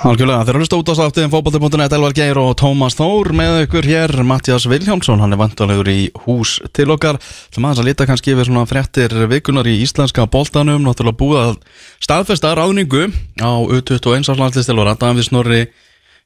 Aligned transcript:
Algjörlega, 0.00 0.46
þeir 0.48 0.56
eru 0.56 0.64
á 0.64 0.96
státtiðin 0.96 1.28
fókbalti.net 1.28 1.92
Elvar 1.92 2.14
Geir 2.16 2.38
og 2.40 2.54
Tómas 2.56 2.94
Þór 2.96 3.34
með 3.36 3.58
ykkur 3.66 3.84
hér. 3.84 4.14
Mattias 4.24 4.64
Viljámsson, 4.64 5.20
hann 5.20 5.36
er 5.36 5.40
vantanlegur 5.42 5.90
í 5.92 6.06
hús 6.22 6.54
til 6.72 6.86
okkar. 6.94 7.18
Sem 7.52 7.66
aðeins 7.66 7.82
að 7.82 7.88
lita 7.90 8.06
kannski 8.08 8.32
við 8.32 8.48
svona 8.48 8.62
fréttir 8.70 9.12
vikunar 9.28 9.68
í 9.68 9.76
íslenska 9.84 10.24
boltanum, 10.24 10.80
náttúrulega 10.86 11.20
búið 11.20 11.42
að 11.42 11.60
staðfesta 12.00 12.54
ráningu 12.56 13.10
á 13.44 13.52
U21 13.60 14.24
áslanslistilvara, 14.24 14.96
Davíð 14.96 15.28
Snorri 15.28 15.62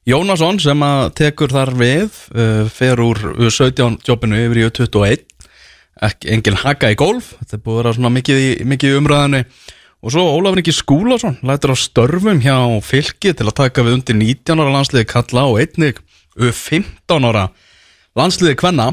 Jónasson 0.07 0.63
sem 0.63 0.87
að 0.87 1.09
tekur 1.19 1.51
þar 1.51 1.75
við 1.75 2.07
uh, 2.31 2.63
fer 2.71 3.03
úr 3.03 3.19
U17 3.35 3.99
jobbinu 4.07 4.39
yfir 4.39 4.61
í 4.61 4.67
U21 4.69 5.25
ekki 6.05 6.31
engin 6.31 6.63
haka 6.63 6.95
í 6.95 6.99
golf. 6.99 7.33
Þetta 7.41 7.59
búið 7.59 7.75
að 7.75 7.83
vera 7.83 7.97
svona 7.99 8.15
mikið 8.21 8.45
mikið 8.71 9.01
umræðinu 9.01 9.43
og 10.05 10.13
svo 10.13 10.23
Ólafur 10.37 10.61
Ingi 10.61 10.73
Skúlason 10.75 11.39
lætur 11.41 11.73
á 11.73 11.77
störfum 11.81 12.37
hjá 12.43 12.55
fylki 12.85 13.33
til 13.33 13.47
að 13.49 13.57
taka 13.57 13.85
við 13.85 13.97
undir 13.97 14.19
19 14.19 14.61
ára 14.61 14.75
landsliði 14.77 15.07
kalla 15.09 15.47
og 15.49 15.57
einnig 15.63 15.97
U15 16.37 17.25
ára 17.25 17.47
landsliði 18.15 18.59
kvenna. 18.59 18.91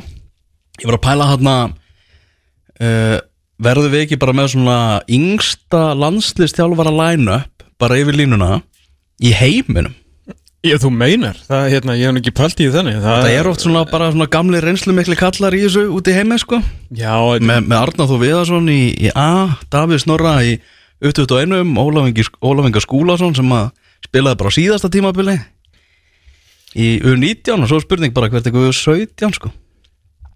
Ég 0.81 0.89
var 0.89 0.97
að 0.97 1.05
pæla 1.05 1.29
hérna 1.29 1.57
uh, 1.69 3.19
verður 3.61 3.93
við 3.93 4.07
ekki 4.07 4.21
bara 4.25 4.37
með 4.41 4.55
svona 4.55 4.79
yngsta 5.05 5.91
landsliðstjálfara 6.01 6.95
line-up 6.97 7.67
bara 7.77 8.01
yfir 8.01 8.17
línuna 8.23 8.63
í 9.21 9.37
heiminum? 9.37 9.93
Ég, 10.63 10.79
þú 10.79 10.93
meinar, 10.95 11.35
það, 11.43 11.65
hérna, 11.75 11.95
ég 11.99 12.07
hef 12.07 12.19
ekki 12.21 12.33
pælt 12.39 12.61
í 12.63 12.69
þannig 12.71 13.01
Það 13.03 13.33
er 13.35 13.49
oft 13.51 13.65
svona 13.65 13.81
bara 13.91 14.13
svona 14.15 14.29
gamli 14.31 14.61
reynslu 14.63 14.95
miklu 14.95 15.17
kallar 15.19 15.57
í 15.59 15.65
þessu 15.65 15.89
út 15.91 16.07
í 16.07 16.15
heimi 16.15 16.39
sko. 16.39 16.61
Já, 16.95 17.17
með, 17.43 17.67
með 17.67 17.81
Arnáð 17.81 18.13
Þó 18.13 18.21
Viðarsson 18.23 18.71
í, 18.71 18.83
í 18.95 19.11
A, 19.11 19.59
Davíð 19.75 20.05
Snorra 20.05 20.37
í 20.47 20.61
U21, 21.03 21.73
Ólaf 21.83 22.09
Ingi- 22.11 22.37
Ólaf 22.43 22.69
Inga 22.69 22.83
Skúlason 22.85 23.35
sem 23.35 23.49
að 23.57 23.71
spilaði 24.07 24.39
bara 24.43 24.53
á 24.53 24.57
síðasta 24.59 24.91
tímabili 24.93 25.35
í 26.79 26.87
U19 27.05 27.63
og 27.65 27.69
svo 27.71 27.81
spurning 27.83 28.15
bara 28.17 28.31
hvert 28.33 28.47
eitthvað 28.49 28.71
U17 28.71 29.35
sko. 29.37 29.51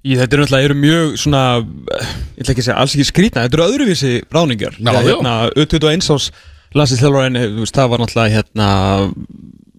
Í, 0.06 0.14
þetta 0.20 0.36
er 0.36 0.42
náttúrulega 0.45 0.67
eru 0.69 0.77
mjög 0.78 1.14
svona 1.19 1.41
ég 1.58 2.42
ætla 2.45 2.53
ekki 2.53 2.62
að 2.62 2.67
segja 2.69 2.77
alls 2.83 2.92
ekki 2.95 3.06
skrýtna 3.08 3.47
þetta 3.47 3.58
eru 3.58 3.64
öðruvísi 3.70 4.12
ráningar 4.31 4.77
Já, 4.78 4.92
já. 4.92 5.00
hérna, 5.08 5.33
U21 5.56 6.05
ás 6.14 6.28
landslýsþjálfarinn 6.77 7.41
þú 7.41 7.64
veist, 7.64 7.75
það 7.78 7.91
var 7.91 8.03
náttúrulega 8.05 8.36
hérna 8.36 8.69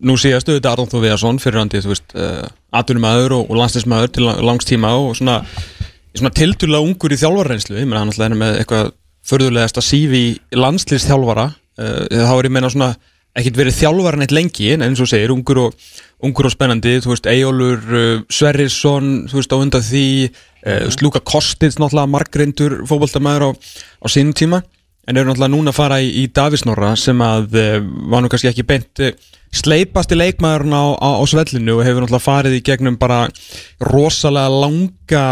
nú 0.07 0.15
síðast 0.19 0.49
auðvitað 0.49 0.71
Arnóð 0.73 0.91
Þór 0.93 1.03
Viðarsson 1.05 1.39
fyrir 1.41 1.61
hann 1.61 1.71
þú 1.73 1.91
veist, 1.93 2.11
uh, 2.17 2.49
atvinnumæður 2.75 3.37
og, 3.37 3.47
og 3.53 3.59
landslýsmæður 3.61 4.11
til 4.17 4.25
lang- 4.27 4.43
langs 4.49 4.67
tíma 4.69 4.91
og 4.99 5.15
svona, 5.17 5.37
svona 6.17 6.33
tildulega 6.37 6.83
ungur 6.85 7.15
í 7.15 7.17
þjálfarreynslu. 7.21 7.77
Ég 7.79 7.87
meina 7.89 8.03
hann 8.03 8.11
náttúrulega 8.11 8.35
er 8.35 8.41
með 8.43 8.59
eitthvað 8.61 8.91
förðulegasta 9.27 9.83
sífi 9.83 10.25
landslýsþjálfara 10.55 11.47
uh, 11.51 12.03
þá 12.09 12.33
er 12.37 12.49
ég 12.49 12.55
meina 12.55 12.71
svona 12.71 12.93
ekkert 13.37 13.59
verið 13.59 13.77
þjálfara 13.77 14.21
neitt 14.21 14.33
lengi 14.33 14.71
en 14.73 14.85
eins 14.85 15.01
og 15.03 15.09
segir, 15.11 15.33
ungur 15.33 15.67
og, 15.67 15.89
ungur 16.25 16.49
og 16.49 16.53
spennandi 16.53 16.97
þú 17.03 17.13
veist, 17.13 17.29
Eyjólfur 17.29 17.99
uh, 17.99 18.23
Sverrisson 18.33 19.27
þú 19.29 19.39
veist, 19.41 19.53
á 19.53 19.57
undan 19.59 19.85
því 19.85 20.07
uh, 20.31 20.87
Slúka 20.95 21.21
Kostins, 21.21 21.77
náttúrulega 21.77 22.13
margreindur 22.15 22.79
fótboltamæður 22.89 23.49
á, 23.49 23.49
á 23.53 24.07
sínum 24.09 24.33
tíma 24.37 24.63
en 25.07 25.17
eru 25.17 25.29
náttúrulega 25.29 25.53
núna 25.53 25.71
að 25.71 25.79
fara 25.79 25.97
í, 26.03 26.11
í 26.21 26.27
Davísnorra 26.35 26.93
sem 26.99 27.21
að 27.23 27.57
uh, 27.57 27.75
var 28.11 28.23
nú 28.23 28.31
kannski 28.31 28.51
ekki 28.51 28.65
beint 28.67 29.03
uh, 29.03 29.13
sleipasti 29.55 30.17
leikmaðurinn 30.17 30.75
á, 30.75 30.85
á, 30.99 31.09
á 31.17 31.23
svellinu 31.29 31.77
og 31.77 31.85
hefur 31.87 32.03
náttúrulega 32.03 32.25
farið 32.25 32.57
í 32.57 32.63
gegnum 32.67 32.97
bara 32.99 33.21
rosalega 33.87 34.51
langa 34.51 35.27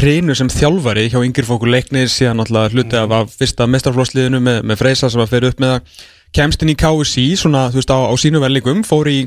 hreinu 0.00 0.34
sem 0.36 0.50
þjálfari 0.50 1.06
hjá 1.12 1.20
yngir 1.22 1.46
fókur 1.46 1.70
leiknir 1.70 2.10
síðan 2.10 2.42
náttúrulega 2.42 2.74
hluti 2.74 2.98
af, 2.98 3.14
af 3.20 3.36
fyrsta 3.38 3.68
mestarflósliðinu 3.70 4.42
með, 4.42 4.64
með 4.66 4.82
Freysa 4.82 5.12
sem 5.12 5.22
að 5.22 5.36
fyrir 5.36 5.54
upp 5.54 5.62
með 5.62 5.76
að 5.76 6.02
kemst 6.34 6.64
inn 6.64 6.74
í 6.74 6.78
KSI 6.78 7.28
svona 7.38 7.68
þú 7.70 7.80
veist 7.80 7.94
á, 7.94 7.98
á 8.10 8.14
sínu 8.18 8.42
verðleikum 8.42 8.82
fór 8.86 9.10
í 9.10 9.22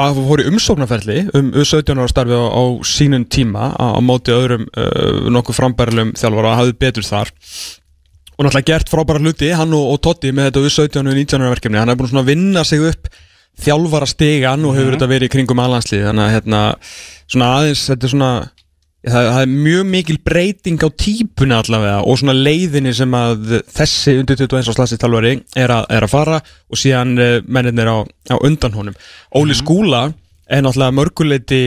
fór 0.00 0.40
í 0.40 0.46
umsóknarferli 0.48 1.26
um 1.36 1.50
17 1.52 1.98
ára 1.98 2.08
starfi 2.08 2.36
á, 2.36 2.44
á 2.48 2.64
sínum 2.88 3.26
tíma 3.28 3.72
á, 3.76 4.00
móti 4.00 4.32
öðrum 4.32 4.64
uh, 4.72 5.28
nokkuð 5.32 5.58
frambærilegum 5.58 6.14
þjálfara 6.16 6.52
og 6.52 6.60
hafði 6.60 6.76
betur 6.80 7.04
þar 7.04 7.32
og 8.40 8.46
náttúrulega 8.46 8.72
gert 8.72 8.88
frábæra 8.88 9.20
hluti 9.20 9.50
hann 9.52 9.74
og, 9.76 9.90
og 9.92 9.98
Totti 10.00 10.30
með 10.32 10.48
þetta 10.48 10.62
U17 10.64 11.02
og 11.02 11.12
19 11.12 11.42
ára 11.42 11.52
verkefni. 11.52 11.76
Hann 11.76 11.92
er 11.92 11.98
búin 12.00 12.08
svona 12.08 12.22
að 12.24 12.30
vinna 12.32 12.62
sig 12.64 12.80
upp 12.88 13.10
þjálfara 13.60 14.08
stegan 14.08 14.64
og 14.64 14.78
hefur 14.78 14.96
þetta 14.96 15.10
verið 15.10 15.28
í 15.28 15.34
kringum 15.34 15.60
alhanslið 15.60 16.06
þannig 16.08 16.24
að 16.24 16.32
hérna 16.38 16.62
svona 17.26 17.50
aðeins 17.58 17.82
þetta 17.90 18.08
er 18.08 18.12
svona 18.14 18.30
það, 18.40 19.28
það 19.34 19.42
er 19.42 19.52
mjög 19.66 19.84
mikil 19.90 20.16
breyting 20.30 20.80
á 20.80 20.88
típuna 21.04 21.60
allavega 21.60 22.00
og 22.00 22.20
svona 22.22 22.36
leiðinni 22.38 22.96
sem 22.96 23.18
að 23.20 23.54
þessi 23.68 24.16
undir 24.22 24.40
21 24.40 24.72
áslagsið 24.72 25.04
þjálfari 25.04 25.36
er, 25.60 25.76
er 25.76 26.08
að 26.08 26.12
fara 26.14 26.40
og 26.40 26.80
síðan 26.80 27.14
uh, 27.20 27.36
mennirnir 27.44 27.92
á, 27.92 27.98
á 28.08 28.36
undan 28.40 28.76
honum. 28.78 28.98
Óli 29.36 29.60
Skúla 29.60 30.06
er 30.48 30.64
náttúrulega 30.64 30.96
mörguleiti 30.96 31.62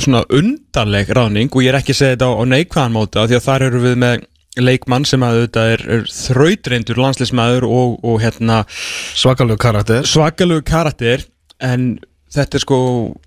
svona 0.00 0.24
undarleg 0.32 1.12
ráðning 1.12 1.52
og 1.52 1.64
ég 1.64 1.72
er 1.72 1.80
ekki 1.80 1.92
að 1.94 2.00
segja 2.00 2.16
þetta 2.16 2.28
á, 2.28 2.32
á 2.40 2.44
neikvæðan 2.48 2.96
móta 2.96 3.28
því 3.28 3.38
að 3.38 3.46
þar 3.46 3.64
eru 3.68 3.84
við 3.84 4.00
með 4.00 4.28
leikmann 4.60 5.04
sem 5.08 5.22
að 5.24 5.38
auðvitað 5.40 5.70
er, 5.72 5.82
er 5.96 6.02
þrautreindur 6.12 6.98
landslismæður 7.00 7.64
og, 7.68 7.98
og 8.04 8.18
hérna 8.20 8.62
svakalegu 9.16 9.56
karakter. 9.62 10.02
svakalegu 10.08 10.64
karakter 10.68 11.24
en 11.62 11.94
þetta 12.32 12.56
er 12.58 12.62
sko 12.64 12.76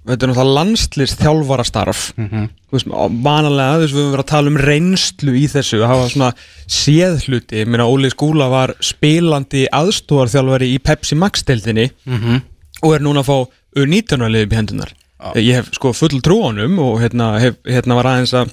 þetta 0.05 0.25
er 0.25 0.29
náttúrulega 0.31 0.53
landslis 0.59 1.15
þjálfara 1.19 1.65
starf 1.65 2.11
Mhm. 2.17 2.45
þú 2.69 2.77
veist, 2.77 2.87
vanalega 3.23 3.79
þess 3.81 3.93
við 3.93 4.01
höfum 4.01 4.13
verið 4.15 4.23
að 4.25 4.31
tala 4.33 4.51
um 4.51 4.57
reynslu 4.57 5.33
í 5.37 5.43
þessu 5.49 5.77
að 5.81 5.87
hafa 5.93 6.07
svona 6.09 6.29
séð 6.67 7.19
hluti. 7.27 7.59
Ég 7.61 7.67
meina 7.69 7.85
Óli 7.87 8.09
Skúla 8.11 8.49
var 8.49 8.73
spilandi 8.83 9.65
aðstóðarþjálfari 9.71 10.73
í 10.75 10.79
Pepsi 10.83 11.15
Max 11.15 11.43
deildinni 11.47 11.89
Mhm. 12.05 12.41
og 12.83 12.93
er 12.95 12.99
núna 13.05 13.21
að 13.23 13.29
fá 13.29 13.47
U19 13.77 14.29
liðið 14.29 14.45
upp 14.45 14.53
í 14.53 14.59
hendunar 14.61 14.91
ég 15.35 15.55
hef 15.55 15.69
sko 15.73 15.93
full 15.93 16.19
trú 16.21 16.41
á 16.43 16.47
honum 16.51 16.77
og 16.79 16.99
hérna, 17.01 17.39
hef, 17.39 17.55
hérna 17.65 17.95
var 17.95 18.05
aðeins 18.11 18.33
að 18.33 18.51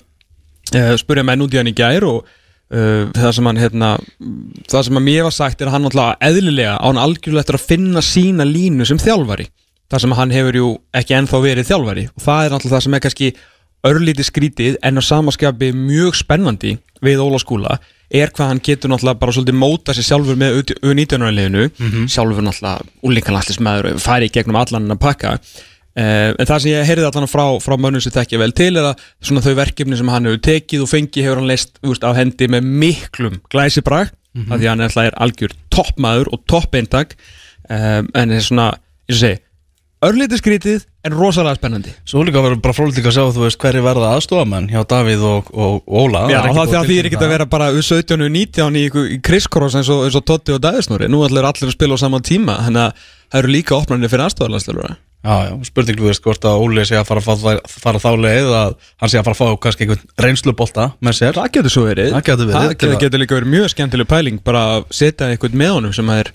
uh, 0.74 0.96
spurja 0.96 1.24
menn 1.24 1.42
út 1.42 1.52
í 1.52 1.56
hann 1.58 1.68
í 1.68 1.74
gær 1.74 2.04
og 2.06 2.24
það 2.72 3.32
sem 3.36 3.48
hann 3.50 3.60
hérna, 3.60 3.88
það 4.70 4.86
sem 4.86 5.00
að 5.00 5.04
mér 5.08 5.26
var 5.26 5.34
sagt 5.36 5.60
er 5.60 5.68
að 5.68 5.76
hann 5.76 5.86
náttúrulega 5.86 6.28
eðlilega 6.28 6.76
á 6.80 6.86
hann 6.86 7.00
algjörlega 7.02 7.44
eftir 7.44 7.58
að 7.58 7.66
finna 7.68 8.02
sína 8.04 8.46
línu 8.48 8.86
sem 8.88 9.00
þjálfari. 9.02 9.48
Það 9.92 10.04
sem 10.06 10.14
hann 10.16 10.32
hefur 10.32 10.56
jú 10.56 10.68
ekki 10.96 11.16
ennþá 11.18 11.40
verið 11.44 11.68
þjálfari. 11.68 12.06
Og 12.16 12.24
það 12.24 12.44
er 12.44 12.54
náttúrulega 12.54 12.76
það 12.78 12.86
sem 12.86 12.96
er 12.96 13.04
kannski 13.04 13.32
örlítið 13.88 14.28
skrítið 14.28 14.78
en 14.86 15.00
á 15.00 15.02
samaskapi 15.02 15.72
mjög 15.74 16.16
spennandi 16.16 16.76
við 17.02 17.22
Óla 17.24 17.40
skúla 17.42 17.76
er 18.12 18.30
hvað 18.30 18.50
hann 18.52 18.62
getur 18.62 18.92
náttúrulega 18.92 19.20
bara 19.20 19.34
svolítið 19.34 19.58
móta 19.58 19.94
sér 19.96 20.06
sjálfur 20.06 20.38
með 20.38 20.72
U19-liðinu 20.84 21.66
sjálfur 22.12 22.46
náttúrulega 22.46 22.86
úlinkanlastismæður 23.02 23.98
farið 24.02 24.30
í 24.30 24.34
gegnum 24.36 24.60
allan 24.60 24.94
að 24.94 25.00
pakka 25.02 25.34
en 25.94 26.48
það 26.48 26.62
sem 26.64 26.72
ég 26.72 26.86
heyrði 26.88 27.04
allan 27.08 27.28
frá, 27.28 27.44
frá 27.60 27.76
mönnum 27.76 28.00
sem 28.00 28.14
þekkja 28.14 28.40
vel 28.40 28.52
til 28.56 28.70
er 28.80 28.90
að 28.92 29.04
svona 29.20 29.44
þau 29.44 29.52
verkefni 29.58 29.98
sem 30.00 30.08
hann 30.08 30.28
hefur 30.28 30.42
tekið 30.48 30.84
og 30.86 30.88
fengið 30.88 31.26
hefur 31.26 31.42
hann 31.42 31.50
leist 31.50 31.78
úst, 31.84 32.06
á 32.06 32.10
hendi 32.16 32.48
með 32.48 32.68
miklum 32.84 33.40
glæsibrag 33.52 34.12
mm 34.32 34.44
-hmm. 34.44 34.58
því 34.58 34.68
hann 34.68 34.80
er 34.80 34.98
er 35.04 35.14
algjör 35.20 35.52
toppmaður 35.70 36.32
og 36.32 36.44
toppeintak. 36.48 37.16
Um, 37.68 38.08
en 38.14 38.28
það 38.28 38.36
er 38.36 38.40
svona, 38.40 38.68
ég 39.08 39.16
segi 39.16 39.38
örlítið 40.02 40.40
skrítið 40.40 40.80
en 41.06 41.14
rosalega 41.14 41.58
spennandi. 41.58 41.92
Svo 42.04 42.24
líka 42.26 42.42
verður 42.42 42.60
bara 42.62 42.74
frólægt 42.74 43.06
að 43.06 43.14
sjá 43.14 43.22
þú 43.34 43.44
veist 43.44 43.60
hverju 43.62 43.84
verða 43.84 44.10
aðstofamenn 44.16 44.68
hjá 44.72 44.82
Davíð 44.88 45.22
og, 45.28 45.52
og, 45.54 45.78
Óla. 45.86 46.24
Já, 46.30 46.40
er 46.40 46.48
ekki 46.48 46.58
það, 46.58 46.72
það 46.72 46.80
að 46.80 46.90
þýðir 46.90 47.08
ekki 47.08 47.16
tilkynna 47.16 47.28
að 47.28 47.34
vera 47.36 47.46
bara 47.54 47.70
U17 47.76 48.26
og 48.26 48.34
19 48.34 48.76
í, 48.80 48.84
í 49.14 49.20
kriskross 49.22 49.78
eins 49.78 49.90
og, 49.92 50.04
eins 50.06 50.18
og 50.18 50.26
Totti 50.26 50.56
og 50.56 50.62
Dæðisnúri 50.62 51.10
nú 51.10 51.22
ætlar 51.26 51.50
allir 51.52 51.70
að 51.70 51.76
spila 51.76 51.98
á 51.98 52.02
saman 52.02 52.26
tíma 52.26 52.58
þannig 52.66 52.84
að 52.88 53.06
það 53.06 53.40
eru 53.42 53.54
líka 53.54 53.78
opnarnir 53.78 54.12
fyrir 54.12 54.26
aðstofarlandslega 54.26 54.96
Já, 55.22 55.34
já, 55.46 55.52
spurning 55.68 56.00
þú 56.00 56.08
veist 56.08 56.24
hvort 56.24 56.46
að 56.50 56.60
Óli 56.64 56.84
sé 56.88 56.96
að 56.98 57.04
fara, 57.06 57.20
fara, 57.22 57.58
fara 57.70 58.00
þá 58.02 58.08
leið 58.18 58.48
að 58.58 58.72
hann 58.98 59.12
sé 59.12 59.20
að 59.20 59.28
fara 59.28 59.36
að 59.36 59.42
fá 59.42 59.60
kannski 59.62 59.86
einhvern 59.86 60.08
reynslubolta 60.24 60.86
með 60.98 61.18
sér. 61.20 61.36
Það 61.38 61.52
getur 61.56 61.74
svo 61.76 61.84
verið. 61.86 62.08
Það 62.16 62.24
getur 62.28 62.48
verið, 62.50 62.72
Það 62.82 62.96
getur 63.04 63.22
líka 63.22 63.36
verið 63.38 63.52
mjög 63.52 63.68
skemmtileg 63.70 64.08
pæling 64.10 64.40
bara 64.42 64.64
að 64.72 64.88
setja 64.98 65.28
einhvern 65.30 65.60
með 65.62 65.76
honum 65.76 65.94
sem 65.94 66.10
er 66.16 66.32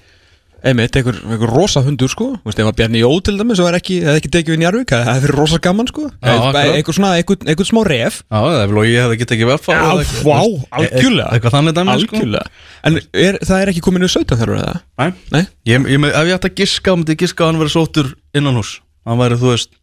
einmitt, 0.66 0.96
einhver, 0.98 1.18
einhver 1.28 1.52
rosa 1.54 1.82
hundur 1.86 2.10
sko. 2.12 2.30
Þú 2.42 2.50
veist, 2.50 2.62
ef 2.62 2.70
að 2.72 2.78
Bjarni 2.80 3.02
Jó 3.04 3.10
til 3.26 3.36
dæmis 3.40 3.62
og 3.62 3.70
er 3.70 3.78
ekki, 3.78 3.98
ekki 4.16 4.32
tekið 4.34 4.56
við 4.56 4.62
Njarvík 4.64 4.94
það 4.94 5.12
er 5.14 5.24
fyrir 5.26 5.38
rosa 5.38 5.60
gaman 5.64 5.90
sko. 5.92 6.08
Einhver 6.22 6.98
svona, 6.98 7.14
einhver, 7.20 7.40
einhver 7.46 7.70
smá 7.70 7.82
ref. 7.88 8.20
Já, 8.28 8.68
Lógi 8.74 8.98
hefði 8.98 9.20
getið 9.22 9.38
ekki 9.38 9.50
verð 9.52 9.70
Já, 9.72 9.82
vá, 10.28 10.40
algjörlega. 10.82 11.30
Eitthvað 11.36 11.58
þannig 11.58 11.78
dæmi 11.78 11.98
sko. 12.04 12.18
Algjörlega. 12.18 12.54
En 12.88 13.02
er, 13.26 13.40
það 13.44 13.64
er 13.64 13.74
ekki 13.74 13.84
komin 13.86 14.08
úr 14.08 14.14
17 14.14 14.42
þar 14.42 14.54
eða? 14.58 14.78
Nei, 15.02 15.10
Nei? 15.36 15.44
ég, 15.70 15.90
ég, 15.94 16.08
ef 16.12 16.30
ég 16.32 16.38
ætti 16.38 16.52
að 16.52 16.62
giska, 16.62 16.96
myndi 16.98 17.18
ég 17.18 17.26
giska 17.26 17.46
að 17.46 17.52
hann 17.52 17.62
verið 17.62 17.76
sóttur 17.76 18.14
innan 18.38 18.58
hús 18.60 18.78
Hann 19.08 19.20
væri, 19.22 19.38
þú 19.40 19.54
veist 19.54 19.76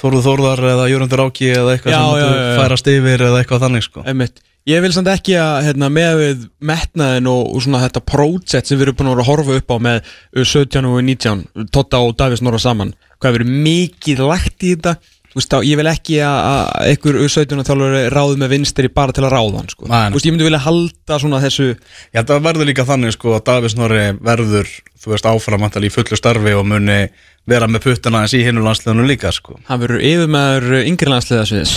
Þórður 0.00 0.24
Þórðar 0.24 0.62
eða 0.70 0.84
Jörgundur 0.88 1.22
Áki 1.26 1.50
eða 1.52 1.74
eitthvað 1.74 1.96
sem 1.98 2.38
færast 2.56 2.88
yfir 2.88 3.24
eða 3.26 3.42
eitthvað 3.42 3.66
þannig 3.66 3.84
sko. 3.84 4.04
Einmitt 4.08 4.40
Ég 4.68 4.82
vil 4.84 4.90
samt 4.92 5.08
ekki 5.08 5.38
að 5.40 5.62
hérna, 5.70 5.88
með 5.92 6.18
við 6.20 6.42
metnaðin 6.68 7.30
og, 7.30 7.46
og 7.54 7.62
svona 7.64 7.80
þetta 7.86 8.02
project 8.04 8.68
sem 8.68 8.76
við 8.76 8.90
erum 8.90 8.98
búin 8.98 9.12
að 9.14 9.22
horfa 9.30 9.56
upp 9.56 9.72
á 9.72 9.76
með 9.80 10.10
U17 10.36 10.84
og 10.84 10.98
U19, 11.00 11.46
Totta 11.72 12.02
og 12.04 12.12
Davís 12.20 12.42
Norra 12.44 12.60
saman, 12.60 12.92
hvað 13.16 13.30
hefur 13.30 13.38
verið 13.38 13.64
mikið 13.64 14.20
lagt 14.28 14.66
í 14.66 14.74
þetta? 14.74 14.98
Veist, 15.30 15.46
þá, 15.46 15.62
ég 15.62 15.78
vil 15.78 15.86
ekki 15.86 16.16
að, 16.26 16.36
að 16.50 16.88
einhver 16.90 17.18
U17 17.22 17.64
þjálfur 17.68 17.96
ráði 18.12 18.38
með 18.42 18.52
vinstri 18.56 18.90
bara 18.92 19.14
til 19.14 19.24
að 19.24 19.34
ráða 19.36 19.60
hann 19.60 19.70
sko. 19.70 19.86
Veist, 19.88 20.26
ég 20.26 20.34
myndi 20.34 20.48
vilja 20.48 20.62
halda 20.64 21.18
svona 21.22 21.42
þessu 21.44 21.68
Ég 21.70 22.18
held 22.18 22.26
að 22.26 22.32
það 22.34 22.48
verður 22.48 22.70
líka 22.72 22.86
þannig 22.88 23.14
sko 23.14 23.36
að 23.36 23.44
Davís 23.46 23.76
Norri 23.78 24.02
verður 24.18 24.72
þú 25.00 25.14
veist 25.14 25.28
áframantal 25.28 25.82
í 25.86 25.90
fullu 25.92 26.18
starfi 26.18 26.52
og 26.56 26.66
muni 26.68 27.00
vera 27.48 27.66
með 27.70 27.86
puttana 27.86 28.20
eins 28.22 28.34
í 28.36 28.42
hinnu 28.44 28.60
landsliðunum 28.62 29.06
líka 29.08 29.30
sko. 29.32 29.56
Hann 29.66 29.80
verður 29.80 30.02
yfirmaður 30.04 30.74
yngri 30.84 31.08
landsliða 31.08 31.46
sviðis 31.48 31.72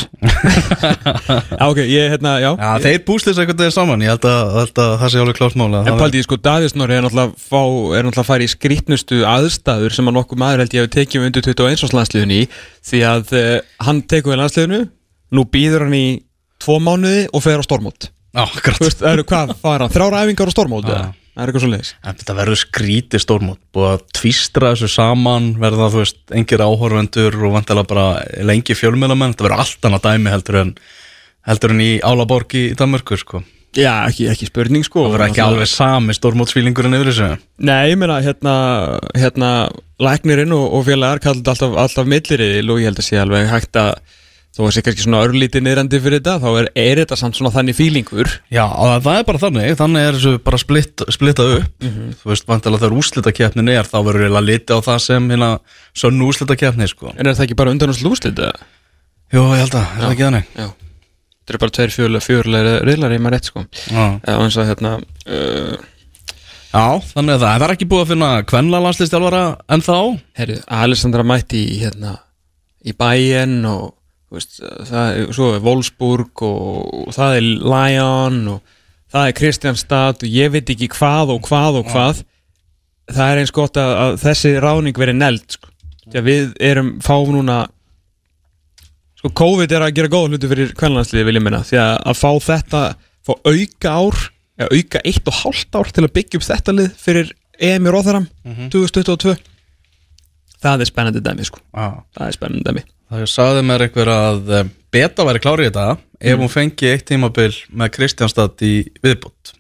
Já, 1.60 1.64
ok, 1.70 1.80
ég, 1.88 2.10
hérna, 2.12 2.34
já 2.44 2.50
Já, 2.52 2.68
þeir 2.84 3.00
búslis 3.08 3.40
eitthvað 3.40 3.64
þeir 3.64 3.76
saman, 3.78 4.04
ég 4.04 4.12
held 4.14 4.28
að, 4.28 4.52
held 4.60 4.82
að 4.84 4.92
það 5.02 5.14
sé 5.14 5.22
alveg 5.24 5.40
klárt 5.40 5.58
mála 5.62 5.84
En 5.88 6.02
paldi, 6.02 6.24
sko, 6.26 6.40
Davíðsnóri 6.50 6.98
er 7.00 7.08
náttúrulega 7.08 8.12
að 8.12 8.28
fara 8.28 8.46
í 8.46 8.52
skrítnustu 8.52 9.24
aðstæður 9.30 9.96
sem 9.96 10.12
að 10.12 10.18
nokkuð 10.20 10.44
maður 10.44 10.66
held 10.66 10.78
ég 10.78 10.90
að 10.90 10.94
tekið 11.00 11.28
undir 11.30 11.48
21. 11.48 11.96
landsliðunni 11.96 12.44
í 12.44 12.46
því 12.92 13.04
að 13.08 13.34
uh, 13.40 13.50
hann 13.88 14.04
tekur 14.04 14.36
við 14.36 14.44
landsliðinu 14.44 14.84
nú 15.34 15.48
býður 15.50 15.88
hann 15.88 15.98
í 15.98 16.06
tvo 16.62 16.78
mánuði 16.84 17.26
og 17.32 17.48
fer 17.48 17.64
á 17.64 17.66
stormót 17.66 18.12
Já, 18.34 18.48
Þú 18.50 18.80
veist, 18.84 19.02
það 19.02 19.12
eru 19.16 19.28
hvað, 19.30 19.58
fara 19.62 19.92
þrjára 19.94 20.24
æfingar 20.26 20.50
á 20.50 20.54
stormót 20.56 20.88
Já. 20.90 21.04
Það 21.34 21.44
er 21.44 21.50
eitthvað 21.50 21.64
svo 21.64 21.72
leiðis 21.74 21.94
þetta 22.06 22.36
verður 22.38 22.60
skríti 22.62 23.22
stórmót 23.22 23.62
Búið 23.74 23.88
að 23.92 24.04
tvístra 24.20 24.74
þessu 24.74 24.92
saman 24.94 25.54
Verða 25.62 25.88
þú 25.90 26.04
veist, 26.04 26.20
engir 26.38 26.62
áhorfendur 26.62 27.40
Og 27.40 27.56
vantilega 27.56 27.90
bara 27.90 28.44
lengi 28.46 28.78
fjölmjölamenn 28.78 29.34
Þetta 29.34 29.48
verður 29.48 29.64
allt 29.66 29.90
annað 29.90 30.06
dæmi 30.06 30.34
heldur 30.34 30.60
en 30.62 30.76
Heldur 31.44 31.74
en 31.76 31.84
í 31.84 31.92
Álaborg 32.00 32.56
í 32.56 32.64
Danmörku 32.80 33.18
sko. 33.20 33.44
Já, 33.74 34.06
ekki, 34.08 34.30
ekki 34.32 34.48
spurning 34.48 34.86
sko. 34.86 35.08
Það 35.08 35.16
verður 35.16 35.26
ekki 35.28 35.42
alveg 35.44 35.70
sami 35.70 36.16
stórmótsfílingurinn 36.16 36.96
yfir 36.96 37.10
þessu. 37.10 37.30
Nei, 37.68 37.90
ég 37.92 37.98
meina, 38.00 38.20
hérna, 38.24 38.54
hérna 39.18 39.50
læknirinn 40.04 40.54
og, 40.56 40.68
og 40.78 40.86
félagar 40.88 41.20
kallt 41.24 41.48
alltaf, 41.50 41.76
alltaf 41.84 42.08
milliriðil 42.08 42.70
og 42.72 42.80
ég 42.80 42.92
held 42.92 43.02
að 43.02 43.08
sé 43.10 43.20
alveg 43.20 43.50
hægt 43.52 43.80
að 43.82 43.92
þó 44.54 44.60
að 44.68 44.72
sé 44.76 44.84
kannski 44.86 45.04
svona 45.06 45.22
örlítið 45.26 45.64
niðrandi 45.66 46.00
fyrir 46.04 46.20
þetta 46.20 46.36
þá 46.44 46.50
er, 46.60 46.68
er 46.84 47.00
þetta 47.02 47.18
samt 47.18 47.38
svona 47.40 47.52
þannig 47.56 47.78
fílingur 47.78 48.30
Já, 48.54 48.64
og 48.70 48.92
það 49.06 49.18
er 49.18 49.26
bara 49.30 49.42
þannig. 49.42 49.72
Þannig 49.80 50.06
er 50.08 50.18
þessu 50.20 50.34
bara 50.46 50.60
splitt, 50.62 51.04
splittað 51.16 51.54
upp. 51.58 51.88
Þú 52.22 52.30
veist, 52.34 52.46
vantilega 52.52 52.84
þegar 52.84 52.98
úrslitakeppnin 53.02 53.72
er 53.74 53.90
Þá 53.90 53.98
verður 54.06 54.28
eiginlega 54.28 54.48
litið 54.52 54.78
á 54.78 54.80
það 54.86 55.00
sem 55.08 55.32
hérna 55.34 55.50
Sönnu 55.98 56.30
úrslitakeppni 56.30 56.90
sko. 56.92 57.14
En 57.18 57.26
er 57.26 57.34
það 57.38 57.48
ekki 57.48 57.58
bara 57.64 57.74
undan 57.74 57.94
og 57.96 57.98
slúslið 57.98 58.44
eða? 58.46 58.68
Jú, 59.34 59.42
ég 59.56 59.64
held 59.64 59.80
að, 59.80 59.88
er 59.98 60.04
það 60.04 60.14
ekki 60.14 60.28
þannig? 60.28 60.52
Já. 60.62 60.68
Þetta 61.44 61.56
er 61.58 61.60
bara 61.66 61.76
tveir 61.76 61.92
fjörlega, 61.98 62.24
fjörlega 62.24 62.76
riðlar 62.88 63.16
í 63.16 63.18
maður 63.20 63.36
rétt 63.36 63.50
sko. 63.50 63.66
Já, 63.90 64.04
Eða 64.22 64.44
eins 64.46 64.60
og 64.62 64.70
hérna 64.70 64.94
uh, 65.02 65.74
Já 66.74 66.86
þannig 67.10 67.34
að 67.36 67.42
það, 67.44 67.58
það 67.58 67.66
er 67.66 67.74
ekki 67.76 67.88
búið 67.90 68.04
að 68.06 68.12
finna 68.14 68.30
Kvenla 68.50 68.80
landslistjálfara 68.86 69.42
en 69.76 69.84
þá 69.86 69.98
Herru, 70.40 70.56
Alessandra 70.78 71.26
mætti 71.28 71.66
í 71.74 71.82
hérna 71.84 72.14
í 72.86 72.96
bæinn 72.98 73.60
og 73.70 73.92
veist, 74.34 74.60
það 74.60 75.18
er, 75.18 75.28
svo 75.36 75.50
er 75.56 75.64
Wolfsburg 75.64 76.44
og, 76.46 76.94
og 77.04 77.14
það 77.16 77.38
er 77.38 77.48
Lyon 77.74 78.40
og 78.56 78.74
það 79.14 79.28
er 79.30 79.38
Kristjánstad 79.38 80.26
og 80.26 80.34
ég 80.40 80.54
veit 80.54 80.74
ekki 80.74 80.90
hvað 80.96 81.36
og 81.36 81.48
hvað 81.48 81.80
og 81.82 81.92
hvað. 81.94 82.24
Það 83.14 83.30
er 83.30 83.42
eins 83.42 83.54
gott 83.54 83.80
að, 83.80 83.94
að 84.06 84.18
þessi 84.24 84.56
ráning 84.64 85.00
verið 85.00 85.20
neld 85.20 85.46
sko. 85.58 85.72
við 86.14 86.54
erum 86.64 86.96
fáum 87.04 87.34
núna 87.36 87.64
sko 89.20 89.32
COVID 89.40 89.72
er 89.72 89.86
að 89.86 89.96
gera 90.00 90.12
góð 90.12 90.34
hluti 90.34 90.52
fyrir 90.52 90.76
kvenlandsliði 90.80 91.28
vil 91.30 91.40
ég 91.40 91.46
minna. 91.46 91.64
Því 91.68 91.80
að, 91.84 91.96
að 92.12 92.20
fá 92.20 92.32
þetta, 92.50 92.84
fá 93.24 93.34
auka 93.38 93.96
ár 93.96 94.28
eða 94.60 94.78
auka 94.78 95.02
eitt 95.08 95.32
og 95.32 95.40
hálft 95.44 95.80
ár 95.80 95.90
til 95.94 96.06
að 96.06 96.14
byggja 96.18 96.40
upp 96.40 96.48
þetta 96.50 96.78
lið 96.78 96.94
fyrir 97.02 97.34
EM 97.64 97.88
í 97.88 97.94
Róðaram 97.94 98.26
2022 98.74 99.38
það 100.64 100.84
er 100.84 100.90
spennandi 100.90 101.24
dæmi 101.24 101.48
sko. 101.48 101.62
Já. 101.74 102.04
Það 102.16 102.28
er 102.28 102.38
spennandi 102.38 102.68
dæmi 102.70 102.84
Það 103.14 103.26
sagði 103.30 103.64
mér 103.70 103.84
einhver 103.86 104.10
að 104.14 104.54
eh, 104.58 104.70
Beta 104.94 105.26
væri 105.28 105.42
klárið 105.44 105.68
þetta 105.72 105.86
ef 106.24 106.40
hún 106.40 106.50
fengi 106.54 106.90
eitt 106.92 107.06
tímabil 107.10 107.52
með 107.74 107.92
Kristjánstad 107.98 108.62
í 108.66 108.74
viðbútt 109.04 109.54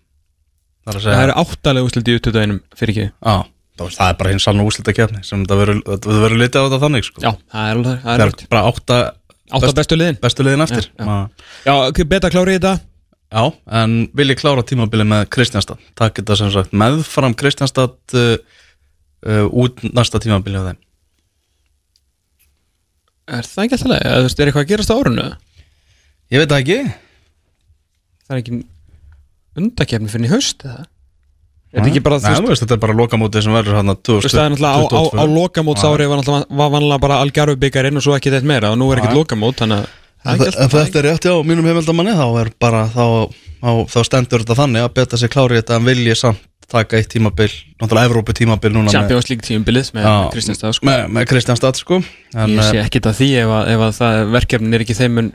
Það 0.84 0.96
er 1.00 1.04
það 1.06 1.24
eru 1.24 1.36
áttalega 1.44 1.88
úslit 1.88 2.10
í 2.12 2.16
21 2.20 2.56
fyrir 2.78 2.94
ekki? 2.94 3.06
Já, 3.24 3.36
það 3.80 3.92
það 3.98 4.10
er 4.10 4.18
bara 4.20 4.32
hinn 4.34 4.42
sann 4.44 4.64
úslita 4.64 4.94
kefni 4.96 5.22
sem 5.28 5.44
það 5.48 5.62
verður 5.64 5.84
það 6.04 6.36
litið 6.42 6.60
á 6.60 6.66
þetta 6.66 6.80
þannig 6.84 7.08
sko. 7.08 7.24
já, 7.24 7.32
það 7.54 7.68
er 7.70 7.78
alveg 7.78 7.94
það 7.94 8.04
Það 8.04 8.16
er 8.16 8.24
er 8.26 8.32
rétt. 8.34 8.44
bara 8.52 8.64
átta 8.72 8.98
átta 9.54 9.62
best- 9.68 9.78
bestu 9.80 10.00
liðin. 10.00 10.18
bestu 10.24 10.44
liðin 10.48 10.66
eftir. 10.66 10.90
Já, 11.00 11.06
já. 11.66 11.78
Já, 11.94 12.06
beta 12.16 12.30
klári 12.34 12.56
í 12.56 12.60
þetta? 12.60 12.74
Já, 13.34 13.44
en 13.82 13.96
vil 14.14 14.28
ég 14.30 14.38
klára 14.44 14.62
tímabilið 14.68 15.08
með 15.10 15.24
Kristjánstad 15.34 15.80
Takk 15.98 16.20
þetta 16.20 16.36
sem 16.38 16.52
sagt 16.54 16.76
meðfram 16.78 17.34
Kristjánstad 17.34 17.96
uh, 18.14 18.36
uh, 19.26 19.46
út 19.50 19.82
næsta 19.90 20.20
tímabilið 20.22 20.62
á 20.62 20.70
þeim 20.70 20.80
er 23.28 23.48
það 23.48 23.64
ekki 23.66 23.78
alltaf 23.78 23.92
leið, 23.94 24.08
þú 24.14 24.24
veist, 24.28 24.40
er 24.40 24.50
eitthvað 24.52 24.64
að 24.66 24.72
gerast 24.74 24.92
á 24.94 24.96
árunu 25.00 25.28
Ég 26.34 26.40
veit 26.42 26.50
það 26.50 26.62
ekki. 26.64 26.78
Það 28.24 28.34
er 28.34 28.40
ekki 28.42 28.58
undakefni 29.60 30.10
fyrir 30.10 30.25
í 30.28 30.31
haust 30.34 30.64
eða? 30.66 30.86
Er 31.74 31.81
þetta 31.81 31.90
ekki 31.92 32.02
bara, 32.06 32.18
Nei, 32.22 32.30
þú 32.38 32.44
þú 32.44 32.50
veist, 32.52 32.64
þetta 32.64 32.75
er 32.78 32.81
bara 32.84 32.96
lokamótið 32.98 33.44
sem 33.48 33.54
verður 33.58 33.78
hann 33.80 33.92
að 33.94 34.00
Þú 34.06 34.16
veist, 34.20 34.34
það 34.34 34.44
er 34.46 34.54
náttúrulega 34.54 34.78
á, 34.78 34.81
á, 34.94 35.02
á 35.18 35.25
lokamótsári 35.34 36.08
var, 36.10 36.20
náttúrulega- 36.22 36.58
var 36.62 36.70
vanlega 36.74 37.02
bara 37.02 37.18
algjaru 37.25 37.56
byggarinn 37.64 37.98
og 37.98 38.04
svo 38.06 38.14
ekki 38.18 38.34
þetta 38.34 38.50
meira 38.50 38.72
og 38.74 38.78
nú 38.81 38.92
er 38.94 39.02
ekkert 39.02 39.18
lokamót 39.18 39.58
þannig 39.62 39.81
að 39.81 39.88
það 39.88 40.30
er 40.30 40.34
En 40.34 40.36
ekki 40.38 40.48
alltaf 40.54 40.76
þetta 40.78 41.00
er 41.02 41.08
rétt, 41.10 41.28
já, 41.30 41.34
mínum 41.50 41.66
heimildamanni 41.69 42.14
þá 42.18 42.26
er 42.44 42.52
bara, 42.62 42.84
þá, 42.94 43.06
þá, 43.62 43.69
þá 43.94 44.00
stendur 44.10 44.44
þetta 44.46 44.60
þannig 44.62 44.86
að 44.86 44.94
beta 45.02 45.18
sig 45.24 45.34
klári 45.34 45.58
þetta 45.62 45.76
en 45.80 45.86
vilji 45.90 46.16
samt 46.22 46.42
taka 46.71 46.98
eitt 47.00 47.10
tímabil, 47.12 47.54
náttúrulega 47.81 48.10
Evrópu 48.10 48.36
tímabil 48.38 48.74
núna 48.74 48.92
Champions 48.94 49.30
League 49.30 49.45
tíumbilið 49.45 49.92
með, 49.95 50.06
Já, 50.06 50.13
með 50.13 50.36
Kristjánstad 50.36 50.77
sko. 50.77 50.88
með, 50.89 51.01
með 51.15 51.25
Kristján 51.31 51.60
Stad 51.60 51.80
sko. 51.80 52.00
En 52.33 52.54
ég 52.54 52.68
sé 52.68 52.80
eh, 52.80 52.86
ekkert 52.88 53.10
að 53.12 53.18
því 53.19 53.30
ef 53.42 53.54
að, 53.57 53.71
ef 53.74 53.86
að 53.88 53.95
það 54.00 54.19
verkefnin 54.36 54.77
er 54.77 54.86
ekki 54.86 54.98
þeim 54.98 55.21
en 55.21 55.31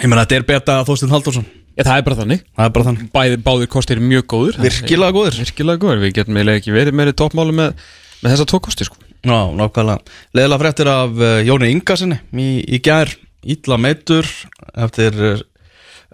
ég 0.00 0.06
meina 0.08 0.24
þetta 0.24 0.38
er 0.38 0.46
beta 0.48 0.78
Þorstein 0.88 1.14
Halldórsson, 1.14 1.48
ja, 1.76 1.84
það 1.84 1.94
er 1.94 2.06
bara 2.08 2.20
þannig. 2.22 2.44
Er 2.56 2.74
þannig. 2.88 3.06
Bæði, 3.14 3.40
báðir 3.46 3.72
kostir 3.72 3.98
eru 3.98 4.08
mjög 4.08 4.28
góður 4.32 4.60
virkilega 4.62 5.16
góðir, 5.18 5.40
virkilega 5.44 5.82
góður, 5.84 6.02
við 6.06 6.16
getum 6.18 6.40
eiginlega 6.40 6.62
ekki 6.62 6.76
verið 6.76 6.98
meiri 6.98 7.16
toppmáli 7.16 7.56
með, 7.58 7.86
með 8.22 8.34
þessa 8.34 8.48
tvo 8.50 8.62
kosti 8.66 8.88
sko. 8.88 8.98
já, 9.22 9.38
nákvæmlega. 9.60 10.16
Leðilega 10.34 10.62
fréttir 10.64 10.92
af 10.92 11.20
uh, 11.20 11.38
Jóni 11.46 11.70
Ingarsinni 11.76 12.18
í, 12.32 12.48
í 12.66 12.82
gær, 12.82 13.12
ítla 13.42 13.78
meitur 13.78 14.26
eftir 14.72 15.20
uh, 15.20 15.46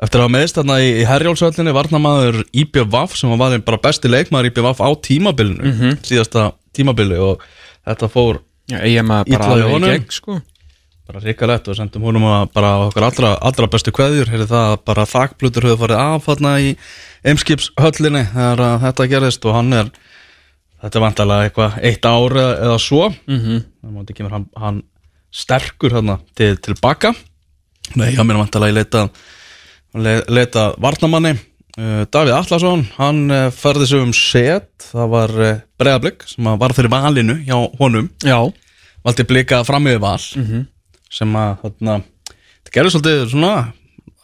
eftir 0.03 0.21
að 0.21 0.27
hafa 0.27 0.35
meðist 0.37 0.59
þarna 0.59 0.77
í, 0.85 0.91
Herjólfsvöllinni 1.09 1.75
varnamaður 1.75 2.43
IBVF 2.53 3.17
sem 3.19 3.33
var 3.39 3.59
bara 3.67 3.81
besti 3.83 4.09
leikmaður 4.11 4.50
IBVF 4.53 4.81
á 4.85 4.89
tímabilinu 5.09 5.73
Mhm. 5.73 5.99
síðasta 6.06 6.53
tímabili 6.77 7.19
og 7.19 7.43
þetta 7.87 8.09
fór 8.12 8.41
Já, 8.69 8.79
ég 8.85 9.03
maður 9.03 9.29
Illa 9.29 9.39
bara 9.39 9.49
hjá 9.49 9.65
alveg 9.65 9.69
í 9.69 9.73
honum. 9.73 10.11
sko. 10.11 10.41
bara 11.09 11.21
ríkalegt 11.25 11.69
og 11.69 11.77
sendum 11.77 12.03
húnum 12.03 12.23
að 12.29 12.53
bara 12.53 12.71
okkar 12.87 13.03
allra, 13.09 13.39
allra 13.41 13.67
bestu 13.67 13.91
kveðjur 13.91 14.29
heyrði 14.29 14.47
það 14.50 14.73
að 14.75 14.85
bara 14.85 15.06
þakkblutur 15.09 15.62
höfðu 15.65 15.79
farið 15.81 15.99
af 16.03 16.27
þarna 16.27 16.53
í 16.61 16.77
Eimskipshöllinni 17.25 18.27
þegar 18.29 18.81
þetta 18.83 19.09
gerist 19.09 19.47
og 19.49 19.55
hann 19.56 19.73
er 19.73 19.89
þetta 20.83 20.99
er 21.00 21.05
vantarlega 21.06 21.49
eitthvað 21.49 21.79
eitt 21.83 22.05
ár 22.05 22.37
eða, 22.37 22.53
eða 22.67 22.79
svo 22.79 23.09
mm 23.09 23.39
-hmm. 23.41 23.65
þannig 23.83 24.21
að 24.21 24.31
hann, 24.31 24.47
hann 24.56 24.83
sterkur 25.33 25.90
þarna 25.97 26.19
til, 26.37 26.57
tilbaka 26.57 27.14
nei, 27.97 28.14
hann 28.14 28.31
er 28.31 28.37
vantarlega 28.37 28.73
í 28.73 28.78
leita 28.78 29.09
le, 29.97 30.14
leita 30.28 30.73
varnamanni 30.80 31.35
uh, 31.78 32.04
Davíð 32.12 32.35
Allarsson, 32.37 32.85
hann 32.99 33.21
uh, 33.33 33.47
færði 33.54 33.88
sig 33.90 34.02
um 34.04 34.14
set, 34.16 34.71
það 34.90 35.12
var 35.14 35.35
uh, 35.38 35.61
breiðablик 35.80 36.26
sem 36.28 36.49
að 36.50 36.59
var 36.64 36.75
fyrir 36.76 36.92
valinu 36.92 37.38
hjá 37.47 37.57
honum. 37.80 38.11
Já, 38.25 38.38
valdi 39.07 39.26
blika 39.28 39.62
fram 39.68 39.88
yfir 39.88 40.02
val. 40.04 40.21
Mhm. 40.38 40.66
sem 41.09 41.37
að 41.40 41.52
þarna, 41.62 41.92
þetta 42.28 42.73
gerði 42.75 42.90
svolítið 42.92 43.21
svona 43.30 43.52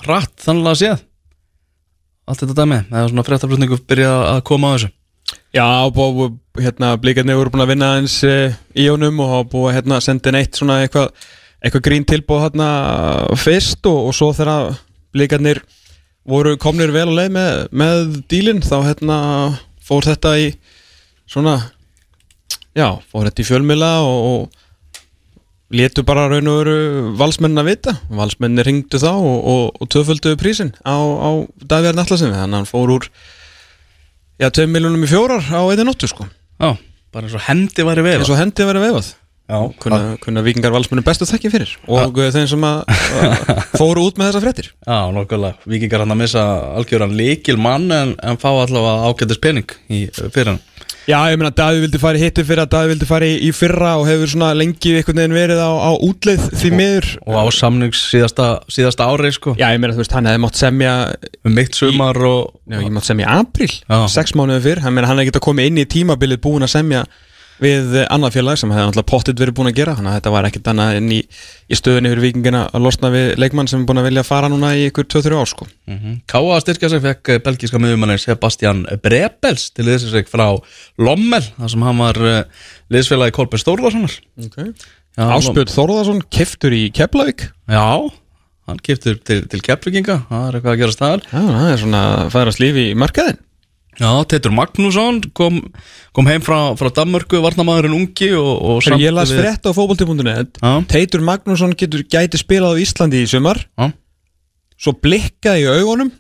rætt 0.05 0.43
þannig 0.45 0.67
að 0.69 0.81
séð. 0.83 1.05
Allt 2.29 2.43
þetta 2.43 2.57
dæmi, 2.59 2.81
eða 2.91 3.09
svona 3.09 3.25
fréttaflutningu 3.25 3.79
byrja 3.89 4.11
að 4.35 4.43
koma 4.49 4.69
á 4.69 4.75
þessu. 4.75 4.91
Já, 5.55 5.65
búið, 5.95 6.35
hérna, 6.61 6.91
blikarnir 7.01 7.39
voru 7.39 7.55
búin 7.55 7.65
að 7.65 7.71
vinna 7.73 7.89
eins 7.97 8.19
e, 8.27 8.53
í 8.77 8.85
honum 8.91 9.23
og 9.25 9.49
búið 9.53 9.71
að 9.71 9.77
hérna, 9.79 10.01
senda 10.05 10.29
inn 10.29 10.39
eitt 10.43 10.59
svona 10.59 10.83
eitthvað 10.85 11.09
eitthva 11.65 11.81
grín 11.87 12.05
tilbúið 12.05 12.43
hérna 12.45 12.69
fyrst 13.41 13.89
og, 13.89 14.11
og 14.11 14.17
svo 14.17 14.33
þegar 14.37 14.75
blikarnir 15.15 15.63
voru 16.29 16.57
komnir 16.61 16.93
vel 16.95 17.09
að 17.09 17.17
leið 17.19 17.33
með, 17.37 17.63
með 17.71 18.03
dílinn. 18.33 18.63
Þá 18.65 18.77
hérna 18.89 19.19
fór 19.85 20.07
þetta 20.09 20.35
í 20.41 20.51
svona 21.31 21.57
já, 22.77 22.89
fór 23.11 23.29
þetta 23.29 23.45
í 23.45 23.49
fjölmila 23.49 23.91
og, 24.05 24.29
og 24.31 25.75
letu 25.75 26.05
bara 26.07 26.29
raun 26.31 26.51
og 26.51 26.61
veru 26.63 26.77
valsmennin 27.19 27.63
að 27.63 27.71
vita. 27.73 27.97
Valsmennin 28.13 28.67
ringdu 28.67 29.01
þá 29.01 29.13
og, 29.13 29.39
og, 29.39 29.65
og 29.81 29.93
töföldu 29.93 30.35
prísin 30.41 30.75
á, 30.83 30.95
á 30.97 31.31
Davíðar 31.65 31.99
Nallasinni 31.99 32.37
þannig 32.37 32.51
að 32.51 32.61
hann 32.61 32.71
fór 32.71 32.95
úr 32.99 33.11
já, 34.43 34.49
2 34.51 34.69
miljónum 34.71 35.07
í 35.07 35.11
fjórar 35.11 35.45
á 35.51 35.63
einni 35.63 35.87
nóttu 35.87 36.11
sko. 36.11 36.27
Já, 36.61 36.75
bara 37.15 37.29
eins 37.29 37.37
og 37.37 37.47
hendi 37.49 37.87
væri 37.87 38.07
veið 38.07 38.23
eins 38.23 38.33
og 38.33 38.41
hendi 38.41 38.67
verið 38.69 38.89
veifað 38.89 39.13
kunna, 39.45 40.17
kunna 40.25 40.41
vikingar 40.45 40.73
valsmennin 40.73 41.05
bestu 41.05 41.27
þekki 41.29 41.51
fyrir 41.53 41.73
og 41.85 42.17
ja. 42.17 42.31
þeim 42.33 42.47
sem 42.49 42.65
að, 42.65 42.79
að 43.21 43.75
fóru 43.77 44.07
út 44.09 44.17
með 44.17 44.31
þessa 44.31 44.45
fréttir. 44.45 44.71
Já, 44.87 44.99
nokkulega, 45.13 45.61
vikingar 45.69 46.05
hann 46.05 46.15
að 46.15 46.23
missa 46.23 46.45
algjöran 46.79 47.17
líkil 47.19 47.59
mann 47.61 47.91
en, 47.93 48.15
en 48.25 48.41
fá 48.41 48.49
allavega 48.55 49.11
ágættis 49.11 49.43
pening 49.45 49.77
í 49.93 50.07
fyrir 50.17 50.55
hann. 50.55 50.63
Já, 51.05 51.19
ég 51.29 51.37
meina 51.37 51.51
Davíð 51.53 51.83
vildi 51.85 51.99
fara 52.01 52.17
í 52.17 52.23
hittu 52.23 52.41
fyrir 52.49 52.63
að 52.63 52.71
Davíð 52.73 52.91
vildi 52.95 53.07
fara 53.11 53.27
í, 53.29 53.35
í 53.45 53.51
fyrra 53.53 53.91
og 54.01 54.07
hefur 54.09 54.31
svona 54.33 54.55
lengi 54.57 54.95
einhvern 54.97 55.21
veginn 55.21 55.37
verið 55.37 55.61
á, 55.61 55.69
á 55.77 55.91
útleið 56.01 56.47
því 56.63 56.71
miður. 56.79 57.09
og 57.29 57.37
á 57.37 57.45
samnings 57.53 58.01
síðasta, 58.09 58.47
síðasta 58.73 59.11
ári 59.13 59.35
sko, 59.37 59.53
Já, 59.61 59.67
ég 59.75 59.83
meina 59.83 59.93
þú 59.93 60.01
veist, 60.01 60.17
hann 60.17 60.31
hefði 60.31 60.43
mátt 60.47 60.63
semja 60.63 60.95
um 61.45 61.53
mitt 61.59 61.77
sumar 61.77 62.17
og 62.25 62.55
Nei, 62.73 62.87
ég 62.87 62.97
mátt 62.97 63.11
semja 63.11 63.29
í 63.29 63.43
apríl, 63.43 63.69
Já. 63.85 63.99
sex 64.15 64.33
mánuði 64.33 64.65
fyrr. 64.65 64.81
Hann, 64.87 64.97
meina, 64.97 65.11
hann 65.11 65.21
hefði 65.21 65.35
getað 65.35 65.45
komið 65.51 65.69
inn 65.69 65.83
í 65.85 65.87
tímabilið 65.93 66.41
búin 66.49 66.65
að 66.65 66.73
semja 66.79 67.05
við 67.63 67.99
annað 68.11 68.35
félag 68.39 68.59
sem 68.61 68.73
hefði 68.75 68.87
alltaf 68.89 69.07
pottit 69.11 69.41
verið 69.41 69.57
búin 69.59 69.71
að 69.71 69.77
gera 69.79 69.95
þannig 69.99 70.11
að 70.11 70.17
þetta 70.19 70.33
var 70.35 70.49
ekkert 70.49 70.71
annað 70.73 70.99
en 70.99 71.13
í, 71.15 71.21
í 71.71 71.79
stöðunni 71.79 72.11
fyrir 72.13 72.25
vikingina 72.25 72.63
að 72.75 72.87
losna 72.87 73.11
við 73.15 73.31
leikmann 73.43 73.71
sem 73.71 73.83
er 73.83 73.89
búin 73.89 74.03
að 74.03 74.09
vilja 74.09 74.25
fara 74.27 74.51
núna 74.51 74.73
í 74.75 74.89
ykkur 74.89 75.07
2-3 75.15 75.39
ár 75.39 75.51
sko. 75.51 75.69
Káa 76.31 76.59
styrkja 76.65 76.91
sig 76.93 77.05
fekk 77.05 77.33
eh, 77.37 77.41
belgíska 77.45 77.81
miðjumanni 77.83 78.19
Sebastian 78.23 78.83
Brebels 79.05 79.69
til 79.77 79.87
þessi 79.91 80.11
sig 80.15 80.29
frá 80.31 80.49
Lommel 80.99 81.45
þar 81.55 81.73
sem 81.77 81.87
hann 81.87 82.03
var 82.03 82.21
uh, 82.21 82.67
liðsfélagi 82.95 83.37
Kolbjörn 83.39 83.65
Stórðarssonar 83.65 84.19
okay. 84.49 84.75
Áspjöld 85.15 85.71
Þórðarsson 85.71 86.25
keftur 86.27 86.75
í 86.75 86.89
Keflavík. 86.95 87.47
Já, 87.71 88.11
hann 88.69 88.81
kiptur 88.85 89.19
til, 89.21 89.43
til 89.51 89.61
keppvikinga 89.65 90.23
það 90.31 90.47
er 90.49 90.59
eitthvað 90.59 90.75
að 90.75 90.81
gera 90.83 90.95
staðar 90.95 91.27
Já, 91.29 91.41
það 91.41 91.67
er 91.71 91.83
svona 91.83 92.05
að 92.15 92.31
færast 92.35 92.63
lífi 92.63 92.87
í 92.91 92.97
markaðin 92.99 93.41
Já, 94.01 94.11
Teitur 94.31 94.51
Magnússon 94.57 95.21
kom, 95.37 95.61
kom 96.17 96.27
heim 96.31 96.43
frá, 96.43 96.75
frá 96.79 96.89
Danmörku, 96.97 97.39
varnamæðurinn 97.45 97.95
ungi 97.99 98.31
og, 98.35 98.51
og 98.59 98.81
Þegar 98.83 98.89
samt 98.91 99.05
ég 99.05 99.15
las 99.15 99.31
við- 99.33 99.43
frétt 99.45 99.69
á 99.69 99.71
fótbolti.net 99.77 100.59
Já. 100.63 100.73
Teitur 100.91 101.23
Magnússon 101.27 101.77
getur 101.79 102.03
gæti 102.11 102.41
spilað 102.41 102.75
á 102.75 102.83
Íslandi 102.83 103.23
í 103.23 103.29
sumar. 103.31 103.63
Já. 103.79 103.93
Svo 104.81 104.93
blikkaði 104.99 105.63
í 105.65 105.71
augunum. 105.79 106.11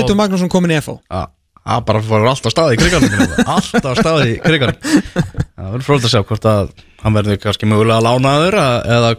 Teitur 0.00 0.16
Magnússon 0.18 0.48
komin 0.52 0.72
í 0.74 0.80
FH 0.80 0.98
Já, 1.62 1.76
bara 1.86 2.00
fór 2.02 2.24
alltaf 2.26 2.50
staði 2.50 2.74
í 2.74 2.78
kriganum 2.80 3.12
alltaf 3.46 3.98
staði 4.00 4.32
í 4.32 4.38
kriganum. 4.42 4.78
Það 4.82 5.68
verður 5.68 5.84
fróld 5.86 6.06
að 6.08 6.10
sjá 6.10 6.22
hvort 6.26 6.48
að 6.50 6.72
hann 7.04 7.14
verður 7.14 7.38
kannski 7.44 7.68
mögulega 7.70 8.02
lánaður 8.02 8.56
að- 8.58 8.88
eða 8.96 9.10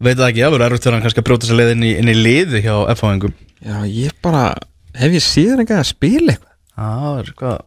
veit 0.00 0.16
það 0.16 0.30
ekki, 0.30 0.40
það 0.46 0.54
verður 0.54 0.64
erfitt 0.70 0.86
fyrir 0.86 0.96
hann 0.96 1.04
kannski 1.04 1.20
að 1.20 1.26
brjóta 1.28 1.50
sér 1.50 1.58
leið 1.60 1.72
inn 1.74 1.84
í, 1.84 1.90
inn 2.00 2.08
í 2.08 2.16
liði 2.16 2.62
hjá 2.64 2.72
FH-ingum 2.96 3.34
Já, 3.60 3.76
ég 3.92 4.16
bara 4.24 4.46
Hef 4.96 5.12
ég 5.12 5.20
síðan 5.26 5.60
eitthvað 5.66 5.82
að 5.82 5.90
spila 5.90 6.32
eitthvað 6.32 6.45
það 6.76 7.20
er 7.22 7.34
hvað 7.40 7.58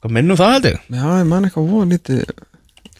hvað 0.00 0.14
minnum 0.16 0.38
það 0.40 0.54
held 0.54 0.70
ég. 0.70 0.78
Já, 0.96 1.04
ég 1.20 1.28
man 1.28 1.48
eitthvað 1.48 1.72
voða 1.74 1.90
lítið 1.90 2.22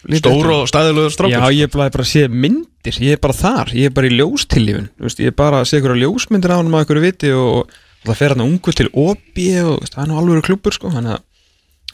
lítið 0.01 0.21
stór 0.21 0.51
og 0.55 0.67
stæðilegur 0.69 1.15
strákur. 1.15 1.35
Já, 1.37 1.57
ég 1.57 1.67
er 1.67 1.73
bara 1.75 1.93
bara 1.93 2.05
að 2.05 2.11
sé 2.11 2.27
myndir 2.27 2.99
Ég 3.01 3.17
er 3.17 3.21
bara 3.21 3.37
þar, 3.37 3.73
ég 3.77 3.89
er 3.89 3.95
bara 3.95 4.09
í 4.09 4.15
ljóstillífun 4.17 4.87
Ég 5.05 5.27
er 5.29 5.35
bara 5.37 5.61
að 5.61 5.67
sé 5.69 5.81
ykkur 5.81 5.97
ljósmyndir 5.99 6.53
á 6.53 6.57
hann 6.57 6.71
að 6.73 6.85
ykkur 6.87 7.01
viti 7.03 7.33
og 7.37 7.73
það 8.07 8.17
fer 8.17 8.33
hann 8.33 8.45
ungu 8.47 8.73
til 8.73 8.87
opi 8.97 9.49
og 9.61 9.75
veist, 9.83 9.93
það 9.93 10.03
er 10.03 10.09
nú 10.09 10.21
alveg 10.21 10.47
klubur 10.47 10.73
sko 10.73 10.93
Þannig 10.93 11.19
að 11.19 11.27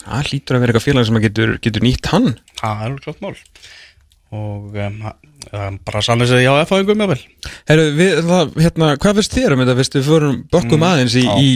það 0.08 0.30
hlýtur 0.30 0.56
að 0.56 0.62
vera 0.62 0.72
eitthvað 0.72 0.86
félag 0.86 1.08
sem 1.08 1.18
að 1.18 1.24
getur, 1.26 1.54
getur 1.64 1.84
nýtt 1.84 2.10
hann. 2.12 2.28
Það 2.60 2.84
er 2.86 2.94
klart 3.04 3.24
mál. 3.24 3.34
Og 4.38 4.78
um, 4.84 5.02
um, 5.52 5.78
bara 5.86 6.02
sannlega 6.04 6.32
segja 6.34 6.48
já 6.50 6.64
FH-ingum 6.66 7.04
jável 7.04 7.20
Herru, 7.68 7.86
hérna, 8.58 8.94
hvað 9.00 9.20
finnst 9.20 9.36
þér 9.36 9.54
um 9.54 9.62
þetta, 9.64 9.76
veist, 9.78 9.98
við 9.98 10.08
fórum 10.08 10.40
bökkum 10.52 10.84
aðeins 10.88 11.16
í, 11.18 11.24
í, 11.24 11.52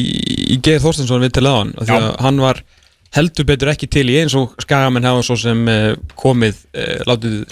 í 0.54 0.60
Geir 0.64 0.82
Þorstensson 0.84 1.24
við 1.24 1.34
til 1.38 1.46
aðan, 1.48 1.74
því 1.80 1.98
að 1.98 2.08
hann 2.26 2.42
var 2.42 2.62
heldur 3.16 3.48
betur 3.48 3.72
ekki 3.72 3.90
til 3.92 4.06
í 4.08 4.20
eins 4.22 4.36
og 4.38 4.54
skagamenn 4.62 5.04
hafa 5.08 5.24
svo 5.26 5.36
sem 5.40 5.66
uh, 5.68 5.90
komið 6.18 6.62
uh, 6.72 7.02
látið 7.10 7.42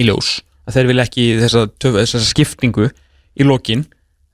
í 0.00 0.06
ljós, 0.08 0.38
að 0.68 0.78
þeir 0.78 0.92
vilja 0.92 1.08
ekki 1.10 1.26
þessa, 1.42 1.66
töf, 1.82 1.98
þessa 1.98 2.22
skiptingu 2.30 2.88
í 3.36 3.44
lokin, 3.48 3.84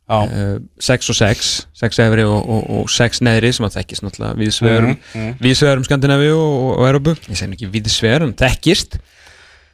já, 0.09 0.21
uh, 0.23 0.55
6 0.85 1.11
og 1.13 1.19
6 1.19 1.51
6 1.83 1.99
efri 2.07 2.29
og, 2.29 2.39
og, 2.39 2.71
og 2.79 2.93
6 2.95 3.25
neðri 3.27 3.51
sem 3.57 3.67
að 3.67 3.81
þekkist 3.81 4.07
náttúrulega 4.07 4.39
viðsvegurum 4.39 4.95
Mhm, 4.95 5.03
mhm. 5.19 5.35
viðsvegurum 5.43 5.85
Skandinavíu 5.89 6.39
og, 6.39 6.55
og, 6.79 6.87
Európu 6.93 7.17
ég 7.19 7.35
segi 7.35 7.51
nú 7.51 7.59
ekki 7.59 7.73
viðsvegurum, 7.75 8.33
þekkist. 8.39 8.99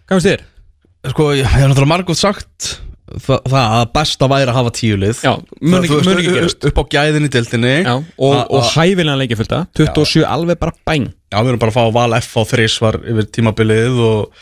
Hvað 0.05 0.19
finnst 0.19 0.31
þér? 0.33 0.43
Sko 1.13 1.31
ég 1.37 1.45
hef 1.45 1.67
náttúrulega 1.69 1.91
margótt 1.91 2.21
sagt 2.21 2.71
það, 3.21 3.41
það 3.51 3.75
að 3.79 3.91
besta 3.95 4.29
væri 4.33 4.51
að 4.53 4.57
hafa 4.59 4.73
tíulið 4.79 5.19
Já, 5.25 5.33
mun 5.61 5.83
ekki, 5.85 5.99
mun 6.07 6.21
ekki 6.23 6.35
gerast 6.39 6.69
upp 6.71 6.79
á 6.81 6.85
gæðin 6.95 7.27
í 7.29 7.33
dildinni 7.35 7.75
Já, 7.85 7.95
og, 7.99 8.39
og 8.49 8.71
hæfilega 8.73 9.19
leikja 9.21 9.37
fullt 9.43 9.57
27 9.77 10.25
alveg 10.25 10.61
bara 10.63 10.73
bæng 10.89 11.11
Já, 11.35 11.39
við 11.43 11.51
erum 11.53 11.61
bara 11.65 11.75
að 11.75 11.79
fá 11.81 11.85
val 11.99 12.17
F 12.21 12.33
á 12.39 12.43
þrísvar 12.55 13.01
yfir 13.11 13.29
tímabilið 13.35 14.01
og, 14.01 14.41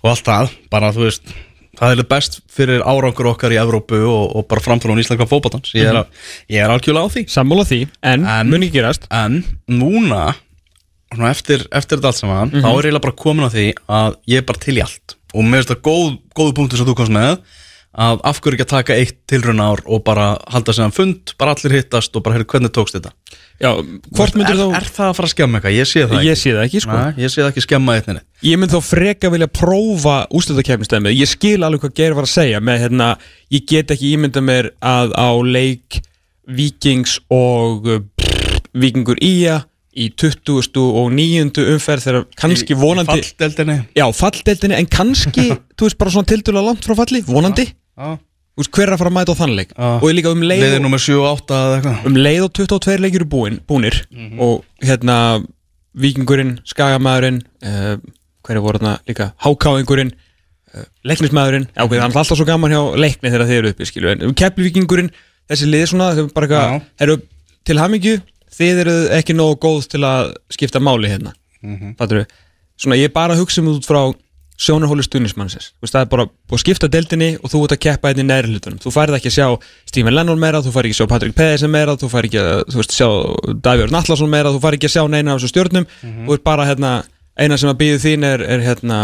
og 0.00 0.08
allt 0.14 0.24
það. 0.24 0.52
Bara 0.72 0.88
þú 0.96 1.02
veist, 1.04 1.32
það 1.76 1.92
er 1.98 2.06
best 2.08 2.38
fyrir 2.50 2.80
árangur 2.88 3.28
okkar 3.34 3.52
í 3.52 3.58
Evrópu 3.60 3.98
og, 4.08 4.22
og 4.40 4.46
bara 4.48 4.62
framfélagum 4.64 5.02
íslenska 5.02 5.26
fótballtans 5.28 5.74
ég, 5.76 5.84
er 5.90 5.98
að- 6.00 6.24
ég 6.48 6.64
er 6.64 6.72
algjörlega 6.72 7.04
á 7.04 7.12
því. 7.12 7.24
Sammála 7.28 7.66
því, 7.68 7.80
en, 8.08 8.24
En- 8.24 8.48
mun 8.50 8.64
ekki 8.64 8.78
gerast. 8.80 9.04
en 9.12 9.42
núna 9.68 10.30
svona 11.12 11.30
eftir, 11.34 11.66
eftir 11.76 11.98
þetta 12.00 12.08
allt 12.14 12.20
saman 12.22 12.48
Mhm. 12.54 12.64
þá 12.64 12.68
er 12.70 12.72
ég 12.72 12.88
eiginlega 12.88 13.04
bara 13.06 13.20
komin 13.20 13.44
á 13.44 13.50
því 13.52 13.66
að 14.00 14.16
ég 14.32 14.38
er 14.40 14.46
bara 14.48 14.64
til 14.64 14.76
í 14.80 14.82
allt 14.88 15.16
og 15.34 15.42
mér 15.44 15.62
finnst 15.62 15.74
það 15.74 15.82
góð, 15.88 16.14
góðu 16.36 16.56
punktur 16.58 16.80
sem 16.80 16.88
þú 16.88 16.96
komst 16.98 17.14
með 17.14 17.42
að 17.90 18.20
af 18.22 18.38
hverju 18.38 18.54
ekki 18.54 18.64
að 18.68 18.70
taka 18.70 18.96
eitt 19.00 19.16
tilraun 19.30 19.62
ár 19.62 19.80
og 19.90 20.02
bara 20.06 20.26
halda 20.52 20.72
sig 20.74 20.84
að 20.84 20.92
fund 20.94 21.32
bara 21.40 21.56
allir 21.56 21.74
hittast 21.74 22.14
og 22.14 22.22
bara 22.22 22.36
heyrðu 22.36 22.46
hvernig 22.52 22.72
tókst 22.76 22.94
þetta? 22.94 23.10
Já, 23.60 23.72
hvort 24.14 24.36
myndir 24.38 24.54
er, 24.54 24.60
þá 24.60 24.76
er 24.78 24.86
það 24.94 25.08
að 25.08 25.16
fara 25.18 25.26
að 25.26 25.32
skemma 25.34 25.58
eitthvað? 25.58 25.74
Ég 25.74 25.88
sé 25.90 26.04
það 26.06 26.22
Ég 26.22 26.36
ekki 26.36 26.42
sé 26.42 26.52
það 26.54 26.66
ekki, 26.68 26.82
sko. 26.84 26.98
Nei, 27.00 27.24
ég 27.24 27.32
sé 27.32 27.42
það 27.42 27.50
ekki 27.50 27.64
skemma 27.66 27.96
eitninni 27.98 28.22
Ég 28.46 28.60
mynd 28.62 28.74
þá 28.76 28.78
freka 28.86 29.32
vilja 29.34 29.50
prófa 29.58 30.14
úrslutakefnistæmið 30.38 31.18
Ég 31.18 31.32
skil 31.32 31.58
alveg 31.66 31.82
hvað 31.82 31.96
Geir 31.98 32.16
var 32.16 32.28
að 32.28 32.32
segja 32.36 32.62
með 32.62 32.84
hérna, 32.84 33.10
ég 33.50 33.66
get 33.74 33.90
ekki 33.96 34.14
ímynda 34.14 34.44
mér 34.44 34.70
að 34.78 35.16
á 35.18 35.30
leik 35.42 35.98
Víkings 36.50 37.18
og 37.26 37.90
uh, 37.90 38.00
pff, 38.22 38.70
Víkingur 38.70 39.18
Ía 39.18 39.64
í 40.00 40.08
20. 40.18 40.80
og 40.80 41.12
9. 41.14 41.50
umferð 41.74 42.06
þegar 42.06 42.26
kannski 42.40 42.76
vonandi 42.78 43.20
Falldeldinni 43.20 43.76
Já, 43.98 44.06
falldeldinni, 44.16 44.78
en 44.80 44.88
kannski 44.90 45.46
þú 45.76 45.88
veist 45.88 46.00
bara 46.00 46.14
svona 46.14 46.30
tildulega 46.30 46.66
langt 46.70 46.86
frá 46.86 46.96
falli, 46.98 47.22
vonandi 47.26 47.68
Já. 47.70 48.16
Þú 48.50 48.64
veist, 48.64 48.72
hver 48.76 48.88
er 48.88 48.94
að 48.96 49.02
fara 49.02 49.12
að 49.12 49.16
mæta 49.18 49.34
á 49.36 49.40
þann 49.40 49.56
leik 49.58 49.74
Já. 49.74 49.88
og 49.90 50.08
líka 50.16 50.34
um 50.34 50.44
leið 50.44 50.64
Liðið 50.66 50.82
nummer 50.84 51.04
7 51.04 51.18
og 51.20 51.28
8 51.30 51.60
eða 51.60 51.76
eitthvað 51.78 52.08
um 52.10 52.18
leið 52.20 52.46
og 52.46 52.52
22 52.60 52.96
leikir 53.04 53.22
eru 53.22 53.30
búin, 53.34 53.60
búnir 53.68 54.00
og 54.40 54.64
hérna 54.84 55.18
Víkingurinn, 56.00 56.58
Skagamæðurinn 56.70 57.40
uh, 57.66 57.94
hverju 58.46 58.60
voru 58.62 58.78
þarna 58.78 58.92
líka 59.10 59.32
Hákáingurinn, 59.42 60.12
uh, 60.14 60.84
Leiknismæðurinn 61.08 61.66
já, 61.72 61.82
það 61.82 61.96
er 61.98 62.04
alltaf 62.06 62.38
svo 62.38 62.46
gaman 62.46 62.74
hjá 62.74 62.82
leikni 62.94 63.32
þegar 63.32 63.48
þeir 63.48 63.58
eru 63.58 63.72
uppi, 63.74 63.88
skilju, 63.90 64.12
en 64.12 64.28
um 64.28 64.36
Keflvíkingurinn 64.38 65.10
þessi 65.50 65.70
lið 65.70 65.86
svona, 65.90 66.12
þau 66.14 66.28
bara 66.34 66.50
Já. 66.50 66.60
eitthvað 66.60 67.06
eru 67.06 67.16
til 67.66 67.80
hamingju, 67.82 68.20
þið 68.54 68.82
eru 68.84 68.96
ekki 69.18 69.36
nógu 69.36 69.60
góð 69.62 69.90
til 69.94 70.02
að 70.06 70.34
skipta 70.52 70.80
máli 70.80 71.10
hérna 71.10 71.34
mm 71.62 71.76
-hmm. 71.76 72.26
svona 72.76 72.96
ég 72.96 73.10
er 73.10 73.12
bara 73.14 73.34
að 73.34 73.40
hugsa 73.40 73.60
um 73.60 73.68
út 73.68 73.86
frá 73.86 74.14
sjónarhóli 74.60 75.04
stuðnismannsins 75.04 75.72
það 75.88 76.02
er 76.02 76.08
bara 76.12 76.26
að 76.26 76.60
skipta 76.60 76.88
deildinni 76.88 77.30
og 77.40 77.52
þú 77.52 77.62
ert 77.64 77.74
að 77.76 77.82
keppa 77.86 78.10
hérna 78.10 78.24
í 78.24 78.28
neðri 78.28 78.52
hlutunum. 78.52 78.80
Þú 78.82 78.92
færið 78.92 79.16
ekki 79.16 79.30
að 79.30 79.36
sjá 79.38 79.46
Stephen 79.88 80.14
Lennon 80.14 80.42
meira 80.42 80.60
þú 80.60 80.74
færið 80.74 80.90
ekki 80.90 80.96
að 80.96 81.00
sjá 81.00 81.12
Patrick 81.12 81.36
Pedersen 81.38 81.72
meira 81.72 81.96
þú 81.96 82.10
færið 82.12 82.28
ekki 82.28 82.42
að 82.42 82.60
þú 82.68 82.80
veist, 82.80 82.92
sjá 82.98 83.08
Davíður 83.64 83.94
Nallarsson 83.94 84.32
meira 84.34 84.52
þú 84.52 84.60
færið 84.60 84.78
ekki 84.78 84.90
að 84.90 84.94
sjá 84.96 85.04
neina 85.08 85.32
af 85.32 85.40
þessu 85.40 85.52
stjórnum. 85.54 85.86
Þú 86.26 86.36
ert 86.36 86.44
bara 86.44 86.66
hérna, 86.68 86.92
eina 87.40 87.56
sem 87.56 87.72
að 87.72 87.80
býðu 87.80 88.02
þín 88.04 88.28
er, 88.28 88.44
er 88.44 88.60
hérna 88.60 89.00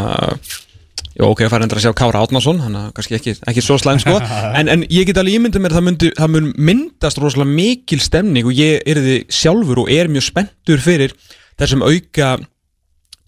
Jó, 1.17 1.31
ok, 1.33 1.41
að 1.47 1.53
fara 1.55 1.65
endur 1.65 1.79
að 1.81 1.87
sjá 1.87 1.93
Kára 1.97 2.21
Átnason 2.27 2.59
hann 2.61 2.75
er 2.77 2.89
kannski 2.97 3.17
ekki, 3.17 3.33
ekki 3.49 3.63
svo 3.65 3.79
slæm 3.81 3.99
sko 4.03 4.19
en, 4.61 4.69
en 4.69 4.83
ég 4.93 5.07
get 5.09 5.17
alveg 5.17 5.39
ímyndið 5.39 5.63
mér 5.65 5.73
að 5.73 5.79
það, 5.79 5.87
myndi, 5.89 6.11
það 6.19 6.33
mun 6.35 6.51
myndast 6.69 7.21
rosalega 7.23 7.55
mikil 7.57 8.01
stemning 8.05 8.45
og 8.51 8.53
ég 8.59 8.83
er 8.85 9.01
þið 9.01 9.23
sjálfur 9.33 9.81
og 9.87 9.93
er 9.97 10.11
mjög 10.13 10.27
spenntur 10.29 10.83
fyrir 10.85 11.15
þessum 11.57 11.87
auka 11.87 12.35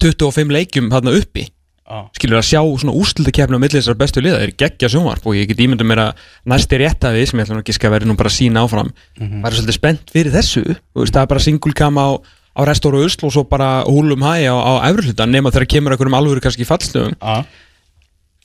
25 0.03 0.53
leikjum 0.53 0.91
þarna 0.93 1.15
uppi 1.19 1.47
Já. 1.89 2.03
skilur 2.13 2.37
að 2.37 2.45
sjá 2.45 2.59
svona 2.61 2.93
úrslutakefni 2.93 3.57
á 3.57 3.61
milli 3.63 3.79
þessar 3.79 3.97
bestu 3.97 4.21
liða 4.21 4.43
er 4.45 4.51
geggja 4.53 4.91
sjónvarp 4.93 5.23
og 5.25 5.33
ég 5.39 5.47
get 5.49 5.63
ímyndið 5.65 5.87
mér 5.89 6.01
að 6.03 6.19
næsti 6.53 6.77
réttaði 6.83 7.23
sem 7.25 7.39
ég 7.41 7.47
ætla 7.47 7.57
nú 7.57 7.63
ekki 7.65 7.73
að 7.89 7.95
vera 7.95 8.05
nú 8.11 8.15
bara 8.19 8.29
sína 8.29 8.61
áfram 8.67 8.91
Mhm. 9.17 9.41
væri 9.41 9.57
svolítið 9.57 9.77
spennt 9.79 10.13
fyrir 10.13 10.29
þessu 10.37 10.61
Þú 10.69 11.01
veist, 11.01 11.15
það 11.17 11.23
er 11.25 11.31
bara 11.33 11.39
singulkam 11.47 11.97
á, 11.97 12.07
á 12.53 12.61
restóru 12.69 13.01
Usl 13.03 13.25
og 13.25 13.33
svo 13.33 13.43
bara 13.49 13.81
húlum 13.89 14.21
hæ 14.21 14.45
á, 14.45 14.53
á 14.53 14.73
efrihluta 14.93 15.25
nema 15.25 15.49
þegar 15.49 15.65
kemur 15.73 15.91
einhverjum 15.97 16.19
alvöru 16.21 16.45
kannski 16.45 16.61
í 16.61 16.69
fallstöðum 16.69 17.17
Já. 17.17 17.41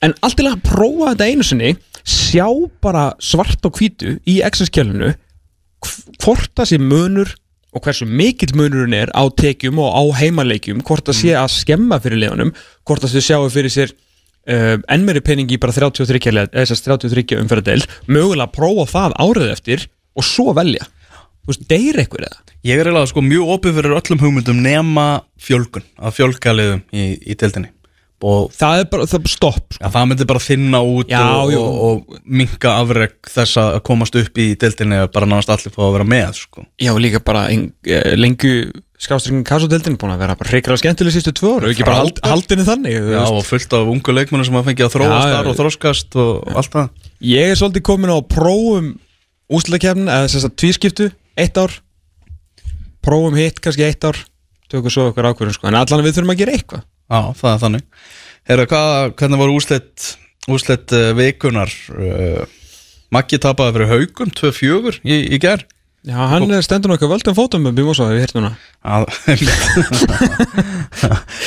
En 0.03 0.13
allt 0.25 0.37
til 0.39 0.47
að 0.49 0.61
prófa 0.65 1.13
þetta 1.13 1.29
einu 1.31 1.45
sinni 1.47 1.75
sjá 2.05 2.47
bara 2.83 3.07
svart 3.23 3.63
og 3.65 3.79
hvítu 3.79 4.17
í 4.29 4.41
Excel-skjölinu 4.45 5.13
hvort 6.23 6.51
það 6.57 6.71
sé 6.71 6.79
munur 6.81 7.31
og 7.75 7.83
hversu 7.83 8.07
mikill 8.07 8.55
munurinn 8.55 8.95
er 8.95 9.11
á 9.11 9.23
tekjum 9.35 9.79
og 9.83 9.91
á 9.91 10.03
heimaleikjum 10.21 10.81
hvort 10.87 11.05
það 11.09 11.19
sé 11.19 11.35
að 11.37 11.51
skemma 11.57 11.99
fyrir 12.03 12.21
leðunum 12.23 12.53
hvort 12.87 13.03
það 13.03 13.13
sé 13.15 13.23
sjáu 13.27 13.49
fyrir 13.51 13.73
sér 13.73 13.91
uh, 13.91 14.77
enn 14.91 15.05
meiri 15.07 15.23
peningi 15.25 15.59
bara 15.61 15.75
33 15.75 16.31
leið- 16.31 16.51
eða 16.53 16.63
þessast 16.63 16.87
33 16.87 17.39
umferðadel 17.41 17.83
mögulega 18.07 18.47
að 18.47 18.55
prófa 18.57 18.87
það 18.93 19.17
árið 19.25 19.51
eftir 19.55 19.87
og 20.15 20.23
svo 20.23 20.53
velja. 20.55 20.85
Þú 21.45 21.51
veist, 21.51 21.65
deyr 21.69 21.97
eitthvað 22.01 22.29
eða? 22.29 22.37
Ég 22.65 22.79
er 22.79 22.87
eiginlega 22.87 23.09
sko 23.11 23.21
mjög 23.21 23.49
opið 23.57 23.75
fyrir 23.77 23.95
öllum 23.99 24.21
hugmyndum 24.23 24.61
nema 24.63 25.03
fjölgun 25.37 25.83
að 25.99 26.15
fjölga 26.17 26.53
liðum 26.55 26.79
í, 26.95 27.03
í 27.21 27.35
deildinni. 27.37 27.69
og 27.69 27.84
það 28.23 28.79
er 28.79 28.87
bara, 28.89 29.05
það 29.11 29.19
er 29.19 29.31
stopp 29.33 29.75
sko. 29.75 29.81
ja, 29.83 29.91
það 29.91 30.07
myndi 30.09 30.27
bara 30.29 30.41
þinna 30.45 30.81
út 30.87 31.11
Já, 31.11 31.21
og, 31.35 31.53
og, 31.59 31.77
og 31.89 32.19
minka 32.25 32.77
afreg 32.79 33.15
þess 33.27 33.59
að 33.61 33.77
komast 33.85 34.17
upp 34.19 34.41
í 34.41 34.47
deildinni 34.59 35.01
og 35.03 35.13
bara 35.13 35.29
náðast 35.29 35.51
allir 35.53 35.75
fá 35.75 35.83
að 35.85 35.95
vera 35.97 36.07
með 36.15 36.39
sko. 36.39 36.65
Já, 36.81 36.91
líka 37.01 37.21
bara 37.25 37.45
eh, 37.51 38.15
lengu 38.15 38.53
skrástringin 39.05 39.43
kassodeldin 39.45 39.97
búin 39.99 40.13
að 40.15 40.23
vera 40.23 40.37
bara 40.39 40.51
hreikra 40.53 40.77
skemmtileg 40.79 41.13
sístu 41.13 41.33
tvö 41.35 41.57
ára, 41.59 41.71
ekki 41.73 41.85
bara 41.85 41.99
hald, 41.99 42.21
haldinni 42.23 42.65
þannig 42.67 42.95
Já, 42.95 43.03
veist. 43.11 43.35
og 43.35 43.47
fullt 43.49 43.75
af 43.75 43.91
ungu 43.91 44.15
leikmennu 44.15 44.47
sem 44.47 44.55
að 44.55 44.69
fengið 44.69 44.87
að 44.87 44.93
þróast 44.95 45.15
Já, 45.15 45.27
já, 45.27 45.35
þar 45.35 45.49
og 45.49 45.51
já. 45.51 45.59
þróskast 45.59 46.19
og 46.23 46.55
allt 46.61 46.77
það 46.77 47.11
Ég 47.25 47.51
er 47.51 47.59
svolítið 47.59 47.85
komin 47.91 48.13
á 48.15 48.19
prófum 48.23 48.89
úslutakefnin, 49.51 50.09
eða 50.09 50.31
þess 50.31 50.47
að 50.47 50.55
tvískiptu 50.63 51.09
eitt 51.35 51.59
ár 51.59 51.75
prófum 53.05 53.37
hitt 53.37 53.59
kannski 53.61 53.85
eitt 53.85 54.07
ár 54.07 54.17
tökum 54.71 54.93
svo 54.93 55.09
okkur 55.11 55.27
ákvörðum 55.29 55.57
sko, 55.59 55.69
en 55.69 55.77
allan 55.77 56.05
við 56.05 56.15
þurfum 56.17 56.33
að 56.33 56.41
gera 56.41 56.55
eitthvað 56.55 56.85
Já, 57.05 57.19
það 57.37 57.49
er 57.51 57.63
þannig. 57.63 57.87
Herra, 58.45 58.67
hvað, 58.69 59.15
hvernig 59.19 59.41
voru 59.41 59.57
úslit 59.59 60.11
úslit 60.51 60.93
uh, 60.93 61.11
vikunar 61.17 61.71
uh, 61.95 62.45
Maggi 63.13 63.39
tapaði 63.41 63.77
fyrir 63.77 63.91
haugum 63.91 64.33
2-4 64.33 64.99
í, 65.05 65.17
í 65.33 65.39
ger 65.41 65.65
Já, 66.05 66.19
hann 66.29 66.45
stendur 66.61 66.91
nokkað 66.91 67.09
völdum 67.15 67.33
fótum 67.33 67.63
með 67.65 67.79
Bímosa, 67.79 68.05
við 68.13 68.33
hana 68.37 68.51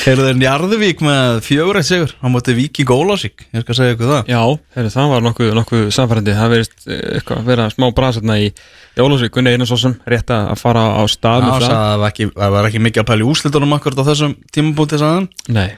Herra, 0.03 0.23
þeir 0.25 0.39
Njarðvík 0.41 1.03
með 1.05 1.37
fjögur 1.45 1.77
eitt 1.79 1.87
sigur 1.87 2.11
á 2.19 2.27
móti 2.27 2.55
Víking 2.57 2.89
Ólásík 2.91 3.45
ég 3.55 3.63
skal 3.63 3.77
segja 3.77 3.93
ykkur 3.95 4.09
það. 4.09 4.31
Já, 4.33 4.41
heru, 4.75 4.91
það 4.91 5.13
var 5.13 5.23
nokkuð, 5.23 5.51
nokkuð 5.55 5.85
samfærandi 5.95 6.35
það 6.35 6.51
verist 6.55 6.75
eitthvað 6.91 7.47
vera 7.47 7.67
smá 7.71 7.85
brasatna 7.95 8.35
í, 8.43 8.49
í 8.51 9.03
Ólafsvík, 9.05 9.31
Gunni 9.37 9.53
Einarsson 9.55 9.95
rétt 10.11 10.33
að 10.35 10.51
fara 10.59 10.83
á 10.91 11.01
stað 11.07 11.47
Já, 11.47 11.53
það. 11.63 11.77
var 12.03 12.09
ekki, 12.11 12.27
var 12.35 12.67
ekki 12.67 12.81
mikið 12.83 13.03
að 13.03 13.09
pæla 13.13 13.23
í 13.23 13.29
úslitunum 13.31 13.77
akkurat 13.77 14.01
á 14.03 14.09
þessum 14.11 14.33
tímabúti 14.51 14.99
sagðan 14.99 15.29
Nei, 15.55 15.69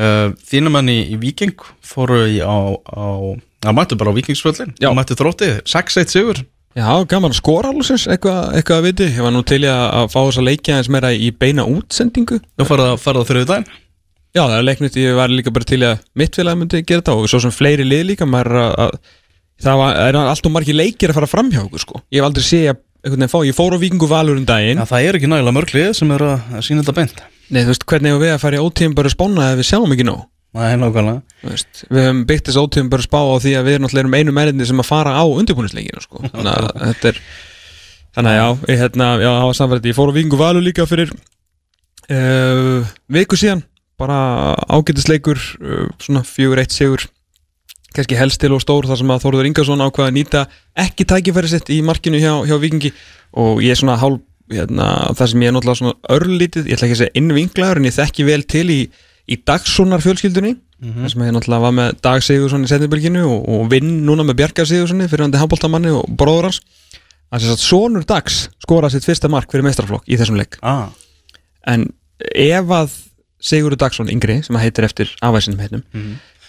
uh, 0.00 0.32
Þínum 0.48 0.80
enn 0.80 0.94
í, 0.94 0.98
í 1.12 1.20
Víking 1.20 1.60
fóru 1.84 2.22
í 2.24 2.40
á, 2.40 2.56
á 2.88 3.36
Það 3.60 3.76
mættu 3.76 3.96
bara 4.00 4.14
á. 4.16 4.72
Það 4.80 4.94
mættu 4.96 5.16
þrótti 5.20 5.50
6-1 5.68 6.08
sigur 6.14 6.38
já, 6.78 6.88
gaman 7.10 7.32
að 7.32 7.38
skora 7.40 7.70
alveg 7.72 8.08
eitthvað, 8.14 8.40
eitthvað 8.58 8.80
að 8.80 8.88
viti, 8.88 9.08
ég 9.16 9.24
var 9.26 9.34
nú 9.34 9.44
til 9.46 9.62
að 9.66 9.84
að 10.00 10.10
fá 10.12 10.18
þess 10.20 10.40
að 10.40 10.48
leikja 10.48 10.80
eins 10.80 10.90
meira 10.92 11.12
í 11.14 11.30
beina 11.34 11.66
útsendingu. 11.68 12.40
Þú 12.58 12.66
farið 12.68 12.90
að 12.90 13.00
farið 13.04 13.24
á 13.24 13.28
þriðu 13.30 13.48
daginn 13.50 13.70
Já, 14.30 14.44
það 14.44 14.56
er 14.60 14.66
leiknut, 14.68 14.96
ég 15.00 15.16
var 15.18 15.32
líka 15.32 15.50
bara 15.50 15.66
til 15.66 15.80
að 15.82 16.04
mitt 16.14 16.36
félag 16.38 16.58
myndi 16.60 16.84
gera 16.84 17.02
þetta 17.02 17.16
og 17.18 17.26
svo 17.32 17.40
sem 17.42 17.50
fleiri 17.50 17.82
lið 17.82 18.04
líka 18.12 18.28
maður 18.30 18.60
að, 18.60 18.76
að 18.84 18.92
það 19.64 19.80
var, 19.80 19.98
er 20.04 20.18
alltaf 20.20 20.54
margir 20.54 20.78
leikir 20.78 21.10
að 21.10 21.18
fara 21.18 21.30
fram 21.32 21.50
hjá 21.50 21.64
okkur 21.64 21.82
sko. 21.82 22.02
ég 22.14 22.22
hef 22.22 22.28
aldrei 22.28 22.46
séð 22.46 22.70
að 22.70 23.26
fá, 23.32 23.40
ég 23.48 23.56
fór 23.56 23.74
á 23.74 23.82
Víkingu 23.82 24.06
Valur 24.06 24.38
um 24.38 24.46
daginn. 24.46 24.78
Já, 24.78 24.86
það 24.86 25.08
er 25.08 25.18
ekki 25.18 25.30
nægilega 25.32 25.56
mörglið 25.56 25.90
sem 25.98 26.14
er 26.14 26.26
að 26.28 26.54
að 26.54 26.66
sína 26.68 26.84
þetta 26.84 26.96
beint. 27.00 27.22
Nei, 27.50 27.64
þú 27.64 27.72
veist, 27.72 27.86
hvernig 27.90 28.14
hefur 28.14 28.22
við 28.22 28.34
að 28.36 28.42
fara 28.44 28.60
í 28.60 28.62
ótíðum 28.68 28.96
bara 29.00 29.10
spána 29.10 29.48
ef 29.50 29.58
við 29.58 29.68
sjáum 29.72 29.96
ekki 29.96 30.06
nóg 30.06 30.22
Veist, 31.44 31.84
við 31.86 32.02
hefum 32.04 32.24
byggt 32.26 32.48
þessu 32.48 32.64
ótíðum 32.64 32.90
bara 32.90 33.06
spá 33.06 33.18
á 33.22 33.36
því 33.42 33.52
að 33.58 33.68
við 33.68 33.78
náttúrulega 33.80 34.04
erum 34.04 34.16
einu 34.18 34.34
mennindi 34.34 34.66
sem 34.66 34.82
að 34.82 34.88
fara 34.88 35.14
á 35.14 35.24
undirbúnisleikinu 35.24 36.02
sko. 36.02 36.24
þannig 36.32 36.50
að 36.56 36.70
þetta 36.80 37.12
er 37.12 37.20
þannig 38.16 38.32
að 38.32 38.38
já, 38.40 38.46
ég, 38.72 38.80
hérna, 38.82 39.10
já, 39.22 39.32
ég 39.86 39.98
fór 39.98 40.10
á 40.10 40.16
Víkingu 40.16 40.40
Valur 40.40 40.66
líka 40.66 40.86
fyrir 40.90 41.12
uh, 42.10 42.90
viku 43.06 43.38
síðan. 43.38 43.62
Bara 44.00 44.56
ágætisleikur 44.72 45.38
uh, 45.38 45.86
svona 46.02 46.24
fjögur 46.26 46.62
eitt 46.62 46.74
sigur. 46.74 47.04
Kannski 47.94 48.18
helst 48.18 48.40
til 48.42 48.52
og 48.54 48.62
stór 48.62 48.86
þar 48.86 49.00
sem 49.00 49.10
að 49.10 49.22
Þóruður 49.24 49.48
Ingarsson 49.50 49.82
ákvaða 49.82 50.10
að 50.12 50.16
nýta 50.18 50.42
ekki 50.78 51.06
tækifæri 51.10 51.50
sitt 51.50 51.70
í 51.74 51.80
markinu 51.82 52.20
hjá, 52.22 52.32
hjá 52.46 52.58
Vikingi 52.62 52.92
og 53.38 53.62
ég 53.64 53.74
er 53.74 53.80
svona 53.80 53.98
hálf 53.98 54.22
hérna, 54.50 54.88
það 55.18 55.32
sem 55.32 55.42
ég 55.44 55.50
er 55.50 55.54
náttúrulega 55.56 55.80
svona 55.80 56.14
örlítið 56.16 56.68
ég 56.70 56.76
ætla 56.76 56.88
ekki 56.88 56.96
að 56.96 57.02
segja 57.02 57.18
innvinglaður 57.20 57.80
en 57.80 57.88
ég 57.88 57.96
þekki 57.96 58.26
vel 58.26 58.42
til 58.50 58.64
í, 58.70 58.78
í 59.30 59.38
Dagssonar 59.46 60.02
fjölskyldunni 60.04 60.56
þar 60.80 61.12
sem 61.12 61.24
ég 61.26 61.34
náttúrulega 61.36 61.64
var 61.66 61.74
með 61.76 61.98
Dag 62.04 62.24
Sigursson 62.24 62.64
í 62.64 62.70
setnibylginu 62.70 63.26
og, 63.28 63.44
og 63.52 63.68
vinn 63.72 64.00
núna 64.06 64.24
með 64.26 64.40
Bjarkar 64.40 64.68
Sigurssoni 64.68 65.08
fyrir 65.10 65.26
hann 65.26 65.36
handbóltamanni 65.36 65.92
og 65.92 66.08
bróður 66.08 66.48
hans 66.48 66.62
þess 67.30 67.52
að 67.52 67.62
sonur 67.62 68.06
Dags 68.08 68.40
skoraði 68.64 68.96
sitt 68.96 69.06
fyrsta 69.06 69.30
mark 69.30 69.52
fyrir 69.52 69.66
meistraflokk 69.68 70.08
í 70.08 70.18
þessum 70.18 70.40
leik. 70.40 70.58
Ah. 70.62 70.88
en 71.68 71.90
ef 72.34 72.74
að 72.80 72.96
Sigurður 73.40 73.80
Dagsson 73.84 74.10
yngri 74.12 74.40
sem 74.44 74.58
heitir 74.60 74.88
eftir 74.88 75.12
afæsinum 75.24 75.62
heitnum 75.62 75.84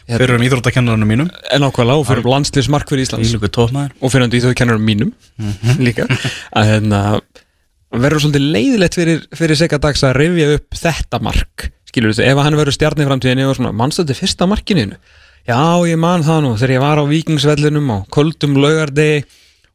Fyrir 0.09 0.33
um 0.33 0.41
íþróttakennarinn 0.43 1.07
mínum. 1.07 1.27
En 1.53 1.63
ákvæðlega 1.63 2.01
og 2.01 2.07
fyrir 2.07 2.25
landslismark 2.27 2.89
fyrir 2.89 3.05
Íslands. 3.05 3.29
Og 4.01 4.11
fyrir 4.11 4.25
þau 4.43 4.55
kennurum 4.57 4.83
mínum 4.83 5.11
líka. 5.85 6.07
Að 6.57 6.71
hérna 6.71 7.01
verður 7.91 8.23
svolítið 8.25 8.47
leiðilegt 8.55 8.97
fyrir, 8.97 9.21
fyrir 9.37 9.59
Sega 9.59 9.79
Dags 9.83 10.03
að 10.07 10.17
rifja 10.17 10.49
upp 10.57 10.79
þetta 10.81 11.21
mark 11.23 11.67
skilur 11.91 12.15
þú, 12.15 12.23
ef 12.23 12.41
hann 12.45 12.57
verður 12.59 12.77
stjarni 12.77 13.07
framtíðinni 13.07 13.47
og 13.49 13.57
svona, 13.57 13.73
mannstu 13.75 14.05
þetta 14.05 14.19
fyrsta 14.21 14.47
markinu 14.49 14.87
já, 15.47 15.59
ég 15.89 15.99
man 15.99 16.23
það 16.25 16.43
nú, 16.45 16.53
þegar 16.59 16.75
ég 16.75 16.83
var 16.85 17.01
á 17.01 17.05
vikingsvellinum 17.11 17.91
og 17.97 18.05
koldum 18.13 18.57
laugardegi 18.61 19.25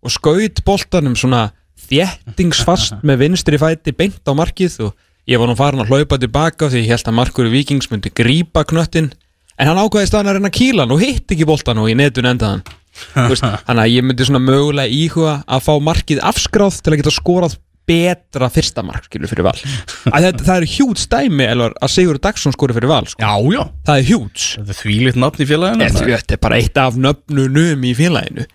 og 0.07 0.15
skaut 0.15 0.63
boltanum 0.67 1.17
svona 1.19 1.51
þjettingsfast 1.87 3.01
með 3.07 3.27
vinstri 3.27 3.61
fæti 3.61 3.95
beint 3.97 4.25
á 4.25 4.33
markið 4.37 4.81
og 4.89 4.97
ég 5.29 5.43
var 5.43 5.51
nú 5.51 5.59
farin 5.59 5.83
að 5.85 5.93
hlaupa 5.93 6.19
tilbaka 6.23 6.71
því 6.73 6.87
ég 6.87 6.95
held 6.95 7.11
að 7.11 7.19
markur 7.21 7.51
í 7.51 7.53
vikings 7.53 7.91
myndi 7.93 8.13
grípa 8.15 8.65
knöttin 8.69 9.13
en 9.57 9.71
hann 9.71 9.81
ákvaði 9.81 10.11
staðan 10.11 10.33
að 10.33 10.41
reyna 10.41 10.83
hann 10.83 10.97
og 10.97 11.03
hitt 11.03 11.33
ekki 11.33 11.49
boltan 11.49 11.83
og 11.83 11.91
í 11.91 11.97
netun 11.99 12.31
endaðan 12.33 12.65
þannig 13.13 13.83
að 13.83 13.93
ég 13.93 14.05
myndi 14.07 14.25
svona 14.25 14.41
mögulega 14.41 14.89
íhuga 14.89 15.35
að 15.45 15.65
fá 15.67 15.75
markið 15.85 16.23
afskráð 16.25 16.79
til 16.81 16.95
að 16.95 17.01
geta 17.03 17.13
skorað 17.13 17.59
betra 17.87 18.49
fyrsta 18.53 18.83
mark 18.87 19.07
skilur 19.07 19.31
fyrir 19.31 19.47
val. 19.47 19.57
Að 20.15 20.29
þetta, 20.29 20.47
það 20.47 20.57
er 20.57 20.67
hjút 20.73 21.03
stæmi 21.03 21.47
að 21.49 21.93
Sigur 21.93 22.19
Dagsson 22.23 22.55
skori 22.55 22.77
fyrir 22.77 22.91
val 22.91 23.07
sko. 23.09 23.23
Já, 23.23 23.35
já. 23.55 23.63
Það 23.87 24.01
er 24.01 24.09
hjút 24.11 24.45
Þetta 24.57 24.75
er 24.75 24.79
þvílitt 24.81 25.21
nafn 25.23 25.45
í 25.45 25.49
félaginu 25.49 25.89
þetta 26.07 26.37
er 26.37 26.43
bara 26.43 26.59
eitt 26.61 26.81
af 26.81 26.99
nöfnunum 27.01 27.87
í 27.87 27.93
félaginu. 27.99 28.47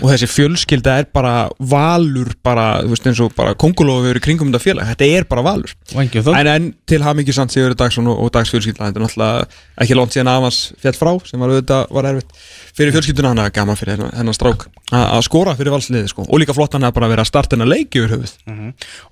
Og 0.00 0.08
þessi 0.10 0.30
fjölskylda 0.30 0.96
er 1.02 1.08
bara 1.14 1.34
valur 1.58 2.32
bara, 2.44 2.66
þú 2.82 2.94
veist 2.94 3.08
eins 3.10 3.22
og 3.24 3.34
bara 3.38 3.54
kongulófi 3.58 4.10
verið 4.10 4.26
kringum 4.26 4.50
þetta 4.50 4.64
félag, 4.64 4.90
þetta 4.92 5.10
er 5.18 5.28
bara 5.30 5.46
valur. 5.46 5.74
Það 5.94 6.32
en, 6.40 6.50
en 6.54 6.68
til 6.90 7.00
hamingi 7.06 7.36
samt 7.36 7.54
Sigur 7.54 7.76
Dagsson 7.78 8.10
og, 8.10 8.20
og 8.26 8.34
Dags 8.34 8.52
fjölskylda 8.54 8.90
þetta 8.90 9.00
er 9.00 9.06
náttúrulega 9.06 9.48
ekki 9.84 9.98
langt 9.98 10.14
síðan 10.16 10.32
Avans 10.34 10.60
fjall 10.82 10.96
frá 10.98 11.12
sem 11.28 11.42
var 11.42 11.54
auðvitað 11.54 11.94
var 11.94 12.10
erfitt 12.10 12.38
fyrir 12.74 12.94
fjölskylduna 12.96 13.30
hann 13.32 13.42
að 13.44 13.52
gaman 13.56 13.78
fyrir 13.78 14.02
hennan 14.16 14.34
strák. 14.36 14.66
Að 14.90 15.04
að 15.18 15.22
skora 15.28 15.54
fyrir 15.58 15.74
valsliði 15.74 16.08
sko. 16.10 16.24
Og 16.28 16.40
líka 16.42 16.54
flott 16.56 16.74
hann 16.74 16.86
að 16.88 16.94
bara 16.98 17.08
vera 17.12 17.22
að 17.24 17.30
starta 17.30 17.54
hennar 17.56 17.70
leiki 17.70 18.00
yfir 18.02 18.16
höfuð. 18.16 18.34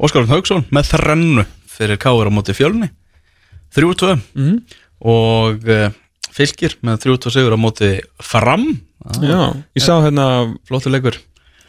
Óskarun 0.03 0.31
Haugsson 0.33 0.65
með 0.75 0.91
þrennu 0.93 1.45
fyrir 1.73 2.01
Káur 2.03 2.29
á 2.29 2.33
móti 2.35 2.55
fjölni. 2.57 2.91
3-2 3.75 4.19
Mhm. 4.37 4.57
og 5.03 5.65
uh, 5.69 5.91
fylgir 6.33 6.77
með 6.85 7.01
3-2 7.07 7.31
sigur 7.35 7.55
á 7.57 7.59
móti 7.59 7.93
fram. 8.23 8.67
Já, 9.21 9.51
ég 9.75 9.83
sá 9.83 9.97
hérna 10.05 10.27
Flottur 10.69 10.93
leikur. 10.95 11.17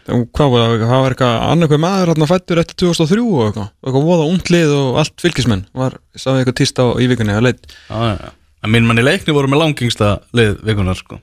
Hvað 0.03 0.49
var 0.51 0.63
það, 0.67 0.81
það 0.83 1.01
var 1.01 1.13
eitthvað 1.15 1.35
annar 1.47 1.63
eitthvað 1.69 1.79
maður 1.85 2.09
hérna 2.11 2.27
fættur 2.27 2.59
eftir 2.59 2.75
2003 2.83 3.21
og 3.23 3.45
eitthvað? 3.47 3.69
Eitthvað 3.87 4.07
voða 4.09 4.25
unglið 4.33 4.73
og 4.75 4.97
allt 4.99 5.15
fylgismenn. 5.23 5.61
Var, 5.73 5.95
ég 6.13 6.19
sá 6.25 6.27
eitthvað 6.35 6.57
tíst 6.59 6.81
á 6.83 6.85
í 6.99 7.07
vikunni 7.07 7.31
að 7.37 7.45
leit? 7.47 7.63
Já, 7.87 7.95
já, 8.11 8.17
já. 8.19 8.33
En 8.63 8.71
minn 8.75 8.85
mann 8.87 8.99
í 8.99 9.03
leikni 9.07 9.33
voru 9.35 9.47
með 9.51 9.61
langingsta 9.63 10.09
lið 10.35 10.57
vikunar 10.67 10.99
sko 10.99 11.17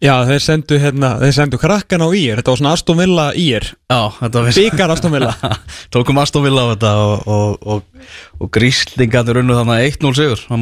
Já, 0.00 0.14
þeir 0.24 0.40
sendu 0.40 0.78
hérna, 0.80 1.10
þeir 1.20 1.34
sendu 1.36 1.58
krakkan 1.60 2.00
á 2.00 2.08
ír. 2.16 2.38
Þetta 2.40 2.52
var 2.54 2.60
svona 2.62 2.70
Aston 2.72 2.96
Villa 2.96 3.26
ír. 3.36 3.66
Þetta 3.90 4.44
byggar 4.56 4.92
Aston 4.94 5.12
Villa. 5.12 5.34
Tókum 5.92 6.20
Aston 6.22 6.46
Villa 6.46 6.64
á 6.64 6.68
þetta 6.70 6.92
og, 7.04 7.26
og, 7.28 7.66
og, 7.74 8.06
og 8.40 8.50
gríslingarnir 8.56 9.42
unnu 9.42 9.58
þannig 9.58 9.98
1-0 9.98 10.14
sigur 10.16 10.46
Vá, 10.48 10.56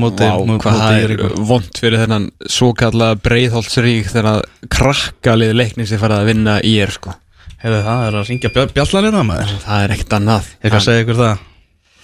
hvað 0.65 0.81
það 0.81 0.99
er 1.05 1.15
vond 1.53 1.79
fyrir 1.79 2.03
þennan 2.03 2.27
svo 2.51 2.73
kallað 2.83 3.23
breiðholtsrík 3.29 4.11
þegar 4.11 4.43
krakkalið 4.75 5.55
leikni 5.55 5.87
sér 5.87 6.03
farið 6.03 6.25
að 6.25 6.33
vinna 6.33 6.59
ír 6.67 6.97
sko. 6.99 7.15
Heyrðu, 7.63 7.81
það 7.87 8.05
er 8.09 8.19
að 8.19 8.29
ringja 8.33 8.53
bjallanina 8.75 9.23
maður. 9.31 9.55
Það 9.63 9.87
er 9.87 9.95
ekkert 9.95 10.19
annað. 10.19 10.53
Ég 10.67 10.75
kann 10.75 10.87
segja 10.91 11.07
ykkur 11.07 11.23
það. 11.23 11.49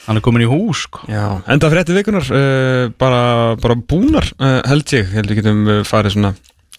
Hann 0.04 0.20
er 0.20 0.22
komin 0.22 0.46
í 0.46 0.50
hús 0.54 0.86
sko. 0.86 1.02
Já, 1.10 1.26
enda 1.50 1.68
frétti 1.72 1.94
vikunar 1.96 2.26
uh, 2.30 2.94
bara, 3.00 3.22
bara 3.58 3.74
búnar 3.78 4.26
uh, 4.38 4.60
held 4.68 4.90
ég, 4.94 5.14
held 5.16 5.30
ég 5.32 5.40
getum 5.40 5.62
uh, 5.66 5.78
farið 5.88 6.18
svona 6.18 6.36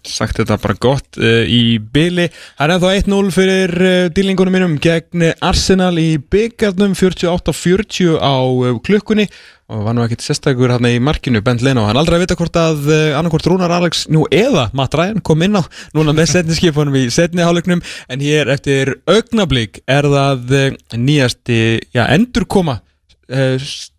sagt 0.09 0.39
þetta 0.39 0.57
bara 0.61 0.77
gott 0.81 1.19
uh, 1.19 1.43
í 1.47 1.77
byli. 1.79 2.27
Það 2.57 2.65
er 2.65 2.73
ennþá 2.75 2.93
1-0 3.01 3.33
fyrir 3.35 3.73
uh, 3.75 3.91
dýlingunum 4.15 4.55
mínum 4.55 4.77
gegn 4.81 5.27
Arsenal 5.45 5.93
í 6.01 6.15
byggarnum 6.19 6.95
48-40 6.97 8.17
á 8.21 8.35
uh, 8.39 8.79
klukkunni. 8.85 9.27
Og 9.73 9.81
var 9.81 9.95
nú 9.97 10.03
ekkert 10.05 10.21
sérstakur 10.21 10.69
hérna 10.69 10.91
í 10.93 11.01
markinu 11.01 11.41
Bent 11.45 11.63
Leno, 11.65 11.87
hann 11.89 11.97
aldrei 11.97 12.19
að 12.19 12.27
vita 12.27 12.37
hvort 12.37 12.59
að 12.61 12.83
annarkvort 13.17 13.47
Rúnar 13.49 13.73
Alex 13.73 14.03
nú 14.13 14.27
eða 14.29 14.67
Matt 14.77 14.93
Ryan 14.93 15.23
kom 15.25 15.41
inn 15.41 15.57
á 15.57 15.65
núna 15.97 16.13
með 16.13 16.35
setni 16.35 16.57
skipunum 16.57 16.93
í 16.99 17.07
setni 17.09 17.41
hálfleiknum. 17.41 17.81
En 18.13 18.21
hér 18.21 18.53
eftir 18.53 18.93
augnablík 19.09 19.81
er 19.89 20.05
það 20.05 20.53
nýjasti 20.93 21.59
já, 21.97 22.03
endurkoma 22.13 22.83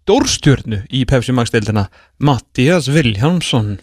stórstjörnu 0.07 0.85
í 0.95 1.03
Pepsi 1.11 1.35
Max 1.35 1.51
deildina 1.51 1.89
Mattias 2.23 2.87
Viljámsson 2.95 3.81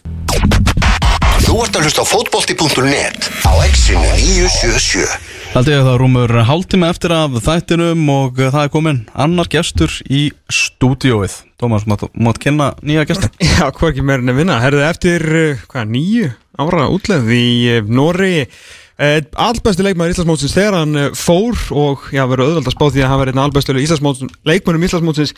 Þú 1.54 1.60
ert 1.62 1.76
að 1.78 1.84
hlusta 1.86 2.02
á 2.02 2.06
fótbolti.net 2.10 3.26
á 3.46 3.52
exinu 3.62 4.00
977 4.02 5.04
Haldið 5.52 5.76
að 5.76 5.84
það 5.86 5.98
rúmur 6.00 6.32
hálftíma 6.48 6.88
eftir 6.90 7.12
af 7.14 7.36
þættinum 7.46 8.08
og 8.10 8.40
það 8.40 8.58
er 8.58 8.72
komin 8.74 8.98
annar 9.14 9.46
gestur 9.52 9.94
í 10.10 10.24
stúdióið 10.50 11.36
Tómas, 11.62 11.86
mátt, 11.86 12.08
mátt 12.18 12.40
kynna 12.42 12.72
nýja 12.82 13.06
gestin 13.06 13.30
Já, 13.54 13.68
hvað 13.70 13.92
ekki 13.92 14.02
meira 14.02 14.24
en 14.24 14.34
að 14.34 14.40
vinna 14.40 14.58
Herðu 14.64 14.82
eftir, 14.88 15.26
hvað, 15.70 15.92
nýju 15.94 16.32
ára 16.58 16.88
útleð 16.90 17.30
í 17.38 17.46
uh, 17.76 17.86
Nóri 17.86 18.32
Allbæsti 18.98 19.86
leikmaður 19.86 20.16
Íslandsmótsins 20.16 20.52
þegar 20.54 20.80
hann 20.80 21.14
fór 21.18 21.58
og 21.74 22.10
já, 22.14 22.22
verður 22.30 22.48
auðvöld 22.48 22.68
að 22.70 22.74
spá 22.76 22.84
því 22.88 23.02
að 23.02 23.08
hann 23.10 23.22
verður 23.22 23.34
einn 23.34 23.44
allbæsti 23.46 24.28
leikmannum 24.46 24.84
Íslandsmótsins 24.86 25.34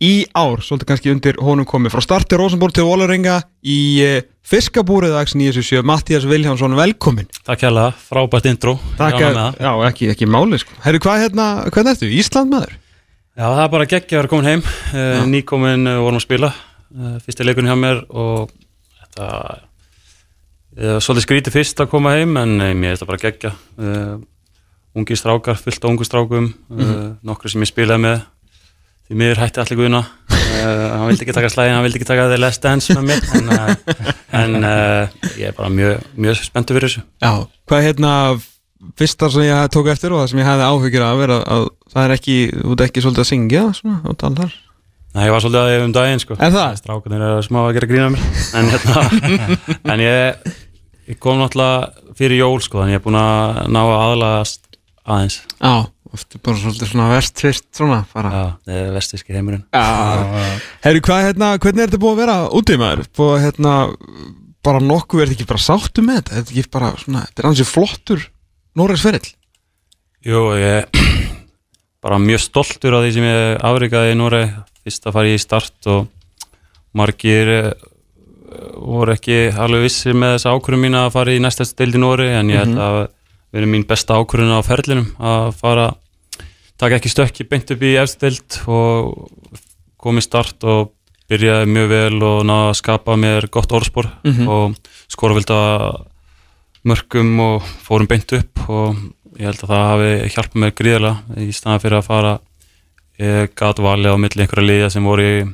í 0.00 0.24
ár, 0.32 0.62
svolítið 0.64 0.88
kannski 0.88 1.12
undir 1.12 1.38
honum 1.44 1.66
komið 1.68 1.92
frá 1.94 2.02
starti 2.04 2.38
Rosenborg 2.40 2.72
til 2.76 2.86
Vólarenga 2.88 3.40
í 3.60 3.78
uh, 4.04 4.20
fiskabúrið 4.48 5.12
dags 5.12 5.34
977 5.36 5.84
Mattias 5.86 6.24
Viljánsson, 6.28 6.76
velkomin 6.78 7.28
Takk 7.44 7.66
hérlega, 7.66 7.92
frábært 8.08 8.48
intro. 8.48 8.78
Takk, 8.98 9.18
með 9.20 9.36
það. 9.36 9.60
já, 9.60 9.72
ekki, 9.90 10.08
ekki 10.14 10.30
máli 10.30 10.60
sko. 10.62 10.78
Herru, 10.86 11.02
hvað 11.04 11.24
hérna, 11.26 11.48
hvernig 11.68 11.92
ertu? 11.96 12.08
Ísland 12.16 12.54
maður? 12.54 12.72
Já, 13.36 13.44
það 13.44 13.62
er 13.64 13.72
bara 13.76 13.88
geggja 13.92 14.16
að 14.16 14.22
vera 14.22 14.32
komin 14.32 14.50
heim. 14.50 14.64
Uh, 14.90 15.20
Nýkomin 15.30 15.86
uh, 15.88 16.00
vorum 16.04 16.20
að 16.20 16.26
spila 16.26 16.50
uh, 16.54 17.14
fyrsti 17.24 17.46
leikurinn 17.46 17.70
hjá 17.70 17.78
mér 17.78 18.02
og 18.08 18.50
þetta 19.04 19.28
uh, 20.80 20.98
svolítið 21.04 21.28
skrítið 21.28 21.56
fyrst 21.60 21.84
að 21.84 21.92
koma 21.92 22.16
heim 22.16 22.36
en 22.40 22.56
mér 22.58 22.94
er 22.94 22.98
þetta 22.98 23.10
bara 23.12 23.24
geggja 23.28 23.54
ungi 24.96 25.16
strákar, 25.16 25.58
fullt 25.60 25.84
af 25.84 25.90
ungu 25.92 26.06
strákum 26.06 26.50
uh, 26.74 26.92
nokkru 27.26 27.50
sem 27.52 27.62
ég 27.62 27.70
spilaði 27.70 28.02
með 28.08 28.22
því 29.10 29.18
miður 29.18 29.42
hætti 29.42 29.58
allir 29.58 29.80
guðuna 29.80 30.04
uh, 30.30 30.86
hann 30.94 31.08
vildi 31.10 31.26
ekki 31.26 31.34
taka 31.34 31.50
slæðin, 31.50 31.74
hann 31.76 31.84
vildi 31.86 31.98
ekki 31.98 32.08
taka 32.08 32.28
The 32.30 32.38
Last 32.38 32.62
Dance 32.62 32.94
með 32.94 33.08
mér. 33.08 33.26
En, 33.34 33.50
uh, 33.50 33.98
en 34.40 34.56
uh, 34.60 35.28
ég 35.34 35.50
er 35.50 35.56
bara 35.56 35.70
mjög, 35.74 36.06
mjög 36.14 36.40
spenntur 36.46 36.78
fyrir 36.78 36.92
þessu. 36.92 37.04
Já, 37.22 37.32
hvað 37.66 37.80
er 37.80 37.86
hérna 37.88 38.14
fyrsta 38.96 39.28
sem 39.34 39.46
ég 39.48 39.68
tók 39.74 39.90
eftir 39.92 40.14
og 40.14 40.22
það 40.22 40.32
sem 40.32 40.40
ég 40.40 40.48
hefði 40.48 40.68
áhyggjur 40.70 41.06
af 41.06 41.22
er 41.26 41.34
að, 41.34 41.44
að 41.56 41.68
það 41.92 42.06
er 42.06 42.16
ekki, 42.16 42.36
þú 42.54 42.74
ert 42.76 42.84
ekki 42.86 43.04
svolítið 43.04 43.24
að 43.24 43.30
syngja 43.32 43.64
svona, 43.76 44.00
og 44.06 44.18
talar 44.20 44.58
Nei, 45.10 45.24
ég 45.26 45.32
var 45.34 45.42
svolítið 45.42 45.60
að 45.60 45.72
ég 45.72 45.84
um 45.84 45.92
daginn 45.94 46.20
sko. 46.22 46.36
Er 46.38 46.52
það? 46.54 46.74
Strákunir 46.78 47.22
er 47.26 47.40
smá 47.42 47.56
að 47.64 47.72
gera 47.74 47.86
grína 47.90 48.10
mér. 48.14 48.26
En, 48.54 48.68
hérna, 48.70 49.00
en 49.96 50.02
ég, 50.04 50.52
ég 51.10 51.18
kom 51.18 51.40
náttúrulega 51.40 52.12
fyrir 52.14 52.38
jól 52.38 52.60
sko 52.62 52.78
Þannig 52.78 52.94
ég 52.94 53.00
er 53.00 53.02
búin 53.08 53.18
að 53.18 53.58
ná 53.74 53.80
að 53.80 53.94
aðlagast 54.04 54.68
aðeins. 55.02 55.40
Já, 55.58 55.72
ofta 56.16 56.40
bara 56.42 56.58
svolítið 56.58 56.90
svona 56.90 57.08
verst 57.12 57.40
fyrst 57.42 57.66
svona 57.76 58.00
bara 58.12 58.30
Já, 58.34 58.44
það 58.66 58.78
er 58.80 58.92
vestíski 58.96 59.34
heimurinn 59.36 59.64
Já, 59.70 60.54
herru, 60.84 61.02
hvað 61.06 61.24
hérna, 61.28 61.50
hvernig 61.62 61.84
er 61.84 61.90
þetta 61.90 62.02
búið 62.02 62.14
að 62.14 62.22
vera 62.22 62.36
úti 62.58 62.78
maður? 62.80 63.02
Búið 63.18 63.34
að 63.34 63.44
hérna, 63.46 63.74
bara 64.66 64.82
nokkuð 64.84 65.22
er 65.22 65.30
þetta 65.30 65.38
ekki 65.38 65.50
bara 65.52 65.64
sáttu 65.66 66.04
með 66.06 66.18
þetta? 66.20 66.32
Er 66.32 66.40
þetta 66.40 66.56
ekki 66.56 66.72
bara 66.76 66.90
svona, 67.02 67.26
þetta 67.28 67.44
er 67.44 67.50
ansið 67.50 67.70
flottur 67.70 68.24
Norræsferill? 68.80 69.30
Jú, 70.30 70.42
ég 70.60 70.80
er 70.80 70.88
bara 72.04 72.20
mjög 72.22 72.42
stoltur 72.46 72.98
af 72.98 73.06
því 73.06 73.14
sem 73.16 73.28
ég 73.30 73.62
afrikaði 73.70 74.16
í 74.16 74.18
Nóri 74.18 74.42
Fyrst 74.80 75.06
að 75.06 75.16
fara 75.18 75.30
í 75.30 75.40
start 75.40 75.88
og 75.92 76.06
margir 76.96 77.50
eh, 77.52 77.72
voru 78.80 79.12
ekki 79.12 79.50
alveg 79.52 79.84
vissir 79.84 80.16
með 80.16 80.38
þessa 80.38 80.54
ákvörðum 80.56 80.86
mín 80.86 80.96
að 80.98 81.10
fara 81.14 81.34
í 81.36 81.42
næsta 81.44 81.66
stild 81.68 81.98
í 81.98 82.00
Nóri 82.00 82.30
En 82.32 82.50
ég 82.50 82.64
held 82.64 82.80
að 82.80 83.00
verið 83.52 83.68
mín 83.72 83.86
besta 83.86 84.14
ákvörðun 84.20 84.54
á 84.54 84.60
ferlinum 84.62 85.08
að 85.18 85.50
fara 85.58 85.88
taka 86.78 86.96
ekki 87.00 87.10
stökki 87.12 87.48
beint 87.48 87.70
upp 87.70 87.82
í 87.82 87.94
efstild 88.00 88.60
og 88.70 89.28
komið 90.00 90.22
start 90.28 90.64
og 90.64 90.92
byrjaði 91.30 91.66
mjög 91.70 91.88
vel 91.92 92.22
og 92.26 92.38
náða 92.48 92.70
að 92.70 92.78
skapa 92.80 93.16
mér 93.20 93.48
gott 93.50 93.70
orðspor 93.72 94.08
Mhm. 94.24 94.48
og 94.48 94.74
skora 95.08 95.34
vilda 95.34 95.58
mörgum 96.84 97.34
og 97.44 97.62
fórum 97.84 98.08
beint 98.08 98.32
upp 98.32 98.62
og 98.68 98.96
ég 99.38 99.44
held 99.50 99.60
að 99.64 99.70
það 99.72 99.88
hafi 99.90 100.12
hjálpað 100.34 100.60
mér 100.62 100.72
gríðarlega 100.80 101.44
í 101.44 101.50
staðan 101.52 101.80
fyrir 101.84 101.98
að 102.00 102.08
fara 102.08 102.32
gat 103.54 103.76
valið 103.84 104.14
á 104.16 104.22
milli 104.22 104.42
einhverja 104.46 104.66
liða 104.70 104.90
sem 104.94 105.04
voru 105.04 105.26
í 105.28 105.52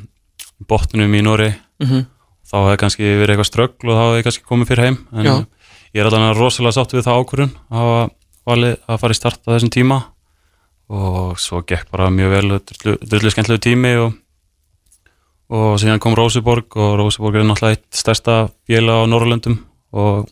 botnunum 0.68 1.14
í 1.18 1.22
Nóri 1.26 1.54
Mm 1.76 1.87
-hmm. 1.90 2.06
þá 2.48 2.56
hefði 2.56 2.76
kannski 2.80 3.04
verið 3.20 3.30
eitthvað 3.37 3.50
ströggl 3.50 3.88
og 3.90 3.96
þá 3.98 4.04
hefði 4.06 4.22
kannski 4.24 4.44
komið 4.48 4.66
fyrir 4.70 4.85
heim 4.87 4.98
en 5.12 5.24
Já. 5.26 5.46
Ég 5.96 6.02
er 6.02 6.11
alveg 6.11 6.37
rosalega 6.37 6.76
sátt 6.76 6.92
við 6.92 7.06
það 7.06 7.22
ákvörðun 7.22 7.54
að 7.72 7.96
að 8.87 9.00
fara 9.02 9.14
í 9.14 9.18
start 9.18 9.40
á 9.48 9.54
þessum 9.56 9.72
tíma. 9.74 10.02
Og 10.87 11.40
svo 11.42 11.64
gekk 11.66 11.88
bara 11.90 12.12
mjög 12.14 12.30
vel 12.30 12.59
drullu, 12.62 13.30
skemmtilegu 13.32 13.62
tími 13.64 13.94
og, 13.98 14.12
og 15.50 15.80
síðan 15.82 16.02
kom 16.02 16.14
Róseborg 16.14 16.76
og 16.78 16.92
Róseborg 17.00 17.40
er 17.40 17.48
náttúrulega 17.48 17.80
eitt 17.80 17.98
stærsta 17.98 18.37
bjöla 18.68 19.00
á 19.02 19.11
Norrlöndum 19.11 19.56
og 19.96 20.28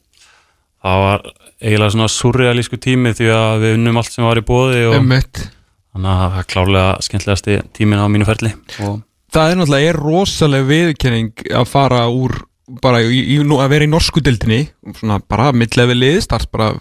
það 0.85 1.03
var 1.07 1.27
eiginlega 1.59 1.95
svona 1.97 2.13
surrealísku 2.13 2.79
tími 2.79 3.17
því 3.19 3.33
að 3.35 3.65
við 3.65 3.77
unnum 3.81 3.99
allt 3.99 4.15
sem 4.15 4.27
var 4.27 4.39
í 4.39 4.47
bóði 4.47 4.85
og 4.93 4.95
þannig 5.01 6.13
að 6.13 6.23
það 6.23 6.39
er 6.39 6.49
klárlega 6.53 6.95
skemmtilegasti 7.09 7.59
tímin 7.75 8.05
á 8.05 8.07
mínu 8.07 8.29
ferli. 8.29 8.55
Og 8.87 9.03
Það 9.35 9.51
er 9.51 9.57
náttúrulega 9.59 9.91
er 9.91 9.97
rosaleg 9.99 10.67
viðkenning 10.69 11.47
að 11.59 11.65
fara 11.67 12.05
úr 12.07 12.37
bara 12.83 13.03
í, 13.05 13.19
í, 13.35 13.39
nú- 13.45 13.61
að 13.61 13.73
vera 13.75 13.87
í 13.87 13.91
norsku 13.93 14.23
dildinni 14.25 14.63
svona 14.99 15.19
bara 15.29 15.51
midlefi 15.53 15.97
liðstart 15.99 16.51
bara 16.55 16.73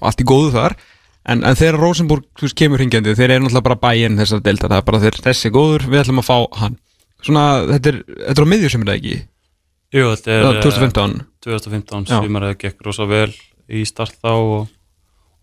allt 0.00 0.20
í 0.20 0.26
góðu 0.28 0.52
þar. 0.56 0.76
En, 1.30 1.42
en 1.44 1.56
þegar 1.56 1.76
Rosenborg 1.80 2.24
veist, 2.40 2.56
kemur 2.56 2.80
hingjandi 2.80 3.12
þeir 3.16 3.34
eru 3.36 3.44
náttúrulega 3.44 3.66
bara 3.68 3.80
bæinn 3.82 4.16
þessar 4.20 4.40
delta 4.44 4.68
það 4.70 4.78
er 4.80 4.86
bara 4.88 5.00
þeir 5.02 5.18
þessi 5.26 5.48
er 5.50 5.52
góður, 5.54 5.84
við 5.92 6.00
ætlum 6.02 6.22
að 6.22 6.28
fá 6.30 6.38
hann. 6.62 6.78
Svona, 7.20 7.42
þetta 7.68 7.90
er, 7.92 7.98
þetta 8.08 8.36
er 8.40 8.48
á 8.48 8.52
miðjur 8.52 8.72
sem 8.72 8.84
er 8.86 8.88
það 8.90 8.98
ekki? 9.00 9.16
Jú, 9.90 10.04
þetta 10.14 10.32
er 10.32 10.44
eh, 10.48 10.60
2015 10.64 11.16
2015 11.44 12.06
Já. 12.08 12.20
sumarið 12.24 12.54
gekk 12.62 12.86
rosa 12.86 13.06
vel 13.10 13.32
í 13.68 13.82
start 13.88 14.16
þá 14.22 14.30
og 14.32 14.68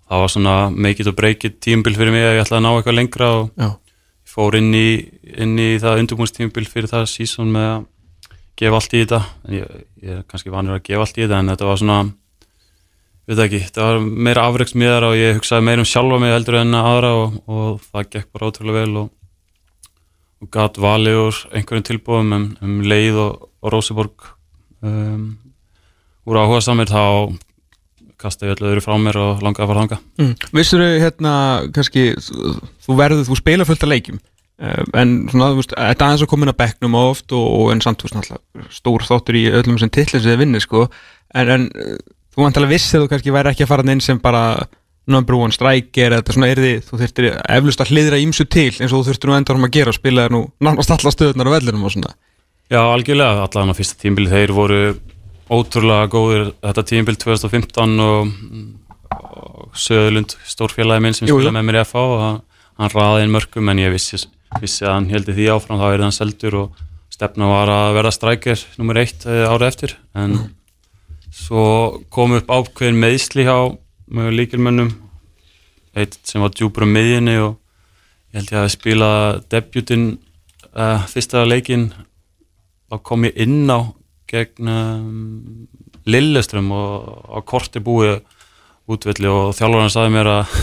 það 0.07 0.23
var 0.23 0.31
svona 0.33 0.55
make 0.71 1.03
it 1.03 1.09
or 1.11 1.15
break 1.17 1.45
it 1.45 1.59
tímbil 1.63 1.93
fyrir 1.97 2.13
mig 2.15 2.23
að 2.25 2.37
ég 2.39 2.45
ætlaði 2.45 2.61
að 2.61 2.65
ná 2.65 2.71
eitthvað 2.79 2.97
lengra 2.97 3.29
og 3.41 3.51
Já, 3.59 3.69
fór 4.33 4.57
inn 4.59 4.71
í, 4.77 4.87
inn 5.37 5.53
í 5.61 5.69
það 5.83 6.01
undirbúinstímbil 6.03 6.65
fyrir 6.71 6.89
það 6.91 7.05
sísón 7.11 7.51
með 7.53 7.67
að 7.75 7.85
gefa 8.57 8.79
allt 8.79 8.95
í 8.95 9.03
þetta 9.03 9.19
ég, 9.53 9.83
ég 10.03 10.15
er 10.19 10.23
kannski 10.29 10.53
vanur 10.53 10.77
að 10.77 10.85
gefa 10.89 11.05
allt 11.05 11.19
í 11.19 11.23
þetta 11.25 11.41
en 11.41 11.51
þetta 11.53 11.69
var 11.69 11.81
svona 11.81 11.99
við 13.27 13.39
það 13.39 13.45
ekki, 13.45 13.61
þetta 13.65 13.87
var 13.87 14.05
meira 14.27 14.45
afreiksmiðar 14.47 15.07
og 15.09 15.17
ég 15.19 15.37
hugsaði 15.37 15.67
meira 15.67 15.83
um 15.83 15.89
sjálfa 15.89 16.19
mig 16.23 16.33
heldur 16.33 16.59
en 16.61 16.79
aðra 16.79 17.11
og, 17.21 17.39
og 17.51 17.81
það 17.89 18.11
gekk 18.15 18.29
bara 18.35 18.51
ótrúlega 18.51 18.83
vel 18.85 19.01
og, 19.03 19.09
og 20.43 20.51
gat 20.53 20.79
valið 20.81 21.19
úr 21.25 21.41
einhverjum 21.51 21.89
tilbúðum 21.91 22.37
um, 22.37 22.47
um 22.63 22.79
leið 22.87 23.19
og, 23.25 23.49
og 23.61 23.75
Róseborg 23.75 24.31
um, 24.85 25.27
úr 26.27 26.39
áhuga 26.39 26.63
samir 26.63 26.91
þá 26.91 27.35
kastaði 28.17 28.49
ég 28.49 28.57
öllu 28.57 28.71
öðru 28.71 28.85
frá 28.85 28.95
mér 29.01 29.19
og 29.21 29.43
langaði 29.45 29.65
að 29.65 29.71
fara 29.71 29.83
þanga 29.83 29.99
mm. 30.23 30.33
Vissur 30.57 30.81
þau 30.81 31.03
hérna 31.03 31.33
kannski 31.75 32.07
þú 32.17 32.97
verður, 32.97 33.27
þú 33.27 33.37
spila 33.37 33.67
fullt 33.67 33.85
af 33.85 33.91
leikjum 33.91 34.23
en 34.57 35.13
svona, 35.29 35.51
þú 35.53 35.61
veist, 35.61 35.75
þetta 35.77 36.07
aðeins 36.07 36.25
að 36.25 36.31
koma 36.31 36.47
inn 36.47 36.53
að 36.53 36.59
bekknum 36.63 36.97
oft 36.97 37.35
og, 37.37 37.47
og 37.59 37.71
en 37.73 37.83
samt, 37.83 38.01
þú 38.01 38.07
veist, 38.07 38.17
náttúrulega 38.17 38.73
stór 38.73 39.05
þáttur 39.05 39.37
í 39.37 39.43
öllum 39.59 39.77
sem 39.81 39.91
tillin 39.93 40.23
sem 40.23 40.31
þið 40.31 40.41
vinnir, 40.41 40.63
sko. 40.65 40.87
En, 41.37 41.51
en 41.53 41.67
uh, 41.69 41.95
þú 42.33 42.45
vantilega 42.45 42.73
vissið 42.73 43.03
þú 43.03 43.11
kannski 43.13 43.35
væri 43.35 43.53
ekki 43.53 43.67
að 43.67 43.71
fara 43.73 43.87
inn 43.93 44.03
sem 44.03 44.21
bara 44.23 44.43
number 45.07 45.37
one 45.39 45.55
striker 45.55 46.11
eða 46.11 46.21
þetta 46.21 46.35
svona 46.35 46.49
er 46.51 46.61
þið, 46.61 46.79
þú 46.87 46.99
þurftir 47.01 47.27
eflust 47.57 47.83
að 47.83 47.91
hliðra 47.93 48.19
ímsu 48.21 48.45
til 48.51 48.71
eins 48.73 48.91
og 48.91 48.97
þú 48.97 49.03
þurftir 49.07 49.31
nú 49.31 49.37
endur 49.37 49.59
um 49.59 49.67
að 49.67 49.75
gera 49.77 49.93
og 49.93 49.97
spila 49.97 50.25
þér 50.25 50.35
nú 50.35 50.41
nánast 50.67 50.93
alla 50.97 51.13
stöðunar 51.15 51.49
á 51.49 51.55
vellinum 51.55 51.85
og 51.87 51.93
svona. 51.93 52.11
Já, 52.67 52.81
algjörlega, 52.83 53.45
allan 53.45 53.71
á 53.71 53.77
fyrsta 53.77 54.01
tímbil 54.01 54.27
þeir 54.27 54.53
voru 54.55 54.81
ótrúlega 55.47 56.09
góðir 56.11 56.49
þetta 56.59 56.83
tímbil 56.91 57.15
2015 57.15 58.03
og, 58.03 58.33
og 59.15 59.77
Söðlund, 59.79 60.35
stórfélagi 60.43 61.05
minn 61.05 61.15
sem 61.15 61.29
spilaði 61.29 61.55
með 61.55 61.69
mér 61.69 61.79
í 61.79 61.83
FH 61.85 62.03
og 62.03 62.23
hann, 62.25 62.41
hann 62.81 62.93
raði 62.97 63.23
inn 63.23 63.33
mörgum 63.37 63.71
en 63.71 63.81
ég 63.85 63.95
vissi, 63.95 64.19
vissi 64.61 64.85
að 64.85 64.93
hann 64.95 65.09
heldi 65.11 65.35
því 65.35 65.49
áfram 65.53 65.81
þá 65.81 65.87
er 65.89 66.03
hann 66.05 66.15
seldur 66.15 66.59
og 66.61 66.83
stefna 67.13 67.49
var 67.49 67.71
að 67.71 67.95
verða 67.97 68.13
strækir 68.15 68.63
nummer 68.77 68.99
eitt 69.01 69.25
eh, 69.25 69.45
árið 69.47 69.67
eftir. 69.71 69.95
En 70.17 70.37
svo 71.33 71.63
kom 72.13 72.37
upp 72.37 72.49
ákveðin 72.49 72.99
meðsli 73.01 73.47
hjá 73.47 73.57
mjög 74.07 74.35
líkilmönnum 74.37 74.91
eitt 75.97 76.19
sem 76.27 76.43
var 76.43 76.53
djúpur 76.53 76.85
á 76.85 76.93
miðjunni 76.93 77.37
og 77.41 77.57
ég 78.31 78.39
held 78.39 78.53
ég 78.53 78.61
að 78.61 78.73
spila 78.73 79.09
debutinn 79.49 80.07
uh, 80.77 81.03
fyrsta 81.09 81.43
leikinn. 81.47 81.89
Þá 82.87 83.01
kom 83.03 83.25
ég 83.27 83.37
inn 83.43 83.65
á 83.67 83.91
gegn 84.29 84.71
um, 84.71 85.67
Lilleström 86.07 86.69
og 86.71 87.33
á 87.33 87.39
korti 87.43 87.81
búið 87.83 88.21
útvelli 88.87 89.27
og 89.27 89.55
þjálfurinn 89.57 89.91
sagði 89.91 90.13
mér 90.13 90.29
að 90.31 90.57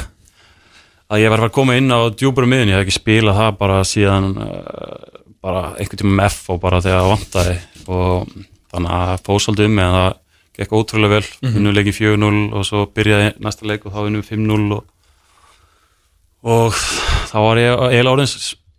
að 1.12 1.21
ég 1.21 1.31
var 1.31 1.38
að 1.38 1.45
fara 1.45 1.53
að 1.53 1.59
koma 1.59 1.77
inn 1.79 1.93
á 1.93 2.01
djúbur 2.11 2.49
miðin, 2.49 2.73
ég 2.73 2.79
hef 2.79 2.87
ekki 2.87 2.97
spilað 2.99 3.40
það 3.40 3.59
bara 3.61 3.79
síðan 3.88 4.31
uh, 4.40 5.21
bara 5.45 5.62
einhvern 5.77 6.01
tíma 6.01 6.19
með 6.19 6.31
F 6.33 6.51
og 6.55 6.61
bara 6.62 6.81
þegar 6.85 7.03
það 7.03 7.12
vantaði. 7.12 7.57
Og 7.85 8.35
þannig 8.73 8.97
að 8.97 9.07
það 9.11 9.25
fóð 9.29 9.40
svolítið 9.45 9.71
um 9.71 9.81
en 9.85 9.95
það 9.99 10.11
gekk 10.55 10.75
ótrúlega 10.79 11.14
vel. 11.14 11.29
Mm 11.43 11.55
-hmm. 11.55 11.77
leikið 11.79 12.01
4-0 12.01 12.43
og 12.55 12.67
svo 12.67 12.85
byrjaði 12.95 13.31
næsta 13.45 13.69
leik 13.69 13.87
og 13.87 13.93
þá 13.93 14.01
vinnum 14.05 14.23
við 14.23 14.31
5-0 14.33 14.77
og, 14.77 14.85
og 16.43 16.73
þá 17.31 17.38
var 17.45 17.59
ég 17.59 17.73
eiginlega 17.90 18.14
orðin 18.14 18.35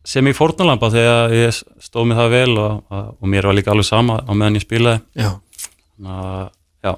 sem 0.05 0.27
í 0.27 0.33
fórnalampa 0.38 0.91
þegar 0.93 1.33
ég 1.33 1.63
stóð 1.81 2.05
mig 2.05 2.17
það 2.17 2.29
vel 2.29 2.57
og, 2.61 2.83
og 2.93 3.25
mér 3.27 3.47
var 3.49 3.57
líka 3.57 3.71
alveg 3.73 3.85
sama 3.85 4.21
á 4.21 4.31
meðan 4.33 4.57
ég 4.57 4.65
spilaði. 4.65 5.01
Já. 5.13 5.31
Að 6.05 6.49
já, 6.83 6.93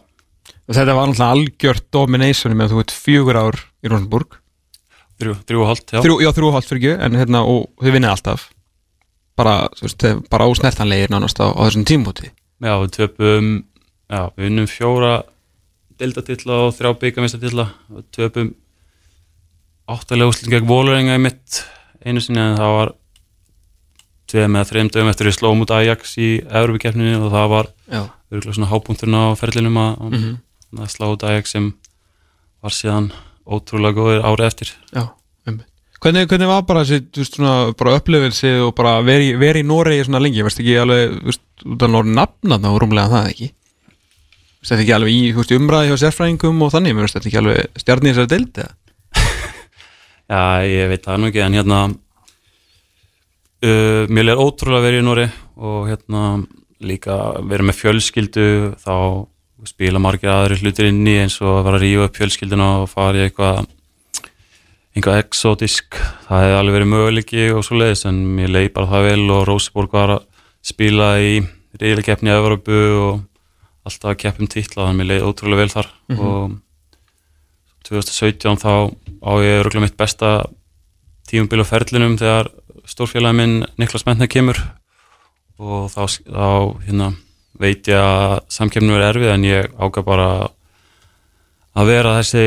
þetta 0.68 0.96
var 0.96 1.08
náttúrulega 1.08 1.32
algjört 1.32 1.86
domination 1.92 2.56
með 2.56 2.66
að 2.66 2.72
þú 2.72 2.78
veit 2.82 2.92
fjögur 2.92 3.38
ár 3.38 3.58
í 3.84 3.92
Rosenborg 3.92 4.40
þrjú, 5.22 5.62
og 5.64 5.68
hálft 5.72 5.92
já. 5.96 6.02
þrjú, 6.04 6.20
já, 6.22 6.30
þrjú 6.36 6.48
og 6.50 6.54
hálft 6.58 6.70
fyrir 6.72 6.82
ekki 6.84 7.06
en 7.08 7.18
hérna, 7.22 7.42
og 7.46 7.68
þið 7.82 7.96
vinnið 7.98 8.12
alltaf 8.14 8.48
bara, 9.38 9.56
þú 9.78 9.86
veist, 9.88 10.06
bara 10.34 10.46
ásnertanlegir 10.50 11.12
nánast 11.14 11.40
á, 11.42 11.46
á 11.54 11.62
þessum 11.68 11.86
tímúti 11.90 12.30
já, 12.30 12.74
við 12.82 12.92
töpum 12.98 13.50
já, 14.10 14.22
við 14.38 14.44
vinnum 14.48 14.70
fjóra 14.70 15.16
deltatilla 15.98 16.60
og 16.68 16.76
þrjá 16.78 16.94
byggamestartilla 17.02 17.68
og 17.94 18.06
töpum 18.14 18.54
áttalega 19.88 20.30
úslit 20.34 20.52
gegn 20.52 20.68
Vólurenga 20.70 21.16
í 21.18 21.22
mitt 21.24 21.62
einu 22.06 22.22
sinni 22.22 22.42
en 22.44 22.58
það 22.60 22.74
var 22.78 22.94
tveið 24.28 24.50
með 24.52 24.70
þreim 24.72 24.90
dögum 24.92 25.10
eftir 25.14 25.30
við 25.30 25.38
slóum 25.38 25.62
út 25.64 25.72
Ajax 25.72 26.18
í 26.20 26.30
Európa-keppninu 26.44 27.14
og 27.24 27.30
það 27.32 27.48
var 27.54 27.70
örgulega 28.28 28.58
svona 28.58 28.70
hápunkturinn 28.74 29.16
á 29.16 29.26
ferlinum 29.40 29.78
að, 29.80 29.94
Mhm. 30.12 30.34
að 30.84 30.90
slá 30.92 31.06
út 31.14 31.24
Ajax 31.24 31.52
sem 31.56 31.70
var 32.62 32.72
síðan 32.76 33.12
ótrúlega 33.48 33.98
góður 33.98 34.26
árið 34.28 34.50
eftir 34.50 34.72
já, 34.92 35.04
um. 35.50 35.60
Hvernig, 35.98 36.28
hvernig 36.30 36.50
var 36.52 36.66
bara 36.68 36.84
þessi, 36.86 37.38
upplifilsi 37.96 38.52
og 38.62 38.74
bara 38.78 39.00
veri, 39.06 39.32
veri 39.40 39.64
í 39.64 39.68
Noregi 39.68 40.06
svona 40.06 40.22
lengi, 40.22 40.44
veist 40.46 40.62
ekki 40.62 40.76
alveg, 40.82 41.16
út 41.66 41.86
af 41.88 41.94
Noregi 41.94 42.18
nafna 42.20 42.60
þá 42.62 42.70
rúmlega 42.76 43.14
það 43.14 43.32
ekki 43.32 43.54
Veist 44.58 44.74
þetta 44.74 44.84
ekki 44.84 44.96
alveg 44.98 45.14
í, 45.14 45.22
veist, 45.38 45.54
umræði 45.54 45.90
hjá 45.92 45.98
sérfræðingum 46.02 46.62
og 46.66 46.74
þannig, 46.74 46.98
veist 46.98 47.18
þetta 47.18 47.30
ekki 47.30 47.40
alveg 47.42 47.82
stjarni 47.82 48.12
þessari 48.14 48.32
deild 48.34 48.62
eða? 48.64 48.74
Já, 50.34 50.42
ég 50.68 50.90
veit 50.92 51.06
það 51.06 51.20
nú 51.22 51.30
ekki, 51.30 51.42
en 51.46 51.58
hérna 51.58 51.82
uh, 53.64 54.04
mér 54.10 54.34
er 54.34 54.42
ótrúlega 54.42 54.86
vera 54.86 55.02
í 55.02 55.06
Nóri 55.06 55.28
og 55.58 55.88
hérna 55.90 56.24
líka 56.84 57.16
vera 57.48 57.66
með 57.66 57.80
fjölskyldu 57.80 58.48
þá 58.82 58.96
spila 59.66 60.00
margir 60.00 60.30
aðri 60.30 60.60
hlutir 60.62 60.92
inn 60.92 61.08
í 61.10 61.16
eins 61.24 61.40
og 61.42 61.56
að 61.56 61.64
vera 61.66 61.80
að 61.80 61.84
rífa 61.86 62.06
upp 62.06 62.20
fjölskylduna 62.20 62.68
og 62.84 62.92
fara 62.92 63.18
í 63.18 63.24
eitthvað 63.26 63.66
einhvað 64.98 65.22
exotisk. 65.24 65.98
Það 66.28 66.44
hefði 66.44 66.58
alveg 66.60 66.78
verið 66.78 66.92
möguleiki 66.94 67.48
og 67.54 67.66
svo 67.66 67.80
leiðis 67.80 68.06
en 68.10 68.20
mér 68.38 68.54
leið 68.54 68.70
bara 68.76 68.92
það 68.92 69.08
vel 69.12 69.26
og 69.34 69.44
Róseborg 69.50 69.98
var 69.98 70.14
að 70.18 70.46
spila 70.66 71.10
í 71.22 71.34
reyðleikeppni 71.78 72.32
í 72.32 72.38
Evropu 72.38 72.78
og 73.02 73.20
alltaf 73.88 74.14
að 74.14 74.22
keppum 74.24 74.50
titla 74.52 74.88
þannig 74.88 74.96
að 74.96 75.02
mér 75.02 75.10
leið 75.12 75.28
ótrúlega 75.28 75.62
vel 75.62 75.74
þar. 75.74 75.92
Og 76.18 76.56
2017 77.88 78.62
þá 78.64 78.74
á 79.24 79.32
ég 79.46 79.62
örgulega 79.62 79.86
mitt 79.86 80.00
besta 80.00 80.32
tímubil 81.30 81.64
á 81.64 81.70
ferlinum 81.70 82.18
þegar 82.20 82.50
stórfélagi 82.88 83.38
minn 83.38 83.56
Niklas 83.80 84.06
Mentner 84.08 84.30
kemur. 84.32 84.60
Og 85.58 85.88
þá, 85.94 86.04
þá 86.26 86.50
hérna, 86.86 87.12
veit 87.62 87.90
ég 87.90 87.98
að 87.98 88.38
samkemnum 88.54 88.98
er 88.98 89.10
erfið 89.10 89.34
en 89.34 89.46
ég 89.48 89.76
ágaf 89.78 90.06
bara 90.08 90.30
að 91.78 91.92
vera 91.92 92.16
þessi 92.20 92.46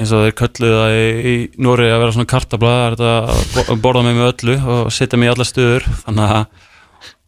eins 0.00 0.12
og 0.14 0.24
þeir 0.24 0.36
kölluðu 0.38 0.80
það 0.80 0.96
í, 0.96 1.34
Nóri 1.60 1.90
að 1.90 2.02
vera 2.02 2.14
svona 2.16 2.30
kartablaða 2.30 3.12
að 3.20 3.80
borða 3.82 4.04
mig 4.06 4.16
með 4.16 4.30
öllu 4.32 4.56
og 4.74 4.92
setja 4.94 5.18
mig 5.20 5.30
í 5.30 5.32
alla 5.34 5.46
stuður 5.48 5.86
þannig 6.04 6.34
að 6.38 6.66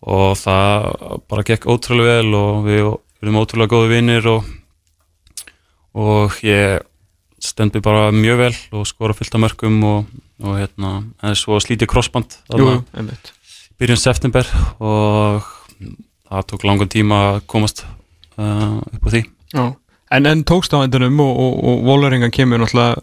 og 0.02 0.32
það 0.40 0.86
bara 1.30 1.44
gekk 1.46 1.68
ótrúlega 1.70 2.18
vel 2.18 2.34
og 2.34 2.64
við 2.66 2.80
erum 3.22 3.38
ótrúlega 3.38 3.70
góði 3.70 3.92
vinnir 3.92 4.26
og, 4.32 4.48
og 5.94 6.40
ég 6.42 6.82
stend 7.42 7.74
mér 7.76 7.84
bara 7.84 8.08
mjög 8.14 8.40
vel 8.40 8.54
og 8.78 8.88
skora 8.90 9.14
fullt 9.14 9.36
af 9.38 9.44
mörgum 9.44 9.78
og, 9.86 10.10
og 10.42 10.58
hérna, 10.58 10.94
en 11.22 11.38
svo 11.38 11.58
slíti 11.62 11.86
crossband 11.90 12.38
Jú, 12.50 12.80
einmitt. 12.94 13.32
byrjun 13.78 14.00
september 14.00 14.48
og 14.82 15.46
það 16.32 16.48
tók 16.52 16.66
langan 16.68 16.92
tíma 16.92 17.20
að 17.28 17.38
komast 17.52 17.84
uh, 18.38 18.80
upp 18.80 19.06
á 19.06 19.10
því. 19.12 19.22
Já, 19.52 19.64
en, 20.16 20.28
en 20.30 20.44
tókst 20.48 20.74
á 20.76 20.78
endunum 20.82 21.20
og, 21.24 21.32
og, 21.44 21.60
og 21.68 21.86
Vólaringan 21.88 22.34
kemur 22.34 22.62
náttúrulega 22.62 23.02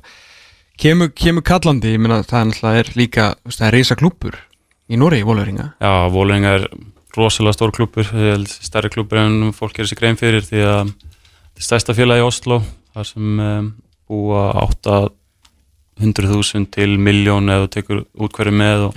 kemur, 0.79 1.11
kemur 1.15 1.45
kallandi, 1.45 1.95
ég 1.95 2.01
meina 2.01 2.21
það 2.23 2.39
er 2.39 2.47
náttúrulega 2.51 2.83
er 2.83 2.87
líka, 2.97 3.25
það 3.49 3.67
er 3.67 3.75
reysa 3.77 3.99
klúpur 3.99 4.39
í 4.89 4.97
Nóri, 4.99 5.21
Vólaringa 5.27 5.73
Já, 5.81 5.93
Vólinga 6.13 6.49
er 6.59 6.67
rosalega 7.17 7.57
stór 7.57 7.73
klúpur, 7.75 8.07
stærri 8.49 8.89
klúpur 8.93 9.17
en 9.21 9.53
fólk 9.55 9.73
gerir 9.77 9.89
sér 9.91 10.01
grein 10.01 10.19
fyrir 10.19 10.43
því 10.45 10.59
að 10.65 10.91
þetta 10.93 11.59
er 11.59 11.67
stærsta 11.67 11.97
félagi 11.97 12.23
í 12.23 12.27
Oslo 12.27 12.61
þar 12.93 13.05
sem 13.09 13.41
um, 13.45 13.71
búa 14.09 14.43
800.000 16.01 16.69
til 16.73 16.91
miljón 17.01 17.51
eða 17.51 17.67
tekur 17.73 18.05
út 18.17 18.33
hverju 18.35 18.55
með 18.55 18.87
og 18.89 18.93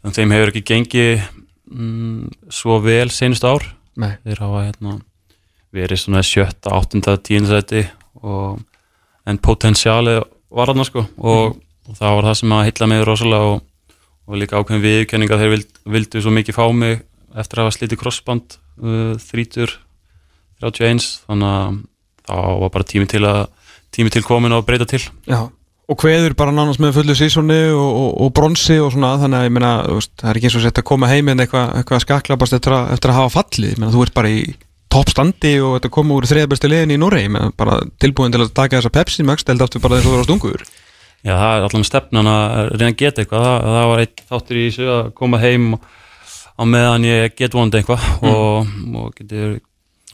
en 0.00 0.16
þeim 0.16 0.32
hefur 0.34 0.52
ekki 0.52 0.66
gengið 0.72 1.14
mm, 1.70 2.50
svo 2.52 2.78
vel 2.84 3.10
senust 3.14 3.46
ár. 3.46 3.64
Nei, 4.00 4.12
þeir 4.24 4.42
hafa 4.44 4.64
hérna, 4.66 4.98
verið 5.74 6.02
svona 6.02 6.22
sjötta, 6.26 6.72
áttunda, 6.74 7.16
tíundasæti 7.22 7.84
og 8.26 8.60
en 9.28 9.38
potensiali 9.38 10.16
var 10.50 10.72
þarna 10.72 10.86
sko 10.88 11.04
og, 11.04 11.58
og 11.86 11.98
það 11.98 12.16
var 12.16 12.28
það 12.28 12.38
sem 12.40 12.54
að 12.56 12.64
hylla 12.68 12.88
mig 12.90 13.04
rosalega 13.06 13.52
og, 13.52 13.60
og 14.26 14.40
líka 14.40 14.58
ákveðin 14.58 14.82
viðkenninga 14.82 15.38
þeir 15.38 15.54
vild, 15.54 15.70
vildu 15.94 16.24
svo 16.24 16.34
mikið 16.34 16.58
fá 16.58 16.64
mig 16.74 17.04
eftir 17.38 17.60
að 17.60 17.68
hafa 17.68 17.76
slítið 17.76 18.02
crossband 18.02 18.58
uh, 18.82 19.14
30, 19.30 19.76
31 20.64 21.06
þannig 21.28 21.54
að 21.54 21.80
það 22.30 22.60
var 22.64 22.74
bara 22.74 22.90
tími 22.90 23.10
til 23.10 23.24
að 23.28 23.40
tími 23.94 24.12
til 24.14 24.22
komin 24.26 24.54
og 24.54 24.66
breyta 24.66 24.86
til. 24.90 25.02
Já 25.26 25.50
Og 25.90 25.98
hveður 25.98 26.34
bara 26.38 26.52
nánast 26.54 26.78
með 26.78 26.94
fullu 27.00 27.14
sísoni 27.18 27.56
og, 27.74 27.88
og, 28.00 28.10
og 28.22 28.32
bronsi 28.36 28.76
og 28.78 28.92
svona 28.94 29.16
þannig 29.18 29.40
að 29.40 29.46
ég 29.48 29.54
meina, 29.56 29.70
það 30.20 30.28
er 30.30 30.38
ekki 30.38 30.46
eins 30.50 30.58
og 30.60 30.62
sett 30.68 30.78
að 30.78 30.86
koma 30.92 31.08
heim 31.10 31.30
en 31.32 31.42
eitthvað 31.42 31.72
eitthva 31.80 31.98
skaklapast 32.04 32.54
eftir, 32.60 32.76
að- 32.76 32.92
eftir 32.94 33.10
að 33.10 33.18
hafa 33.18 33.32
fallið, 33.40 33.72
ég 33.74 33.80
meina, 33.82 33.90
þú 33.96 34.04
ert 34.06 34.14
bara 34.14 34.30
í 34.30 34.44
toppstandi 34.90 35.52
og 35.62 35.74
þetta 35.78 35.90
koma 35.94 36.14
úr 36.18 36.28
þriðabæstu 36.30 36.70
liðin 36.70 36.94
í 36.94 36.98
Noregi, 37.02 37.26
ég 37.26 37.34
meina, 37.34 37.50
bara 37.58 37.80
tilbúin 38.02 38.30
til 38.34 38.44
að 38.44 38.52
taka 38.54 38.78
þessa 38.78 38.92
Pepsi 38.94 39.26
Max, 39.26 39.42
stelt 39.46 39.62
aftur 39.66 39.82
bara 39.82 39.98
þess 39.98 40.06
að 40.06 40.10
þú 40.10 40.14
eru 40.14 40.22
á 40.22 40.28
stungur 40.30 40.64
Já, 41.20 41.34
það 41.36 41.50
er 41.58 41.64
allan 41.66 41.84
stefnan 41.84 42.28
að 42.32 42.70
reyna 42.80 42.86
að 42.94 43.00
geta 43.02 43.20
eitthvað. 43.20 43.42
Það, 43.44 43.64
það 43.74 43.88
var 43.90 44.00
eitt 44.06 44.22
þáttur 44.30 44.56
í 44.56 44.62
þessu 44.70 44.86
að 44.94 45.10
koma 45.18 45.40
heim 45.42 45.66
á 45.76 46.62
meðan 46.64 47.04
ég 47.04 47.34
get 47.36 47.52
vonandi 47.58 47.80
eitthvað 47.82 48.06
og, 48.30 48.70
og 49.02 49.10
getur 49.18 49.58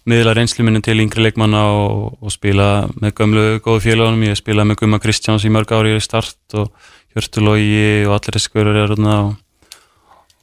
miðla 0.07 0.35
reynslu 0.39 0.65
minni 0.67 0.81
til 0.87 0.99
yngri 1.03 1.25
leikmanna 1.27 1.63
og, 1.75 2.19
og 2.23 2.31
spila 2.35 2.67
með 3.03 3.15
gömlu 3.19 3.45
góðu 3.65 3.83
félagunum, 3.89 4.23
ég 4.29 4.39
spilaði 4.39 4.71
með 4.71 4.79
Gumma 4.83 5.01
Kristjáns 5.03 5.47
í 5.49 5.51
mörg 5.55 5.73
ári 5.75 5.97
í 5.97 6.03
start 6.05 6.57
og 6.61 6.71
Hjörtulogi 7.17 8.05
og 8.07 8.13
allir 8.19 8.37
þessi 8.37 8.51
skörur 8.51 8.77
er 8.77 8.91
þarna 8.93 9.15
og, 9.25 9.37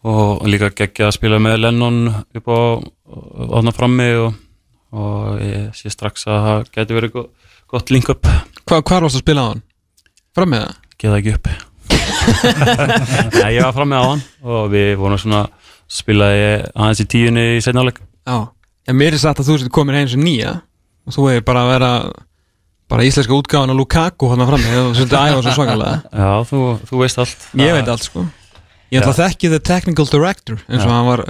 og 0.10 0.48
líka 0.50 0.72
geggja 0.76 1.08
að 1.10 1.16
spila 1.20 1.40
með 1.44 1.60
Lennon 1.64 2.00
upp 2.12 2.50
á 2.50 2.60
átna 3.60 3.74
frammi 3.78 4.08
og, 4.24 4.34
og 4.98 5.44
ég 5.44 5.70
sé 5.78 5.92
strax 5.94 6.26
að 6.28 6.48
það 6.48 6.72
getur 6.80 7.00
verið 7.00 7.14
go- 7.20 7.28
gott 7.74 7.94
link-up 7.94 8.26
Hva, 8.66 8.80
Hvar 8.82 9.06
varst 9.06 9.20
að 9.20 9.24
spila 9.24 9.46
á 9.46 9.50
hann? 9.54 9.64
Fram 10.34 10.50
með 10.56 10.66
það? 10.66 10.80
geða 11.04 11.18
ekki 11.20 11.32
upp. 11.36 11.48
Nei, 13.44 13.50
ég 13.58 13.64
var 13.66 13.74
fram 13.76 13.90
með 13.92 14.02
á 14.02 14.06
hann 14.08 14.22
og 14.48 14.68
við 14.74 14.94
vorum 15.02 15.20
svona 15.22 15.42
spilaði 15.92 16.46
aðeins 16.74 17.02
í 17.04 17.08
tíunni 17.12 17.44
í 17.58 17.64
setnáleik 17.64 18.00
Já, 18.02 18.38
en 18.88 19.00
mér 19.00 19.16
er 19.16 19.22
sagt 19.22 19.42
að 19.42 19.50
þú 19.50 19.58
sett 19.62 19.74
komin 19.74 19.98
heim 19.98 20.12
sem 20.12 20.24
nýja. 20.24 20.60
Og 21.08 21.16
þú 21.16 21.28
er 21.34 21.44
bara 21.46 21.66
að 21.66 21.74
vera 21.74 21.92
bara 22.92 23.06
íslenska 23.08 23.36
útgáðan 23.36 23.74
á 23.74 23.76
Lukaku 23.80 24.30
hann 24.32 24.46
fram 24.48 24.64
með 24.64 24.80
og 24.84 24.96
svolítið 24.98 25.20
æfa 25.20 25.42
svo 25.42 25.56
svakalega. 25.58 26.00
Já, 26.24 26.32
þú, 26.50 26.62
þú 26.90 27.02
veist 27.02 27.22
allt. 27.24 27.46
Ég 27.60 27.78
veit 27.78 27.92
allt 27.94 28.08
sko. 28.08 28.26
Ég 28.94 29.02
ætla 29.02 29.14
að 29.16 29.22
þekki 29.24 29.52
the 29.54 29.62
technical 29.64 30.10
director 30.10 30.60
eins 30.68 30.84
og 30.84 30.92
hann 30.94 31.08
var 31.08 31.24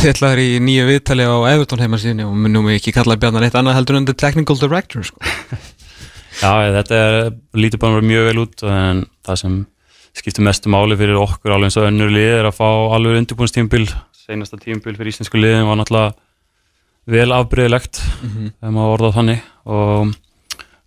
tillaður 0.00 0.40
í 0.40 0.48
nýju 0.62 0.86
viðtali 0.88 1.26
á 1.26 1.36
Everton 1.50 1.82
heimasíðinni 1.82 2.24
og 2.28 2.38
minnum 2.38 2.68
við 2.68 2.78
ekki 2.78 2.94
kalla 2.96 3.18
Bjarnar 3.20 3.44
eitt 3.46 3.56
annað 3.58 3.76
heldur 3.80 3.98
en 3.98 4.08
the 4.08 4.16
technical 4.16 4.56
director 4.60 5.04
sko. 5.04 5.20
Já, 6.42 6.72
þetta 6.78 6.96
er, 6.96 7.18
lítur 7.58 7.82
bara 7.82 8.00
mjög 8.04 8.28
vel 8.30 8.42
út 8.46 8.64
en 8.64 9.04
það 9.26 9.40
sem 9.42 9.58
skiptir 10.16 10.44
mestu 10.44 10.72
máli 10.72 10.96
fyrir 11.00 11.18
okkur 11.20 11.54
alveg 11.54 11.70
eins 11.70 11.78
og 11.80 11.88
önnur 11.88 12.12
lið 12.12 12.38
er 12.38 12.48
að 12.48 12.56
fá 12.56 12.68
alveg 12.96 13.20
undirbúinstímbil 13.20 13.86
seinasta 14.16 14.58
tímbil 14.60 14.96
fyrir 14.96 15.12
íslensku 15.12 15.40
liðin 15.40 15.68
var 15.68 15.80
náttúrulega 15.80 16.14
vel 17.10 17.28
afbreyðilegt 17.34 18.00
ef 18.02 18.70
maður 18.70 18.94
orðað 18.96 19.18
þannig. 19.18 19.44
Og 19.66 20.14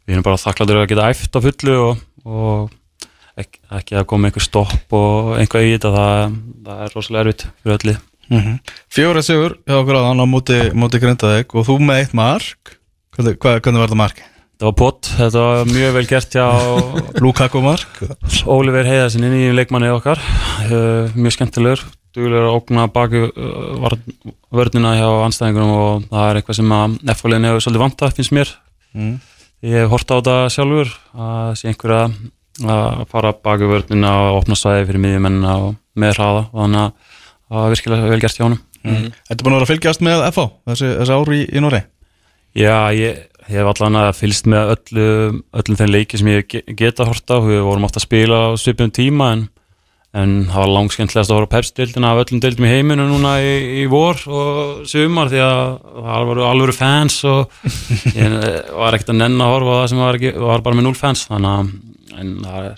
við 0.05 0.15
erum 0.15 0.25
bara 0.25 0.41
þakkláttur 0.41 0.81
að 0.81 0.89
geta 0.91 1.11
æft 1.11 1.37
á 1.37 1.39
fullu 1.45 1.77
og, 1.81 2.03
og 2.25 3.39
ekki, 3.41 3.61
ekki 3.79 3.97
að 3.99 4.09
koma 4.11 4.29
einhver 4.29 4.45
stopp 4.45 4.95
og 4.95 5.35
einhvað 5.39 5.67
í 5.67 5.71
þetta. 5.75 5.95
Það, 5.95 6.37
það 6.67 6.83
er 6.85 6.95
rosalega 6.95 7.25
erfitt 7.25 7.47
fyrir 7.61 7.77
öll 7.79 7.89
lið 7.91 8.03
Mm 8.25 8.57
Fjóra 8.89 9.21
sigur 9.21 9.57
hjá 9.67 9.75
okkur 9.81 9.97
aðan 9.99 10.23
á 10.23 10.25
móti, 10.25 10.55
móti 10.73 11.01
Grindavík 11.01 11.51
og 11.53 11.67
þú 11.67 11.75
með 11.83 11.99
eitt 11.99 12.13
mark. 12.17 12.71
Hvernig, 13.13 13.35
hvað, 13.37 13.59
hvernig 13.61 13.83
var 13.83 13.91
það 13.91 13.99
mark? 13.99 14.21
Þetta 14.55 14.65
var 14.65 14.75
pott, 14.79 15.09
þetta 15.17 15.43
var 15.43 15.67
mjög 15.67 15.93
vel 15.97 16.05
gert 16.07 16.37
hjá 16.37 16.47
Lukaku 17.23 17.61
mark. 17.61 17.99
Óliver 18.47 18.87
Heiðarsinni, 18.87 19.29
nýjum 19.29 19.59
leikmanni 19.59 19.91
okkar. 19.91 20.21
Uh, 20.65 21.11
mjög 21.13 21.35
skemmtilegur 21.35 21.83
dugulegur 22.15 22.47
að 22.49 22.55
ógna 22.57 22.85
baki 22.95 23.21
uh, 23.27 23.95
vörnina 24.55 24.93
hjá 24.97 25.07
anstæðingunum 25.25 25.73
og 25.75 26.05
það 26.11 26.29
er 26.31 26.39
eitthvað 26.41 26.59
sem 26.61 26.73
að 26.77 26.95
F-fólinn 27.15 27.47
hefur 27.49 27.65
svolítið 27.65 27.83
vanta 27.85 28.11
finnst 28.15 28.33
mér. 28.35 28.53
Mm. 28.95 29.15
ég 29.65 29.75
hef 29.81 29.91
hort 29.91 30.11
á 30.11 30.15
þetta 30.19 30.35
sjálfur 30.55 30.91
að 31.19 31.51
sé 31.59 31.69
einhver 31.71 31.95
að 31.99 32.17
að 32.65 33.01
fara 33.11 33.33
baki 33.43 33.67
vörnina 33.67 34.11
og 34.29 34.37
opna 34.39 34.55
svæði 34.55 34.85
fyrir 34.87 35.01
miðjumennina 35.03 35.55
og 35.59 35.73
með 35.99 36.13
hraða 36.15 36.43
og 36.53 36.61
þannig 36.61 36.83
að 36.85 37.15
það 37.51 37.57
var 37.65 37.73
virkilega 37.73 38.11
vel 38.13 38.19
gert 38.23 38.37
hjá 38.39 38.43
honum. 38.45 38.61
Mm. 38.85 39.09
Þetta 39.27 39.35
er 39.35 39.43
búin 39.43 39.55
að 39.55 39.57
vera 39.59 39.65
að 39.65 39.71
fylgjast 39.73 40.03
með 40.05 40.23
FH 40.29 40.45
þessi, 40.69 40.91
þessi 41.01 41.15
ári 41.19 41.39
í, 41.41 41.45
í 41.51 41.63
Norri 41.65 41.81
Já, 42.55 42.75
ég, 42.95 43.17
ég 43.49 43.57
hef 43.57 43.69
allan 43.73 43.97
að 43.99 44.11
fylgst 44.21 44.47
með 44.47 44.71
öllu, 44.75 45.07
öllum 45.59 45.79
þeim 45.81 45.91
leiki 45.91 46.19
sem 46.21 46.29
ég 46.31 46.45
ge- 46.53 46.63
geta 46.79 47.07
hort 47.09 47.27
á, 47.33 47.37
við 47.43 47.59
vorum 47.65 47.83
ofta 47.89 47.99
að 47.99 48.05
spila 48.07 48.37
á 48.39 48.49
svipum 48.61 48.93
tíma 48.95 49.31
en, 49.35 49.41
en 50.15 50.35
það 50.47 50.61
var 50.61 50.71
langskemmtilegast 50.71 51.31
að 51.31 51.39
horfa 51.39 51.49
á 51.51 51.53
pepsdeildina 51.55 52.11
af 52.13 52.21
öllum 52.23 52.41
deildum 52.43 52.67
í 52.67 52.71
heiminu 52.71 53.07
núna 53.09 53.33
í, 53.43 53.55
í 53.81 53.85
vor 53.91 54.21
og 54.31 54.85
sumar 54.87 55.31
því 55.31 55.41
að 55.43 55.61
það 56.07 56.29
voru 56.29 56.45
alvöru 56.47 56.75
fans 56.75 57.17
og 57.27 57.51
ég 58.19 58.37
var 58.71 58.95
ekkert 58.95 59.11
að 59.11 59.19
nenn 59.19 59.43
að 59.43 59.53
horfa 59.57 59.77
það 59.81 59.91
sem 59.91 60.03
var, 60.05 60.19
ekki, 60.19 60.33
var 60.45 60.65
bara 60.65 60.79
með 60.79 60.87
null 60.87 60.97
fans. 60.99 61.25
Þannig 61.27 62.47
að 62.47 62.71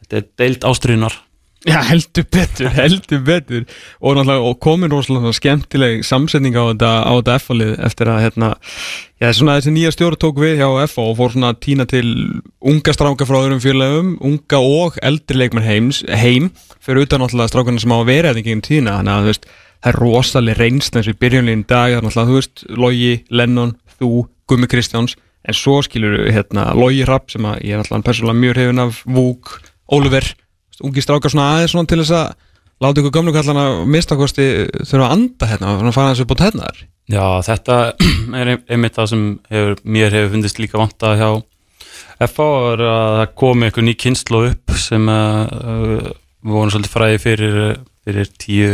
þetta 0.00 0.20
er 0.20 0.28
deild 0.40 0.68
ástriðunar 0.70 1.20
Já, 1.64 1.78
heldur 1.88 2.26
betur, 2.28 2.68
heldur 2.76 3.20
betur. 3.24 3.64
Og 4.04 4.18
og 4.20 4.58
komin 4.60 4.92
rosalega 4.92 5.32
skemmtileg 5.32 6.04
samsetning 6.04 6.52
á 6.52 6.68
þetta, 6.68 6.90
þetta 7.08 7.36
F-lið 7.40 7.72
eftir 7.88 8.10
að 8.12 8.20
hérna, 8.20 8.50
já, 9.22 9.32
svona 9.32 9.56
þessi 9.56 9.72
nýja 9.72 9.94
stjóra 9.94 10.20
tók 10.20 10.42
við 10.42 10.60
hjá 10.60 10.68
F 10.84 10.98
og 11.00 11.16
fór 11.16 11.32
svona 11.32 11.54
að 11.54 11.62
týna 11.64 11.88
til 11.88 12.04
unga 12.60 12.92
stráka 12.92 13.24
frá 13.24 13.38
öðrum 13.40 13.64
félagum 13.64 14.12
unga 14.20 14.60
og 14.60 15.00
eldri 15.00 15.40
leikmenn 15.40 15.64
heims, 15.64 16.02
heim 16.04 16.50
fyrir 16.84 17.08
utan 17.08 17.24
náttúrulega 17.24 17.54
strákarna 17.54 17.80
sem 17.80 17.96
á 17.96 17.98
að 17.98 18.10
vera 18.12 18.34
þetta 18.34 18.48
gegn 18.50 18.64
tína, 18.68 18.98
þannig 19.00 19.16
að 19.16 19.32
veist 19.32 19.48
það 19.84 19.90
er 19.90 20.00
rosalega 20.00 20.60
reynst 20.60 20.96
eins 20.96 21.08
og 21.08 21.16
í 21.16 21.20
byrjunlegin 21.24 21.66
dag 21.68 21.96
er 21.96 22.04
náttúrulega, 22.04 22.28
þú 22.28 22.38
veist, 22.42 22.68
Logi, 22.76 23.12
Lennon 23.32 23.76
þú, 23.96 24.26
Gummi 24.48 24.68
Kristjáns. 24.68 25.16
En 25.44 25.56
svo 25.56 25.82
skilur 25.84 26.28
hérna 26.32 26.70
Logi 26.76 27.04
Rapp 27.04 27.32
sem 27.32 27.44
að 27.44 27.64
ég 27.64 27.76
er 27.76 27.82
náttúrulega 27.82 28.06
persónulega 28.06 28.40
mjög 28.40 28.56
hrifin 28.56 28.84
af 28.84 29.02
Vúk, 29.04 29.58
Oliver 29.92 30.28
ungi 30.82 31.02
strákar 31.04 31.30
svona 31.32 31.50
aðeins 31.54 31.74
svona 31.74 31.90
til 31.90 32.00
þess 32.02 32.14
að 32.18 32.34
láta 32.82 33.00
ykkur 33.00 33.14
gömlu 33.14 33.32
kallan 33.36 33.60
að 33.62 33.76
mistakosti 33.94 34.46
þurfa 34.82 35.06
að 35.06 35.14
anda 35.14 35.48
hérna 35.52 35.74
og 35.78 35.94
fara 35.94 36.12
þessu 36.14 36.26
búin 36.30 36.42
hennar 36.48 36.80
Já, 37.12 37.24
þetta 37.46 37.76
er 38.40 38.50
ein- 38.54 38.64
einmitt 38.72 38.96
það 38.96 39.10
sem 39.12 39.24
hefur, 39.52 39.76
mér 39.84 40.14
hefur 40.16 40.32
fundist 40.34 40.58
líka 40.62 40.80
vanta 40.80 41.14
hjá 41.20 41.28
FH 42.24 42.46
er 42.72 42.82
að 42.86 43.12
það 43.18 43.30
komi 43.42 43.66
eitthvað 43.68 43.86
ný 43.88 43.94
kynslu 43.98 44.40
upp 44.50 44.74
sem 44.78 45.08
uh, 45.10 45.44
uh, 45.44 46.10
vorum 46.46 46.70
svolítið 46.72 46.92
fræði 46.94 47.20
fyrir, 47.22 47.56
fyrir 48.06 48.30
tíu 48.40 48.68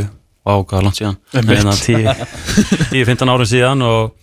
á 0.44 0.52
hvað 0.60 0.84
langt 0.86 0.98
síðan 1.00 1.16
Einmitt. 1.34 1.60
Hérna, 1.60 1.74
tíu, 1.80 2.04
tíu, 2.92 3.04
15 3.08 3.32
árum 3.32 3.48
síðan 3.48 3.84
og, 3.86 4.14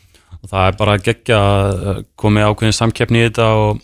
og 0.42 0.50
það 0.52 0.70
er 0.72 0.78
bara 0.80 0.96
að 0.98 1.06
gegja 1.10 1.40
að 1.42 2.02
komi 2.20 2.46
ákveðin 2.46 2.78
samkeppni 2.78 3.22
í 3.24 3.28
þetta 3.28 3.50
og 3.62 3.82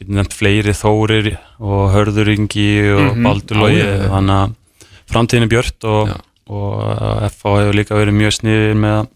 getum 0.00 0.18
nefnt 0.18 0.34
fleiri 0.34 0.74
þórir 0.76 1.30
og 1.62 1.92
hörðuringi 1.94 2.68
og 2.94 3.18
baldur 3.24 3.60
logi 3.62 3.80
Já, 3.80 3.86
já, 3.86 3.96
já. 4.00 4.08
þannig 4.14 4.40
að 4.40 4.54
framtíðin 5.12 5.46
er 5.46 5.52
björt 5.52 5.86
og, 5.90 6.14
og 6.50 7.28
FH 7.30 7.54
hefur 7.60 7.78
líka 7.78 7.98
verið 7.98 8.18
mjög 8.18 8.36
sniðir 8.38 8.80
með 8.80 8.96
að 8.98 9.10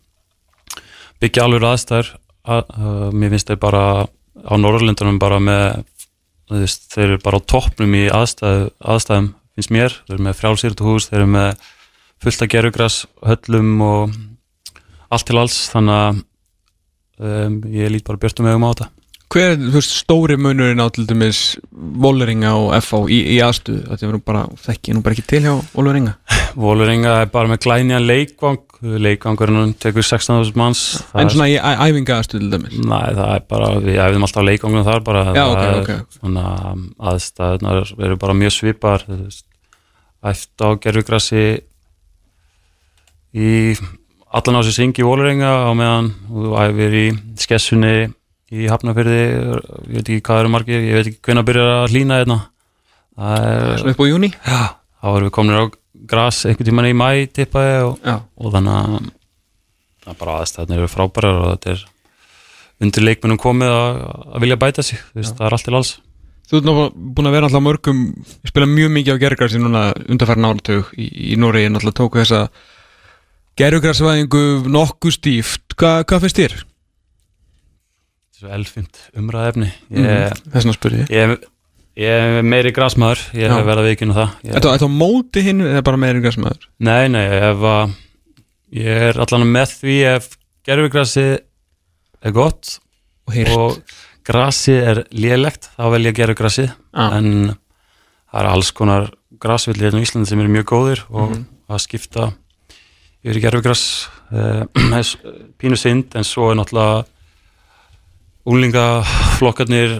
byggja 1.19 1.47
alveg 1.47 1.67
aðstæður. 1.69 2.13
Að, 2.49 2.71
uh, 2.79 3.09
mér 3.13 3.35
finnst 3.35 3.51
þeir 3.51 3.61
bara 3.61 3.83
á 4.39 4.55
Norrlundunum 4.57 5.19
bara 5.21 5.41
með 5.43 5.65
veist, 6.53 6.87
þeir 6.95 7.09
eru 7.09 7.19
bara 7.25 7.41
á 7.43 7.49
toppnum 7.51 7.97
í 7.99 8.05
aðstæðu, 8.15 8.71
aðstæðum 8.79 9.33
finnst 9.59 9.75
mér, 9.75 9.99
þeir 10.07 10.15
eru 10.17 10.27
með 10.29 10.39
frjálsýrtuhús 10.39 11.09
þeir 11.11 11.19
eru 11.19 11.33
með 11.35 11.67
fullt 12.23 12.45
að 12.45 12.53
gerugras 12.55 13.01
höllum 13.27 13.75
og 13.85 14.15
allt 15.11 15.29
til 15.29 15.41
alls. 15.43 15.59
Þannig 15.75 15.99
að 15.99 16.23
um, 17.19 17.59
ég 17.75 17.93
lít 17.93 18.07
bara 18.07 18.23
björtum 18.23 18.49
augum 18.49 18.69
á 18.69 18.73
þetta 18.73 18.89
Hver 19.29 19.51
er 19.53 19.59
þú 19.61 19.75
veist, 19.75 19.93
stóri 19.93 20.39
munurinn 20.41 20.81
á 20.81 20.89
til 20.89 21.05
dæmis 21.09 21.59
Voleringa 21.73 22.55
og 22.57 22.71
FH 22.79 23.03
í, 23.13 23.19
í 23.35 23.41
aðstuðu 23.45 23.83
þetta 23.91 24.07
er 24.07 24.15
nú 24.15 24.21
bara, 24.25 24.47
þekki 24.65 24.95
nú 24.97 25.03
bara 25.05 25.17
ekki 25.19 25.27
til 25.29 25.43
hjá 25.45 25.53
Voleringa 25.75 26.15
Voleringa 26.59 27.19
er 27.23 27.29
bara 27.33 27.51
með 27.51 27.61
glænja 27.67 28.01
leikvang. 28.01 28.65
Leikvangurinn 28.79 29.75
tekur 29.83 30.07
16.000 30.07 30.55
manns. 30.59 30.83
En 31.19 31.29
svona 31.31 31.49
í 31.51 31.57
æfinga 31.59 32.21
aðstuðu 32.21 32.45
til 32.45 32.51
dæmis? 32.55 32.77
Næ, 32.79 32.99
það 33.19 33.33
er 33.35 33.45
bara, 33.51 33.71
við 33.85 34.01
æfðum 34.05 34.27
alltaf 34.29 34.47
leikvangunum 34.47 34.87
þar 34.87 35.05
bara. 35.07 35.25
Já, 35.35 35.43
það 35.43 35.53
ok, 35.53 35.69
er 35.69 35.79
ok. 35.83 36.19
Svona 36.19 36.45
aðstæðunar 37.13 37.93
eru 38.09 38.19
bara 38.23 38.37
mjög 38.39 38.55
svipar 38.55 39.05
þú 39.07 39.19
veist, 39.25 39.45
æft 40.33 40.65
á 40.65 40.69
gerfugrassi 40.83 41.47
í 43.39 43.51
allan 44.29 44.61
á 44.61 44.67
sér 44.67 44.77
syngi 44.77 45.03
í 45.03 45.07
Vólurenga 45.07 45.53
á 45.69 45.71
meðan 45.77 46.13
þú 46.29 46.55
æfir 46.63 46.97
í 46.97 47.07
skessunni 47.41 47.97
í 48.55 48.69
Hafnafyrði 48.71 49.19
ég 49.19 49.99
veit 49.99 50.05
ekki 50.05 50.23
hvað 50.29 50.43
eru 50.43 50.53
margir, 50.55 50.87
ég 50.87 50.99
veit 50.99 51.11
ekki 51.11 51.21
hvenær 51.29 51.47
byrjar 51.49 51.75
að 51.75 51.93
hlýna 51.93 52.21
hérna. 52.23 52.39
Það 53.19 53.47
er, 53.51 53.69
svona 53.83 53.95
upp 53.95 54.03
á 54.03 54.07
júni 54.09 54.31
já, 54.33 54.59
þá 55.03 55.07
erum 55.11 55.29
við 55.29 55.35
komin 55.37 55.59
á 55.59 55.65
gras 56.09 56.41
einhvern 56.47 56.69
tímann 56.69 56.89
í 56.89 56.97
mæ 56.97 57.09
tippaði 57.35 57.79
og, 57.89 58.11
og 58.39 58.53
þannig 58.55 58.75
að 58.79 58.99
það 60.09 60.13
er 60.13 60.21
bara 60.21 60.37
aðstæðnir 60.43 60.83
eru 60.83 60.91
frábærar 60.93 61.41
og 61.43 61.49
þetta 61.57 61.73
er 61.75 61.87
undir 62.87 63.05
leikmennum 63.05 63.41
komið 63.43 63.75
að, 63.75 63.99
að 64.33 64.45
vilja 64.45 64.61
bæta 64.63 64.85
sig, 64.87 65.03
veist, 65.17 65.35
það 65.35 65.49
er 65.49 65.57
allt 65.57 65.67
til 65.67 65.77
alls. 65.79 65.93
Þú 66.49 66.57
ert 66.57 66.65
náttúrulega 66.65 67.13
búin 67.17 67.29
að 67.29 67.35
vera 67.35 67.49
alltaf 67.51 67.65
mörgum 67.67 68.03
spila 68.49 68.69
mjög 68.71 68.93
mikið 68.95 69.19
á 69.19 69.23
gergrassi 69.25 69.61
núna 69.61 69.83
undarfærin 70.07 70.49
áratug 70.49 70.93
í, 70.97 71.09
í 71.35 71.37
Nóri 71.37 71.67
náttúrulega 71.69 71.99
tóku 71.99 72.23
þessa 72.23 72.47
gergrassvæðingu 73.59 74.45
nokkuð 74.71 75.17
stíft. 75.19 75.75
Hva, 75.75 75.99
hvað 76.09 76.25
finnst 76.25 76.41
þér? 76.41 76.55
Þessu 78.39 78.51
elfind 78.55 79.01
umræðefni 79.19 79.69
ég, 79.91 80.35
Þess 80.49 80.55
vegna 80.55 80.75
spurði 80.77 81.05
ég 81.11 81.33
ég, 81.99 82.09
er 82.09 82.43
meiri 82.47 82.71
grasmaður 82.77 83.23
ég 83.35 83.51
hef 83.51 83.65
verið 83.67 83.83
að 83.83 83.89
vikinu 83.91 84.15
það 84.17 84.35
Þetta 84.55 84.75
á 84.87 84.91
móti 84.95 85.43
hinn 85.49 85.65
eða 85.67 85.83
bara 85.89 85.99
meira 86.01 86.23
grassmaður? 86.23 86.69
nei, 86.79 87.09
nei, 87.11 87.25
ef 87.27 87.65
að 87.73 87.97
ég 88.79 89.07
er 89.11 89.19
allan 89.25 89.47
með 89.51 89.73
því 89.81 89.97
ef 90.15 90.29
gerfugrassi 90.69 91.27
er 92.23 92.35
gott 92.37 92.77
Og 93.29 93.51
og 93.59 93.81
grassi 94.25 94.73
er 94.81 95.03
lélegt 95.13 95.71
þá 95.75 95.85
vel 95.93 96.05
ég 96.07 96.15
að 96.15 96.21
gera 96.23 96.35
grassi 96.39 96.69
Ah. 96.93 97.13
en 97.19 97.55
það 98.33 98.41
er 98.43 98.47
alls 98.51 98.71
konar 98.77 99.11
grasvillir 99.41 99.89
hérna 99.91 100.01
í 100.01 100.07
Íslandi 100.07 100.29
sem 100.31 100.41
eru 100.41 100.51
mjög 100.53 100.67
góðir 100.71 101.03
og 101.11 101.31
Mhm. 101.35 101.45
að 101.69 101.83
skipta 101.85 102.25
yfir 103.25 103.37
í 103.39 103.43
gerfugras 103.45 103.83
uh, 104.33 104.65
pínu 105.61 105.77
synd 105.77 106.15
en 106.17 106.25
svo 106.25 106.51
er 106.51 106.57
náttúrulega 106.59 107.05
úlingaflokkarnir 108.49 109.99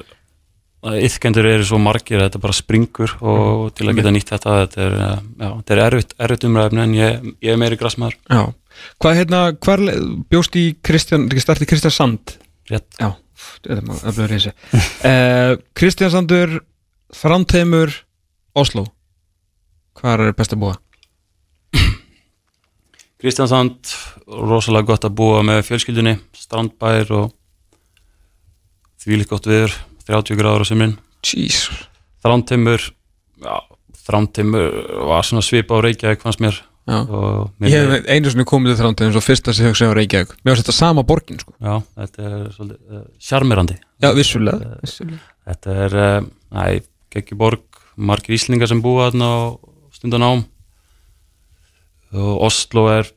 yfkendur 1.03 1.47
eru 1.51 1.67
svo 1.67 1.79
margir 1.83 2.21
að 2.21 2.29
þetta 2.29 2.41
bara 2.43 2.55
springur 2.57 3.15
og 3.19 3.73
til 3.77 3.89
að 3.91 3.99
geta 3.99 4.13
nýtt 4.15 4.31
þetta 4.31 4.55
þetta 4.63 4.83
er, 4.85 4.95
eh, 4.95 5.23
já, 5.43 5.49
þetta 5.49 5.75
er 5.75 5.81
erfitt, 5.85 6.15
erfitt 6.27 6.47
umræðefni 6.49 6.83
en 6.85 6.95
ég, 6.97 7.31
ég 7.45 7.55
er 7.55 7.61
meiri 7.61 7.79
grasmaður 7.81 8.19
Já. 8.31 8.43
Hvað 9.03 9.17
hérna, 9.19 9.41
hvar 9.59 9.83
le- 9.83 9.97
bjóst 10.31 10.55
í 10.55 10.69
Kristján, 10.87 11.25
ekki 11.27 11.43
startið 11.43 11.71
Kristján 11.73 11.95
Sand? 11.97 12.37
Rétt. 12.71 12.87
Já, 13.01 13.09
þetta 13.65 14.13
er 14.23 14.35
þessu. 14.37 14.53
Uh, 15.03 15.57
Kristján 15.79 16.15
Sandur 16.15 16.61
Framteimur 17.19 17.91
Oslo 18.55 18.87
Hvar 19.99 20.23
er 20.29 20.37
best 20.39 20.55
að 20.55 20.63
búa? 20.63 20.77
Kristjansand, 23.19 23.91
rosalega 24.31 24.93
gott 24.93 25.07
að 25.09 25.17
búa 25.19 25.41
með 25.43 25.65
fjölskyldunni, 25.67 26.13
strandbær 26.39 27.09
og 27.19 27.33
þvílíkt 29.03 29.33
gott 29.33 29.49
viður, 29.49 29.75
30 30.09 30.39
gráður 30.39 30.65
á 30.65 30.67
sumrin. 30.69 30.97
Jeez 31.27 31.67
Þrámtimur, 32.25 32.83
já, 33.45 33.55
þrámtimur 34.07 34.73
var 35.07 35.27
svona 35.27 35.45
svipa 35.47 35.79
á 35.79 35.85
Reykjavík 35.87 36.25
fannst 36.25 36.43
mér. 36.43 36.59
Ég 36.89 37.75
hef 37.77 38.07
einu 38.09 38.31
svona 38.33 38.47
komið 38.49 38.79
til 38.81 38.89
eins 39.05 39.17
og 39.19 39.25
fyrsta 39.25 39.53
sem 39.53 39.67
ég 39.67 39.75
hugsa 39.75 39.91
á 39.93 39.99
Reykjavík 39.99 40.31
Mér 40.41 40.55
finnst 40.55 40.65
þetta 40.65 40.75
sama 40.79 41.03
borgin 41.05 41.37
sko 41.37 41.53
Já, 41.61 41.83
þetta 42.01 42.23
er 42.25 42.47
svolítið 42.55 42.95
uh, 42.97 43.03
sjarmirandi. 43.21 43.77
Já, 44.01 44.09
vissulega, 44.17 44.71
vissulega. 44.81 45.21
Þetta 45.51 45.75
er, 45.85 45.97
uh, 46.01 46.31
næ, 46.57 46.63
Gekkjuborg, 47.13 47.83
margir 48.01 48.39
Íslingar 48.39 48.71
sem 48.73 48.81
búa 48.85 49.11
þarna 49.11 49.29
og 49.37 49.93
stundan 49.99 50.25
ám. 50.25 50.43
Og 52.17 52.33
Oslo 52.49 52.87
er, 52.95 53.13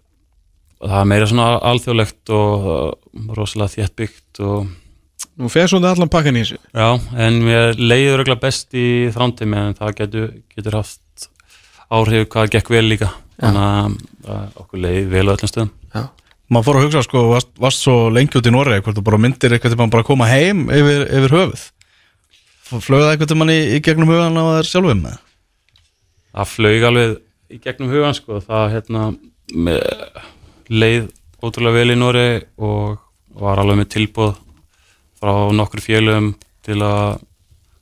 það 0.83 0.99
er 0.99 1.09
meira 1.13 1.31
svona 1.31 1.47
alþjóðlegt 1.71 2.35
og 2.35 2.69
uh, 2.75 2.85
rosalega 3.39 3.77
þéttbyggt 3.77 4.43
og 4.43 4.67
Nú 5.39 5.49
fer 5.51 5.69
svona 5.71 5.93
allan 5.93 6.11
pakkan 6.11 6.35
í 6.35 6.43
þessu. 6.43 6.59
Já, 6.75 6.87
en 7.23 7.39
mér 7.45 7.77
leiður 7.79 8.17
örugglega 8.17 8.43
best 8.43 8.75
í 8.75 8.87
þrándimi 9.15 9.59
en 9.61 9.77
það 9.77 9.93
getur, 10.01 10.31
getur 10.51 10.77
haft 10.81 11.27
áhrif 11.91 12.27
hvað 12.31 12.51
gekk 12.57 12.71
vel 12.73 12.83
líka. 12.89 13.11
Þannig 13.41 13.67
að, 13.67 13.95
að 14.35 14.59
okkur 14.63 14.83
leið 14.85 15.07
vel 15.13 15.25
á 15.27 15.33
öllum 15.33 15.51
stöðum. 15.51 15.71
Maður 16.51 16.67
fór 16.67 16.77
að 16.77 16.83
hugsa 16.85 17.01
sko, 17.05 17.21
varst, 17.31 17.51
varst 17.63 17.85
svo 17.85 17.95
lengi 18.11 18.35
út 18.35 18.47
í 18.49 18.51
Noregi 18.51 18.83
hvort 18.83 18.97
þú 18.97 19.03
bara 19.07 19.19
myndir 19.23 19.53
eitthvað 19.55 19.71
til 19.71 19.79
maður 19.79 19.93
bara 19.93 20.07
koma 20.09 20.27
heim 20.27 20.65
yfir, 20.67 21.05
yfir 21.07 21.35
höfuð? 21.37 21.63
Flögða 22.71 23.13
eitthvað 23.13 23.29
til 23.31 23.37
mann 23.39 23.53
í, 23.53 23.59
í 23.71 23.79
gegnum 23.83 24.11
hugan 24.11 24.35
á 24.35 24.43
þér 24.57 24.67
sjálfum 24.67 25.05
Það 26.31 26.51
flög 26.51 26.85
alveg 26.87 27.15
í 27.51 27.59
gegnum 27.63 27.91
hugan 27.91 28.15
sko, 28.15 28.41
það 28.43 28.65
hérna 28.75 29.05
með, 29.51 29.79
leið 30.71 31.07
ótrúlega 31.39 31.79
vel 31.79 31.95
í 31.95 31.97
Nóri 31.99 32.27
og 32.59 32.99
var 33.39 33.63
alveg 33.63 33.81
með 33.81 33.91
tilbúð 33.95 34.35
frá 35.21 35.33
nokkur 35.53 35.83
félögum 35.83 36.33
til 36.65 36.79
að 36.85 37.21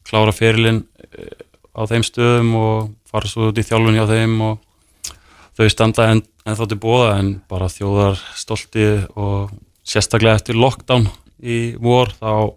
klára 0.09 0.33
ferilinn 0.35 0.83
eh, 1.13 1.45
á 1.75 1.81
þeim 1.87 2.03
stöðum 2.03 2.51
og 2.59 2.89
fara 3.09 3.29
svo 3.29 3.49
út 3.49 3.59
í 3.59 3.65
þjálfun 3.65 3.97
hjá 3.97 4.05
þeim 4.09 4.35
og 4.45 5.13
þau 5.57 5.69
standa 5.71 6.09
en, 6.13 6.23
en 6.45 6.57
þá 6.59 6.65
til 6.67 6.79
bóða 6.81 7.13
en 7.19 7.33
bara 7.51 7.71
þjóðar 7.71 8.19
stolti 8.37 8.87
og 9.15 9.53
sérstaklega 9.87 10.39
eftir 10.39 10.59
lockdown 10.59 11.07
í 11.39 11.75
vor 11.79 12.11
þá, 12.19 12.51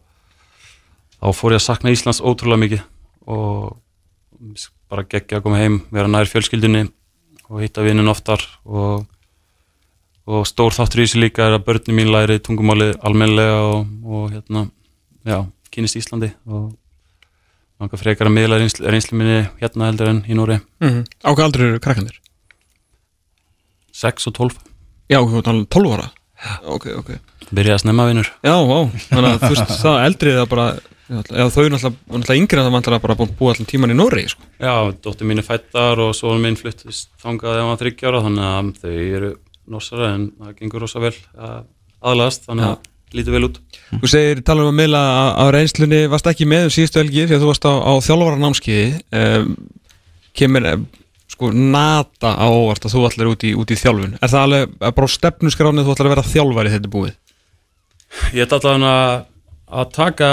þá 1.19 1.29
fór 1.39 1.55
ég 1.55 1.63
að 1.63 1.67
sakna 1.69 1.95
Íslands 1.95 2.23
ótrúlega 2.23 2.65
mikið 2.65 2.85
og 3.31 3.79
bara 4.91 5.07
geggja 5.09 5.39
að 5.39 5.47
koma 5.47 5.61
heim, 5.61 5.81
vera 5.95 6.11
nær 6.11 6.29
fjölskyldunni 6.29 6.89
og 7.49 7.63
hitta 7.63 7.85
vinnun 7.85 8.11
oftar 8.11 8.43
og, 8.65 9.07
og 10.27 10.47
stór 10.47 10.75
þáttur 10.77 11.03
í 11.03 11.07
þessu 11.07 11.23
líka 11.23 11.49
er 11.49 11.57
að 11.59 11.65
börnum 11.67 11.99
mín 11.99 12.13
læri 12.13 12.39
tungumálið 12.43 12.95
almennilega 13.03 13.59
og, 13.73 13.91
og 14.07 14.31
hérna, 14.35 14.67
já, 15.27 15.39
kynist 15.75 15.99
Íslandi 15.99 16.31
og 16.47 16.71
langar 17.83 17.99
frekar 17.99 18.31
að 18.31 18.37
miðla 18.37 18.61
reynslu, 18.63 19.19
minni 19.19 19.41
hérna 19.61 19.91
heldur 19.91 20.13
en 20.13 20.23
í 20.31 20.39
Nóri 20.39 20.61
mm 20.83 21.03
Á 21.27 21.31
hvað 21.35 21.47
aldrei 21.49 21.67
eru 21.67 21.83
krakkandir? 21.83 22.21
6 23.93 24.31
og 24.31 24.39
12 24.39 24.61
Já, 25.13 25.19
þú 25.19 25.41
ert 25.43 25.49
alveg 25.51 25.67
12 25.75 25.91
ára. 25.93 26.07
Ok, 26.73 26.87
ok. 26.97 27.11
Byrja 27.53 27.75
að 27.77 27.83
snemma 27.85 28.07
vinnur 28.09 28.31
Já, 28.41 28.55
vá, 28.55 28.79
þannig 29.11 29.29
að 29.35 29.43
þú 29.43 29.53
veist, 29.53 29.75
það 29.85 30.07
eldrið 30.07 30.39
það 30.41 30.51
bara 30.55 30.67
Já, 31.13 31.45
þau 31.53 31.61
eru 31.61 31.73
náttúrulega, 31.75 31.99
náttúrulega 32.09 32.41
yngri 32.41 32.59
en 32.59 32.65
það 32.67 32.75
vantar 32.77 32.95
bara 33.03 33.17
búið 33.19 33.33
búið 33.37 33.51
allan 33.53 33.69
tíman 33.69 33.93
í 33.93 33.97
Norri 33.99 34.23
sko. 34.33 34.47
Já, 34.63 34.73
dóttir 35.05 35.29
mín 35.29 35.43
er 35.43 35.45
fættar 35.45 36.01
og 36.01 36.15
svo 36.17 36.33
minn 36.41 36.57
fluttist 36.57 37.11
þangað 37.21 37.51
þegar 37.51 37.61
hann 37.61 37.73
var 37.73 37.81
þryggjára 37.83 38.23
þannig 38.25 38.47
að 38.49 38.71
þau 38.81 38.95
eru 39.19 39.33
norsara 39.71 40.15
en 40.17 40.31
það 40.39 40.57
gengur 40.59 40.85
rosa 40.85 41.03
vel 41.03 41.15
að 41.37 41.61
aðlast 42.03 42.49
þannig 42.49 42.71
að 42.73 42.91
lítið 43.13 43.37
vel 43.37 43.45
út. 43.49 43.61
Þú 43.93 44.11
segir, 44.11 44.41
talar 44.47 44.67
um 44.67 44.73
að 44.73 44.81
meila 44.81 45.03
á 45.37 45.45
reynslunni 45.53 46.01
varst 46.11 46.29
ekki 46.31 46.49
með 46.49 46.67
um 46.67 46.75
síðustu 46.75 47.03
helgi 47.03 47.27
því 47.27 47.37
að 47.37 47.45
þú 47.45 47.51
varst 47.51 47.69
á, 47.69 47.73
á 47.77 47.93
þjálfara 48.07 48.41
námskiði 48.41 48.87
um, 49.21 49.55
kemur 50.39 50.69
sko 51.33 51.51
nata 51.53 52.35
á 52.37 52.47
óvart 52.49 52.87
að 52.87 52.95
þú 52.97 53.05
allir 53.09 53.33
út 53.33 53.47
í, 53.49 53.55
út 53.57 53.73
í 53.73 53.79
þjálfun. 53.79 54.17
Er 54.21 54.33
það 54.33 54.47
alveg 54.47 54.77
að 54.81 54.95
bara 54.99 55.09
á 55.09 55.17
stefnusgránið 55.17 55.87
þú 55.87 55.95
allir 55.95 56.09
að 56.09 56.15
vera 56.15 56.29
þjálfari 56.33 56.75
þetta 56.75 56.93
búið? 56.93 57.17
Ég 58.37 58.45
ætla 58.45 58.61
allavega 58.61 58.93
að, 58.93 59.25
að 59.73 59.91
taka 59.97 60.31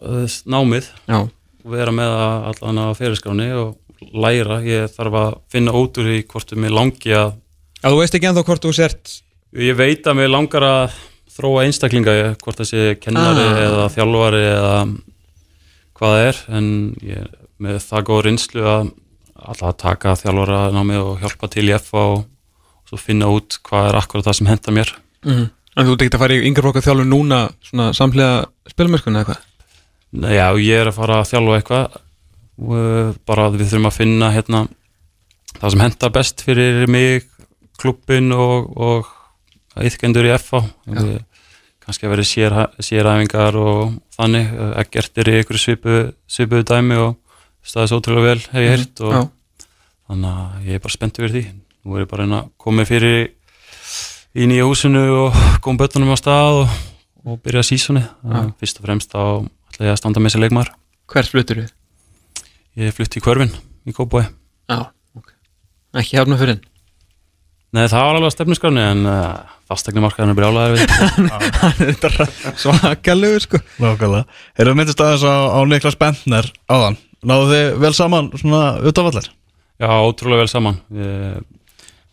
uh, 0.00 0.36
námið 0.50 0.90
Já, 1.06 1.18
og 1.22 1.74
vera 1.74 1.94
með 1.94 2.14
það 2.14 2.50
allavega 2.50 2.90
á 2.90 2.98
fyrirskráni 2.98 3.48
og 3.60 4.12
læra, 4.14 4.60
ég 4.66 4.90
þarf 4.92 5.18
að 5.20 5.36
finna 5.54 5.74
úr 5.78 5.90
því 5.94 6.18
hvort 6.28 6.52
um 6.54 6.62
mig 6.64 6.74
langi 6.74 7.14
að 7.16 7.38
Já 7.84 7.90
þú 7.92 7.98
veist 8.00 8.14
ekki 8.16 8.28
ennþá 8.30 8.44
hvort 8.48 8.64
þú 8.64 8.70
sért 8.72 9.10
ég 9.60 9.76
veit 9.76 10.06
að 10.08 10.16
mig 10.18 10.30
langar 10.32 10.64
að 10.64 10.94
þróa 11.34 11.64
einstaklinga, 11.66 12.14
hvort 12.40 12.60
það 12.62 12.68
sé 12.70 12.84
kennari 13.02 13.42
Ah. 13.44 13.58
eða 13.66 13.88
þjálfari 13.92 14.42
eða 14.48 14.76
hvað 15.94 16.14
það 16.14 16.28
er 16.28 16.38
en 16.58 16.68
ég 17.04 17.34
með 17.64 17.80
það 17.84 18.06
góð 18.08 18.22
reynslu 18.26 18.64
að 18.66 18.92
alltaf 19.44 19.76
taka 19.82 20.14
þjálfara 20.18 20.60
námið 20.74 21.02
og 21.02 21.20
hjálpa 21.22 21.50
til 21.52 21.66
í 21.68 21.74
FA 21.76 22.04
og, 22.14 22.22
og 22.24 22.88
svo 22.88 22.98
finna 23.02 23.28
út 23.30 23.58
hvað 23.66 23.90
er 23.90 23.98
akkurat 24.00 24.28
það 24.30 24.38
sem 24.40 24.50
henda 24.50 24.74
mér 24.78 24.94
mm. 25.26 25.44
En 25.74 25.88
þú 25.88 25.96
ekki 25.98 26.14
að 26.14 26.22
fara 26.22 26.34
í 26.38 26.44
yngur 26.46 26.68
flokkar 26.68 26.84
þjálfun 26.86 27.08
núna 27.10 27.38
svona 27.66 27.88
samhliða 27.98 28.44
spilmörskun 28.70 29.16
eða 29.18 29.26
hvað? 29.32 29.40
Nei, 30.22 30.32
Já, 30.38 30.46
ég 30.62 30.80
er 30.84 30.90
að 30.92 30.98
fara 31.00 31.16
að 31.18 31.30
þjálfa 31.32 31.56
eitthvað 31.58 31.96
uh, 31.98 33.08
bara 33.26 33.48
við 33.50 33.64
þurfum 33.72 33.88
að 33.90 33.96
finna 33.98 34.28
hérna 34.30 34.60
það 35.58 35.74
sem 35.74 35.82
henda 35.82 36.10
best 36.14 36.44
fyrir 36.46 36.86
mig, 36.90 37.26
klubbin 37.80 38.32
og, 38.36 38.70
og 38.76 39.84
yfkendur 39.84 40.28
í 40.28 40.32
FA 40.38 40.62
við, 40.86 41.18
kannski 41.84 42.08
að 42.08 42.14
vera 42.14 42.26
sér, 42.28 42.56
séræfingar 42.78 43.58
og 43.60 43.96
þannig, 44.16 44.52
ekkert 44.84 45.22
er 45.22 45.32
í 45.32 45.38
ykkur 45.42 45.60
svipu, 45.60 45.98
svipuðu 46.30 46.66
dæmi 46.70 47.00
og 47.02 47.16
staðis 47.64 47.94
ótrúlega 47.96 48.30
vel 48.30 48.42
hef 48.54 48.62
ég 48.62 48.74
heyrt 48.74 49.04
og 49.04 49.14
Já, 49.14 49.22
þannig 50.10 50.40
að 50.40 50.68
ég 50.68 50.78
er 50.78 50.84
bara 50.84 50.96
spennt 50.96 51.20
fyrir 51.20 51.34
því. 51.34 51.44
Nú 51.84 51.96
er 51.96 52.04
ég 52.04 52.10
bara 52.10 52.28
að 52.28 52.48
koma 52.60 52.86
fyrir 52.88 53.18
í 54.34 54.48
nýja 54.50 54.68
húsinu 54.68 55.04
og 55.24 55.42
koma 55.64 55.84
bötunum 55.84 56.12
á 56.12 56.18
stað 56.20 56.62
og, 56.62 56.78
og 57.24 57.40
byrja 57.44 57.64
sísoni. 57.66 58.04
Fyrst 58.60 58.80
og 58.80 58.88
fremst 58.88 59.12
þá 59.12 59.22
ætla 59.74 59.88
ég 59.88 59.94
að 59.94 60.00
standa 60.00 60.22
með 60.22 60.36
sér 60.36 60.44
leikmar 60.44 60.70
hvert 61.10 61.30
fluttur 61.32 61.64
við? 61.64 61.72
ég 62.78 62.94
flutti 62.94 63.20
í 63.20 63.24
hverfin 63.24 63.52
í 63.86 63.94
Kópói 63.94 64.24
Já, 64.24 64.90
ok. 65.18 65.28
Ekki 66.00 66.18
hafna 66.18 66.38
fyrir 66.40 66.60
Nei 67.74 67.88
það 67.90 68.04
var 68.06 68.16
alveg 68.18 68.28
að 68.28 68.34
stefnusgráni 68.36 68.82
en 68.86 69.06
uh, 69.10 69.54
fastegnumarkaðan 69.70 70.30
er 70.30 70.38
brjálæðar 70.38 70.74
við 70.76 70.84
Þetta. 71.80 72.10
Er 72.50 72.58
svakalegur 72.60 73.42
sko. 73.42 73.60
Nákvæmlega. 73.82 74.38
Erum 74.60 74.76
við 74.76 74.80
myndist 74.80 75.02
aðeins 75.02 75.24
á, 75.26 75.34
á 75.50 75.60
Niklas 75.66 75.98
Bentner 75.98 76.50
áðan? 76.70 76.98
Náðu 77.24 77.48
þið 77.50 77.80
vel 77.82 77.92
saman 77.96 78.30
svona 78.38 78.62
utavallar? 78.84 79.26
Já, 79.82 79.88
ótrúlega 79.90 80.44
vel 80.44 80.52
saman. 80.52 80.78
Ég, 80.94 81.40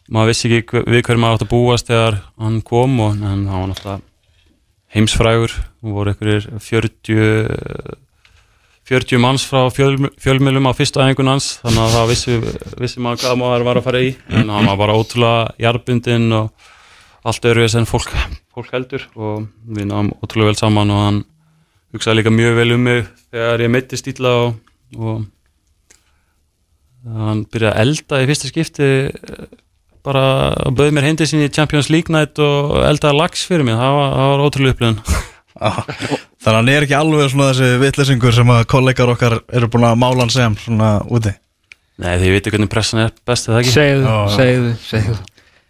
maður 0.09 0.31
vissi 0.31 0.49
ekki 0.49 0.71
hver, 0.71 0.87
við 0.89 1.03
hverju 1.05 1.21
maður 1.21 1.37
átt 1.37 1.45
að 1.45 1.51
búast 1.51 1.91
þegar 1.91 2.17
hann 2.41 2.57
kom 2.65 2.97
og 3.03 3.13
en 3.13 3.25
hann 3.29 3.43
var 3.51 3.69
náttúrulega 3.69 4.01
heimsfrægur. 4.95 5.57
Og 5.85 5.97
voru 5.99 6.15
einhverjir 6.15 6.49
40 6.57 7.99
40 8.89 9.21
manns 9.21 9.43
frá 9.45 9.67
fjöl, 9.71 9.95
fjölmjölum 10.19 10.67
á 10.67 10.73
fyrstu 10.73 11.01
æfingun 11.03 11.29
hans 11.31 11.49
þannig 11.61 11.81
að 11.83 11.95
það 11.95 12.07
vissi, 12.11 12.37
vissi 12.81 13.03
maður 13.03 13.21
hvað 13.23 13.41
maður 13.41 13.65
var 13.67 13.79
að 13.79 13.87
fara 13.87 14.01
í. 14.03 14.13
En 14.33 14.49
hann 14.51 14.69
var 14.71 14.79
bara 14.81 14.95
ótrúlega 14.97 15.51
jarbundinn 15.61 16.27
og 16.33 16.71
allt 17.21 17.45
öðruvis 17.45 17.77
en 17.77 17.89
fólk, 17.89 18.09
fólk 18.55 18.71
heldur. 18.73 19.05
Og 19.15 19.45
við 19.69 19.91
náðum 19.91 20.11
ótrúlega 20.19 20.51
vel 20.51 20.59
saman 20.63 20.93
og 20.95 21.05
hann 21.05 21.21
hugsaði 21.93 22.21
líka 22.21 22.33
mjög 22.33 22.57
vel 22.57 22.75
um 22.75 22.85
mig 22.87 23.05
þegar 23.31 23.65
ég 23.65 23.73
meitti 23.73 23.99
stíla 23.99 24.33
og, 24.41 24.59
og 24.97 25.25
hann 27.21 27.43
byrjaði 27.51 27.73
að 27.73 27.81
elda 27.85 28.21
í 28.21 28.29
fyrsta 28.29 28.51
skipti 28.51 28.89
bara 30.05 30.23
bauði 30.73 30.95
mér 30.95 31.09
heimdi 31.09 31.27
sinni 31.29 31.49
í 31.49 31.53
Champions 31.53 31.91
League 31.93 32.13
night 32.13 32.39
og 32.41 32.79
eldaði 32.87 33.19
lax 33.19 33.45
fyrir 33.49 33.67
mig, 33.67 33.77
það 33.77 33.97
var, 33.97 34.15
það 34.15 34.31
var 34.31 34.43
ótrúlega 34.47 34.75
upplifun 34.75 34.99
Þannig 35.61 36.47
að 36.47 36.55
hann 36.57 36.69
er 36.73 36.85
ekki 36.87 36.95
alveg 36.97 37.29
svona 37.31 37.49
þessi 37.51 37.67
vitleysingur 37.83 38.33
sem 38.33 38.49
að 38.53 38.63
kollegar 38.71 39.11
okkar 39.13 39.35
eru 39.53 39.69
búin 39.71 39.85
að 39.91 39.99
mála 40.01 40.23
hann 40.25 40.33
sem 40.33 40.55
svona 40.63 40.93
úti 41.05 41.33
Nei, 42.01 42.15
því 42.17 42.29
ég 42.31 42.33
veit 42.37 42.47
hvernig 42.49 42.71
pressan 42.71 43.03
er 43.03 43.11
best 43.29 43.49
eða 43.51 43.59
ekki 43.61 43.73
Segðu, 43.75 44.13
segðu, 44.33 44.71
segðu 44.87 45.17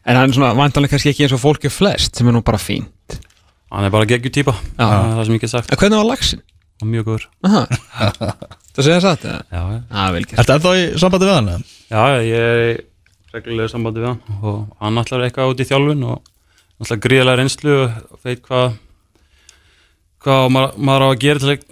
En 0.08 0.18
hann 0.18 0.30
er 0.32 0.38
svona 0.38 0.54
vantanlega 0.58 0.96
kannski 0.96 1.12
ekki 1.12 1.26
eins 1.28 1.36
og 1.36 1.42
fólk 1.44 1.66
er 1.68 1.74
flest 1.76 2.16
sem 2.18 2.30
er 2.32 2.38
nú 2.38 2.42
bara 2.46 2.60
fínt 2.62 3.18
Hann 3.72 3.88
er 3.88 3.92
bara 3.94 4.08
geggju 4.08 4.32
típa, 4.34 4.54
Já. 4.78 4.86
það 4.86 4.96
er 4.96 5.12
það 5.18 5.26
sem 5.28 5.36
ég 5.38 5.44
get 5.44 5.52
sagt 5.54 5.72
En 5.76 5.82
hvernig 5.82 6.00
var 6.02 6.08
lagsin? 6.14 6.42
mjög 6.82 7.06
góður 7.12 7.26
Aha. 7.46 7.60
Það 8.72 8.86
segja 8.88 9.02
satt 9.04 9.26
eða? 9.28 9.42
Já, 9.52 9.62
já, 9.92 10.06
vel 10.16 10.24
gert 10.26 10.40
Ertu 10.42 10.54
ennþá 10.56 10.72
í 10.80 10.86
sambandi 11.04 11.28
við 11.28 11.36
hann? 11.36 11.52
eða? 11.52 11.76
já 11.92 12.24
ég 12.26 12.46
er 12.48 12.62
í 12.64 12.72
reglulega 13.36 13.72
sambandi 13.76 14.02
við 14.02 14.08
hann 14.10 14.40
og 14.42 14.64
hann 14.82 15.02
ætlar 15.04 15.26
eitthvað 15.28 15.52
út 15.54 15.62
í 15.62 15.68
þjálfun 15.70 16.02
og 16.08 16.32
ætlar 16.82 17.02
gríðlega 17.06 17.38
reynslu 17.42 17.76
og 17.84 18.24
veit 18.26 18.42
hvað 18.48 18.80
hvað 20.22 20.48
maður, 20.54 20.78
maður 20.78 21.06
á 21.06 21.08
að 21.10 21.20
gera 21.26 21.44
til 21.44 21.52
að 21.56 21.66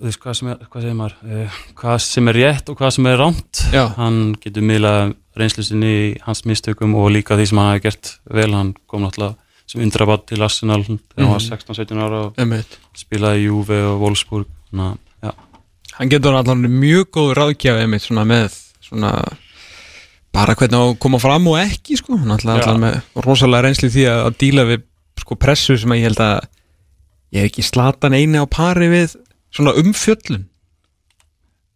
veist 0.00 0.20
hvað 0.22 0.38
sem 0.38 0.48
er, 0.52 0.62
hvað 0.72 0.86
eh, 1.28 1.58
hvað 1.76 1.98
sem 2.04 2.30
er 2.32 2.38
rétt 2.40 2.70
og 2.72 2.78
hvað 2.80 2.94
sem 2.96 3.08
er 3.10 3.20
rámt 3.20 3.60
Já. 3.74 3.82
hann 3.98 4.20
getur 4.40 4.64
miðlað 4.64 5.12
reynslu 5.36 5.64
sinni 5.64 5.90
í 5.90 6.08
hans 6.24 6.42
mistökum 6.48 6.96
og 6.98 7.10
líka 7.12 7.36
því 7.38 7.50
sem 7.50 7.60
hann 7.60 7.70
hafi 7.74 7.84
gert 7.84 8.14
vel, 8.32 8.50
hann 8.56 8.72
kom 8.90 9.04
náttúrulega 9.04 9.36
sem 9.70 9.84
undrabatt 9.84 10.24
til 10.30 10.40
Arsenal 10.42 10.80
þegar 10.82 11.20
hann 11.20 11.34
var 11.36 11.44
16-17 11.44 12.00
ára 12.02 12.22
og 12.26 12.40
Einmitt. 12.40 12.78
spilaði 12.98 13.44
í 13.44 13.46
Juve 13.46 13.78
og 13.86 14.00
Wolfsburg. 14.02 14.48
Að, 14.74 14.96
já, 15.22 15.30
Hann 15.98 16.10
getur 16.10 16.38
allan 16.38 16.64
mjög 16.80 17.10
góð 17.14 17.30
ráðgjafi 17.38 17.84
einmitt 17.84 18.06
svona 18.06 18.24
með 18.26 18.56
svona 18.82 19.12
bara 20.34 20.54
hvernig 20.58 20.78
að 20.78 20.96
koma 21.02 21.20
fram 21.22 21.46
og 21.50 21.58
ekki 21.60 21.98
sko, 21.98 22.18
hann 22.18 22.34
allan 22.34 22.82
með 22.82 22.98
rosalega 23.26 23.68
reynsli 23.68 23.90
því 23.92 24.06
að, 24.10 24.22
að 24.26 24.38
díla 24.42 24.66
við 24.68 24.84
sko 25.20 25.38
pressu 25.38 25.76
sem 25.78 25.94
ég 25.98 26.08
held 26.08 26.22
að 26.24 26.48
ég 27.34 27.44
hef 27.44 27.50
ekki 27.50 27.66
slatan 27.66 28.16
eini 28.16 28.40
á 28.40 28.46
pari 28.50 28.88
við 28.92 29.16
svona 29.54 29.74
umfjöllun. 29.80 30.46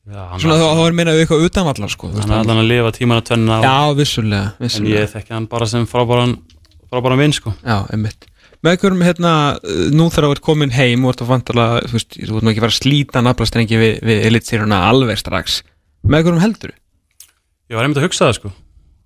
Já 0.04 0.20
svona 0.36 0.58
þá, 0.60 0.66
þá 0.76 0.82
er 0.84 0.96
meina 0.98 1.14
eitthvað 1.16 1.46
utanvallar 1.48 1.88
sko 1.94 2.10
hann 2.12 2.28
er 2.28 2.42
allan 2.42 2.58
að 2.60 2.66
lifa 2.68 2.90
tíman 2.92 3.22
að 3.22 3.28
tvenna 3.30 3.54
og, 3.56 3.64
Já, 3.64 3.76
vissulega, 3.96 4.50
en 4.52 4.66
vissulega. 4.66 4.98
ég 5.00 5.12
þekki 5.14 5.32
hann 5.32 5.46
bara 5.48 5.68
sem 5.70 5.86
frábæran 5.88 6.34
frábæran 6.92 7.22
vinn 7.22 7.32
sko. 7.34 7.54
Já, 7.64 7.78
einmitt. 7.94 8.26
Með 8.64 8.76
einhverjum 8.76 9.04
hérna, 9.04 9.32
nú 9.92 10.06
þegar 10.12 10.26
þú 10.28 10.34
ert 10.36 10.44
komin 10.44 10.72
heim 10.72 11.02
og 11.04 11.12
ert 11.14 11.22
að 11.24 11.30
vantala, 11.32 11.64
þú 11.84 11.96
veist, 11.98 12.14
þú 12.16 12.36
ert 12.38 12.46
nú 12.46 12.52
ekki 12.52 12.60
að 12.62 12.64
fara 12.64 12.72
að 12.74 12.78
slíta 12.78 13.22
naflastrengi 13.24 13.80
við, 13.80 13.96
við 14.08 14.22
elitsýruna 14.30 14.78
alveg 14.88 15.20
strax. 15.20 15.58
Með 16.04 16.20
einhverjum 16.20 16.40
heldur? 16.44 16.72
Ég 17.68 17.76
var 17.76 17.84
einmitt 17.88 18.00
að 18.00 18.06
hugsa 18.06 18.28
það 18.28 18.38
sko. 18.38 18.52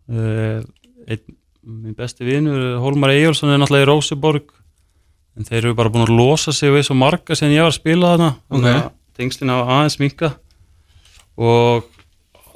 Uh, 0.09 0.61
einn, 1.11 1.25
minn 1.69 1.97
besti 1.99 2.27
vinur 2.27 2.79
Hólmar 2.85 3.13
Eyjólfsson 3.17 3.51
er 3.55 3.59
náttúrulega 3.63 3.87
í 3.87 3.91
Róseborg 3.91 4.55
en 5.39 5.47
þeir 5.47 5.61
eru 5.61 5.77
bara 5.79 5.93
búin 5.93 6.07
að 6.09 6.17
losa 6.19 6.53
sig 6.53 6.73
við 6.75 6.89
svo 6.89 6.97
marga 6.99 7.37
sem 7.39 7.53
ég 7.55 7.63
var 7.63 7.71
að 7.71 7.79
spila 7.79 8.13
þarna. 8.15 8.31
Að 8.51 8.91
tengslinn 9.19 9.55
á 9.55 9.59
aðeins 9.63 9.99
minka 10.03 10.33
og 11.39 11.87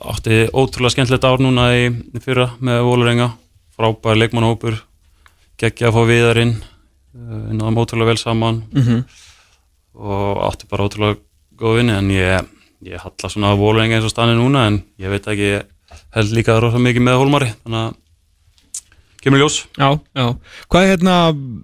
átti 0.02 0.48
ótrúlega 0.50 0.96
skemmtilegt 0.96 1.26
ár 1.26 1.42
núna 1.42 1.68
í, 1.78 1.86
í 1.90 2.22
fyrra 2.22 2.50
með 2.62 2.82
Vólurenga 2.88 3.28
frábær 3.76 4.18
leikmannhópur 4.18 4.80
geggja 5.62 5.90
að 5.90 5.96
fá 5.96 6.02
viðarinn. 6.10 6.56
Uh, 7.12 7.52
náðum 7.54 7.82
ótrúlega 7.82 8.12
vel 8.12 8.18
saman. 8.20 8.62
Mm 8.72 8.82
-hmm. 8.82 9.02
og 9.94 10.42
átti 10.48 10.66
bara 10.70 10.84
ótrúlega 10.88 11.20
góð 11.56 11.76
vinni 11.76 11.92
en 11.92 12.10
ég, 12.10 12.46
ég 12.82 12.98
halla 12.98 13.28
svona 13.28 13.54
á 13.54 13.60
Vólurenga 13.60 13.96
eins 13.96 14.04
og 14.04 14.10
stanni 14.10 14.34
núna 14.34 14.66
en 14.66 14.82
ég 14.98 15.10
veit 15.10 15.26
ekki 15.26 15.54
ég 15.54 15.66
held 16.10 16.32
líka 16.32 16.60
rosa 16.60 16.78
mikið 16.78 17.02
með 17.02 17.18
Hólmari. 17.20 17.54
Þannig 17.62 17.78
að 17.78 17.94
kemur 19.22 19.42
ljós. 19.42 19.62
Já, 19.78 19.88
já. 20.18 20.26
Hvað 20.72 20.84
er 20.84 20.92
hérna, 20.92 21.16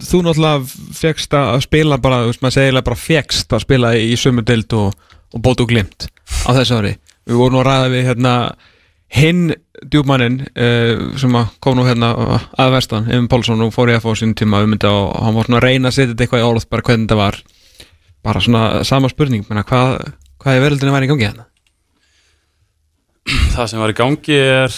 þú 0.04 0.22
náttúrulega 0.26 0.94
fegst 0.98 1.36
að 1.36 1.60
spila 1.66 1.98
bara, 2.02 2.22
þú 2.24 2.32
veist, 2.32 2.42
maður 2.44 2.56
segilega 2.56 2.88
bara 2.88 3.02
fegst 3.02 3.54
að 3.54 3.64
spila 3.66 3.92
í 3.98 4.16
sömu 4.20 4.44
deild 4.46 4.76
og, 4.78 5.12
og 5.34 5.44
bótt 5.44 5.62
og 5.64 5.70
glimt 5.72 6.08
á 6.46 6.50
þessu 6.56 6.78
ári. 6.78 6.96
Við 7.28 7.40
vorum 7.40 7.58
nú 7.58 7.62
að 7.62 7.68
ræða 7.68 7.90
við 7.94 8.08
hérna 8.08 8.34
hinn 9.18 9.44
djúpmannin 9.88 10.40
uh, 10.52 11.04
sem 11.20 11.36
að 11.38 11.52
kom 11.64 11.78
nú 11.78 11.86
hérna 11.88 12.12
að 12.60 12.74
vestan, 12.76 13.08
Evin 13.08 13.28
Pálsson 13.30 13.62
og 13.64 13.74
fór 13.74 13.92
ég 13.92 14.00
að 14.00 14.08
fá 14.08 14.20
sín 14.20 14.34
tíma 14.36 14.62
um 14.64 14.74
þetta 14.74 14.92
og 14.92 15.12
hann 15.24 15.36
var 15.36 15.48
svona 15.48 15.60
að 15.62 15.68
reyna 15.68 15.90
að 15.90 15.96
setja 15.96 16.12
þetta 16.12 16.26
eitthvað 16.26 16.42
í 16.44 16.48
orð 16.48 16.68
bara 16.68 16.88
hvernig 16.88 17.06
þetta 17.06 17.20
var. 17.22 17.42
Bara 18.26 18.42
svona 18.44 18.64
sama 18.84 19.08
spurning 19.12 19.46
menna, 19.48 19.64
hvað, 19.64 20.10
hvað 20.42 20.58
er 20.58 20.66
veröldinu 20.66 20.94
væri 20.96 21.08
í 21.08 21.12
gangi 21.12 21.28
hérna? 21.30 21.48
það 23.28 23.70
sem 23.70 23.82
var 23.82 23.92
í 23.92 23.96
gangi 23.98 24.36
er 24.38 24.76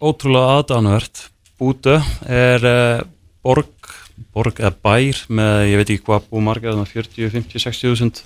ótrúlega 0.00 0.58
aðdánuvert 0.60 1.22
Bútu 1.56 1.94
er 2.28 2.66
uh, 2.68 3.04
borg, 3.44 3.92
borg 4.34 4.58
eða 4.60 4.74
bær 4.84 5.22
með, 5.32 5.60
ég 5.70 5.80
veit 5.80 5.92
ekki 5.94 6.04
hvað 6.08 6.26
bú 6.30 6.42
þannig 6.42 6.90
40, 6.92 7.30
50, 7.32 7.62
60 7.64 7.92
þúsund 7.92 8.24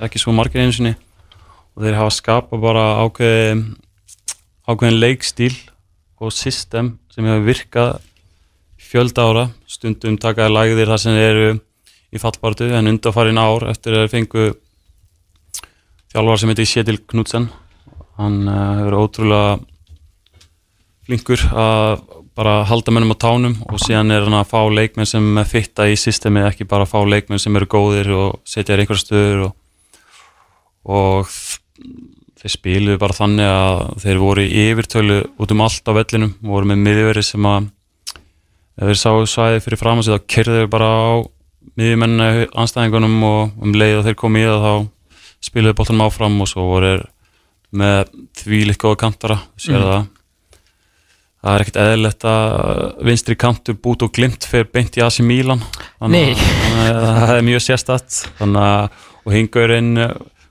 ekki 0.00 0.20
svo 0.20 0.32
margir 0.32 0.62
einu 0.64 0.72
sinni. 0.72 0.94
Og 1.76 1.84
þeir 1.84 1.98
hafa 1.98 2.14
skapað 2.16 2.62
bara 2.62 2.84
ákveðin 3.04 3.66
ákveðin 4.66 5.00
leikstíl 5.02 5.54
og 6.18 6.32
system 6.32 6.96
sem 7.12 7.26
hefur 7.28 7.44
virkað 7.46 7.90
fjölda 8.86 9.26
ára, 9.28 9.44
stundum 9.68 10.16
takaði 10.20 10.54
lagðir 10.54 10.90
þar 10.90 11.02
sem 11.02 11.18
eru 11.20 11.48
í 12.14 12.22
fallbartu 12.22 12.70
en 12.74 12.90
undanfarin 12.90 13.40
ár 13.40 13.68
eftir 13.70 13.98
að 13.98 14.10
fengu 14.14 14.48
þjálfar 16.14 16.40
sem 16.40 16.52
heitir 16.52 16.70
Kjetil 16.70 16.98
Knudsen. 17.04 17.48
Hann 18.16 18.46
uh, 18.48 18.80
hefur 18.80 18.98
ótrúlega 19.02 19.56
flinkur 21.06 21.42
að 21.52 22.00
bara 22.36 22.58
halda 22.68 22.92
mennum 22.92 23.14
á 23.16 23.22
tánum 23.22 23.54
og 23.70 23.78
síðan 23.80 24.12
er 24.12 24.26
hann 24.26 24.36
að 24.36 24.50
fá 24.50 24.60
leikmenn 24.68 25.08
sem 25.08 25.38
fitta 25.48 25.86
í 25.88 25.94
systemi, 25.96 26.42
ekki 26.44 26.66
bara 26.68 26.84
fá 26.88 26.98
leikmenn 27.08 27.40
sem 27.40 27.56
eru 27.56 27.68
góðir 27.72 28.10
og 28.12 28.40
setja 28.44 28.74
þér 28.74 28.82
einhverja 28.84 29.04
stöður 29.04 29.44
og, 29.46 29.54
og 30.84 31.30
þeir 32.36 32.52
spiluðu 32.52 32.98
bara 33.00 33.16
þannig 33.16 33.48
að 33.50 33.80
þeir 34.04 34.20
voru 34.22 34.44
í 34.44 34.66
yfirtölu 34.70 35.16
út 35.42 35.54
um 35.56 35.64
allt 35.64 35.88
á 35.88 35.92
vellinum, 35.96 36.34
voru 36.44 36.68
með 36.70 36.82
miðveri 36.84 37.24
sem 37.24 37.48
að 37.48 37.70
ef 38.76 38.90
þeir 38.90 39.00
sáu 39.00 39.24
svæði 39.32 39.62
fyrir 39.64 39.80
fram 39.80 40.02
að 40.02 40.06
sig 40.10 40.18
þá 40.20 40.26
kerðu 40.36 40.58
þeir 40.60 40.70
bara 40.76 40.90
á 40.92 41.08
miðjumennina 41.76 42.28
anstæðingunum 42.62 43.16
og 43.26 43.64
um 43.64 43.72
leið 43.76 43.98
og 44.02 44.04
þeir 44.06 44.18
komu 44.20 44.42
í 44.42 44.46
það 44.46 44.66
þá 44.66 44.74
spiluðu 45.48 45.78
bóttanum 45.78 46.04
áfram 46.06 46.36
og 46.44 46.50
svo 46.52 46.66
voru 46.68 46.92
með 47.76 48.12
því 48.38 48.60
líka 48.68 48.86
góða 48.86 49.00
kantara, 49.02 49.38
sér 49.60 49.80
Mhm. 49.80 49.88
það 49.88 50.06
það 51.42 51.54
er 51.54 51.64
ekkert 51.64 51.80
eðlilegt 51.82 52.24
að 52.30 53.04
vinstri 53.06 53.36
kantur 53.38 53.76
bút 53.82 54.02
og 54.06 54.12
glimt 54.16 54.46
fyrir 54.48 54.70
beint 54.72 54.96
í 54.96 55.22
Milan. 55.26 55.62
Nei. 56.00 56.34
þannig 56.34 56.96
að 56.96 57.20
það 57.26 57.34
er 57.36 57.46
mjög 57.50 57.62
sérstætt 57.66 58.22
þannig 58.38 58.62
að 58.62 58.90
og 59.26 59.32
hingurinn 59.34 59.92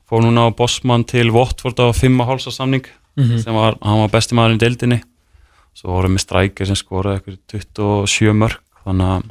fór 0.06 0.22
núna 0.22 0.48
á 0.48 0.56
Bossmann 0.56 1.06
til 1.08 1.32
Watford 1.32 1.80
á 1.80 1.88
5,5 1.96 2.52
samning 2.52 2.86
Mhm. 3.16 3.38
sem 3.44 3.54
var, 3.56 3.78
hann 3.82 4.02
var 4.02 4.10
besti 4.12 4.36
maður 4.36 4.58
í 4.58 4.60
deildinni. 4.60 5.02
Svo 5.74 5.88
voru 5.96 6.10
með 6.12 6.26
strækir 6.26 6.68
sem 6.68 6.76
skoraði 6.76 7.22
eitthvað 7.22 7.38
27 7.48 8.34
mörg 8.36 8.58
þannig 8.84 9.08
að 9.08 9.30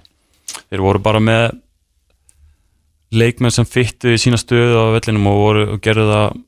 þeir 0.70 0.80
voru 0.80 0.98
bara 1.04 1.20
með 1.20 1.60
leikmenn 3.12 3.52
sem 3.52 3.64
fyttu 3.68 4.14
í 4.14 4.20
sína 4.20 4.38
stöðu 4.40 4.78
á 4.80 4.84
vellinum 4.96 5.28
og, 5.30 5.36
voru, 5.38 5.64
og 5.74 5.80
gerðu 5.84 6.06
það 6.10 6.40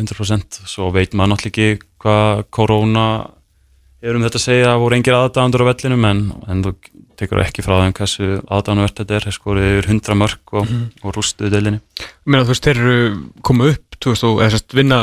100% 0.00 0.58
svo 0.66 0.90
veit 0.94 1.14
maður 1.14 1.32
náttúrulega 1.34 1.50
ekki 1.50 1.80
hvað 2.02 2.42
korona 2.50 3.06
er 4.02 4.16
um 4.16 4.22
þetta 4.24 4.38
að 4.40 4.44
segja 4.46 4.68
að 4.72 4.80
voru 4.84 4.96
engir 4.96 5.16
aðdæðandur 5.16 5.62
á 5.64 5.70
vellinum 5.70 6.04
en, 6.08 6.20
en 6.48 6.62
þú 6.64 6.72
tekur 7.20 7.42
ekki 7.44 7.64
frá 7.66 7.74
þeim 7.82 7.94
hversu 7.98 8.28
aðdæðanvert 8.48 9.00
þetta 9.02 9.16
er. 9.18 9.26
Þeir 9.28 9.36
skoruðu 9.36 9.72
yfir 9.76 9.88
100 9.92 10.16
mörg 10.22 10.54
og, 10.56 10.70
og 11.04 11.16
rústuðu 11.18 11.50
deildinni. 11.52 11.80
Ég 12.00 12.30
meina, 12.32 12.46
þú 12.46 12.54
veist, 12.54 12.64
þeir 12.68 12.80
eru 12.80 13.10
komið 13.44 13.74
upp 13.74 13.98
2000, 14.00 14.30
og- 14.30 14.40
eða 14.40 14.54
sérst 14.56 14.76
vinna 14.78 15.00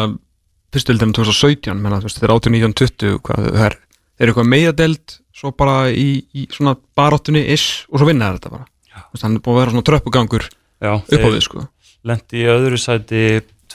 fyrstildinu 0.74 1.14
2017, 1.14 1.78
menna, 1.84 2.00
þú 2.02 2.10
veist, 2.10 2.18
þeir 2.22 2.28
eru 2.32 2.40
18, 2.40 2.56
19, 2.58 2.74
20 2.82 3.22
hvað 3.28 3.46
það 3.54 3.66
er, 3.68 3.78
þeir 4.18 4.26
eru 4.26 4.34
eitthvað 4.34 4.50
meðadeld 4.56 5.18
svo 5.38 5.52
bara 5.54 5.76
í, 5.94 6.08
í 6.34 6.48
svona 6.50 6.74
baráttunni 6.98 7.44
ish 7.54 7.86
og 7.94 8.02
svo 8.02 8.08
vinna 8.10 8.32
þeir 8.32 8.40
þetta 8.42 8.54
bara. 8.56 8.66
Þú 8.98 9.14
veist, 9.14 9.24
hann 9.28 9.38
er 9.38 9.44
búin 9.46 9.54
að 9.54 9.62
vera 9.62 9.76
svona 9.76 9.88
tröppugangur 9.92 10.48
Já, 10.82 10.92
upp 10.98 11.22
á 11.22 11.30
við, 11.30 11.40
sko. 11.46 11.68
lendi 12.10 12.42
í 12.42 12.48
öðru 12.50 12.80
sæti 12.82 13.22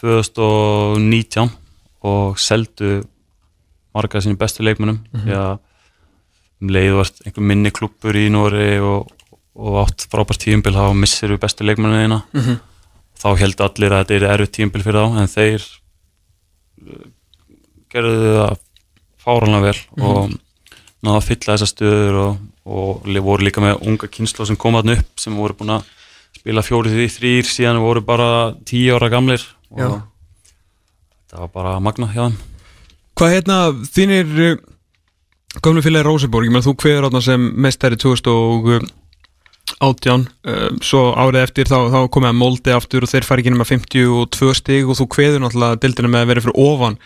2019 0.03 1.51
og 2.11 2.39
seldu 2.43 3.03
marga 3.95 4.19
af 4.19 4.25
sínum 4.25 4.39
bestu 4.41 4.63
leikmennum 4.65 4.99
því 5.13 5.35
að 5.37 5.59
um 6.63 6.69
leið 6.73 6.95
vart 7.01 7.23
einhver 7.27 7.43
minni 7.51 7.71
klubbur 7.75 8.15
í 8.17 8.29
Nóri 8.33 8.79
og, 8.81 9.11
og 9.59 9.79
átt 9.83 10.07
frábært 10.13 10.43
tíumbil 10.45 10.75
þá 10.77 10.85
missir 10.95 11.33
við 11.35 11.41
bestu 11.43 11.65
leikmennina 11.67 12.23
Mhm. 12.33 12.61
þá 13.23 13.29
held 13.39 13.61
allir 13.61 13.93
að 13.95 14.05
þetta 14.07 14.15
er 14.19 14.29
erfitt 14.35 14.55
tíumbil 14.59 14.83
fyrir 14.83 15.01
þá 15.03 15.21
en 15.23 15.29
þeir 15.31 15.67
uh, 16.83 17.09
gerðu 17.93 18.33
það 18.39 18.57
fáranlega 19.23 19.67
vel 19.69 19.81
Mhm. 19.97 20.07
og 20.07 20.39
náða 21.03 21.19
að 21.21 21.27
fylla 21.29 21.57
þessar 21.57 21.71
stöður 21.73 22.17
og, 22.23 22.39
og 22.67 23.11
voru 23.27 23.43
líka 23.45 23.61
með 23.61 23.83
unga 23.87 24.07
kynslu 24.09 24.47
sem 24.47 24.57
kom 24.57 24.75
þarna 24.79 24.97
upp 25.01 25.19
sem 25.21 25.35
voru 25.37 25.55
búin 25.59 25.75
að 25.77 25.85
spila 26.39 26.63
fjórið 26.63 26.95
því 26.97 27.07
þrýr 27.19 27.51
síðan 27.51 27.81
voru 27.83 28.01
bara 28.07 28.55
tíu 28.65 28.95
ára 28.97 29.11
gamlir 29.11 29.43
og 29.71 29.79
Já. 29.79 29.91
þetta 31.27 31.41
var 31.43 31.49
bara 31.55 31.81
magna 31.81 32.07
hjá 32.15 32.23
þeim 32.31 32.39
Hvað 33.19 33.35
hérna, 33.37 33.57
þínir 33.93 34.27
uh, 34.41 34.57
gömlu 35.61 35.83
félagi 35.85 36.07
Róseborg, 36.07 36.49
ég 36.49 36.55
meina 36.55 36.65
þú 36.65 36.75
kveður 36.81 37.07
átna 37.11 37.21
sem 37.25 37.43
mestari 37.61 37.97
2018 38.01 38.87
uh, 39.83 40.71
svo 40.85 41.03
árið 41.13 41.43
eftir 41.43 41.67
þá, 41.69 41.79
þá 41.93 42.01
komið 42.15 42.31
að 42.31 42.39
moldi 42.41 42.73
aftur 42.77 43.05
og 43.05 43.11
þeir 43.13 43.29
fari 43.29 43.41
ekki 43.45 43.53
nema 43.53 43.69
52 43.69 44.55
stig 44.59 44.89
og 44.89 44.97
þú 45.01 45.05
kveður 45.13 45.45
náttúrulega 45.45 45.81
dildina 45.83 46.13
með 46.15 46.25
að 46.25 46.31
vera 46.33 46.45
fyrir 46.47 46.61
ofan 46.65 46.97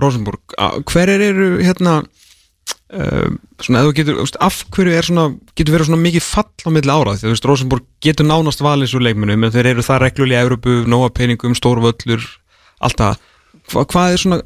Rósenborg. 0.00 0.42
Hver 0.88 1.08
eru 1.12 1.48
hérna 1.60 1.94
uh, 2.00 3.28
svona, 3.60 3.82
ef 3.82 3.86
þú 3.90 3.94
getur, 3.98 4.14
af 4.40 4.62
hverju 4.72 4.96
er 4.96 5.08
svona 5.10 5.26
getur 5.58 5.76
verið 5.76 5.90
svona 5.90 6.04
mikið 6.06 6.24
fall 6.24 6.48
á 6.64 6.70
milli 6.72 6.94
ára 6.94 7.14
því 7.18 7.26
þú 7.26 7.34
veist, 7.34 7.48
Rósenborg 7.50 7.84
getur 8.00 8.26
nánast 8.28 8.64
valið 8.64 8.94
svo 8.94 9.02
leikmunum 9.04 9.44
en 9.44 9.54
þeir 9.54 9.74
eru 9.74 9.84
það 9.84 10.02
reglulega 10.06 10.40
í 10.40 10.44
Európu, 10.46 10.80
nóa 10.88 11.12
peningum, 11.12 11.54
stórvöllur 11.58 12.24
allt 12.80 12.96
það. 12.96 13.14
Hva, 13.70 13.84
hvað 13.92 14.14
er 14.14 14.24
svona 14.24 14.40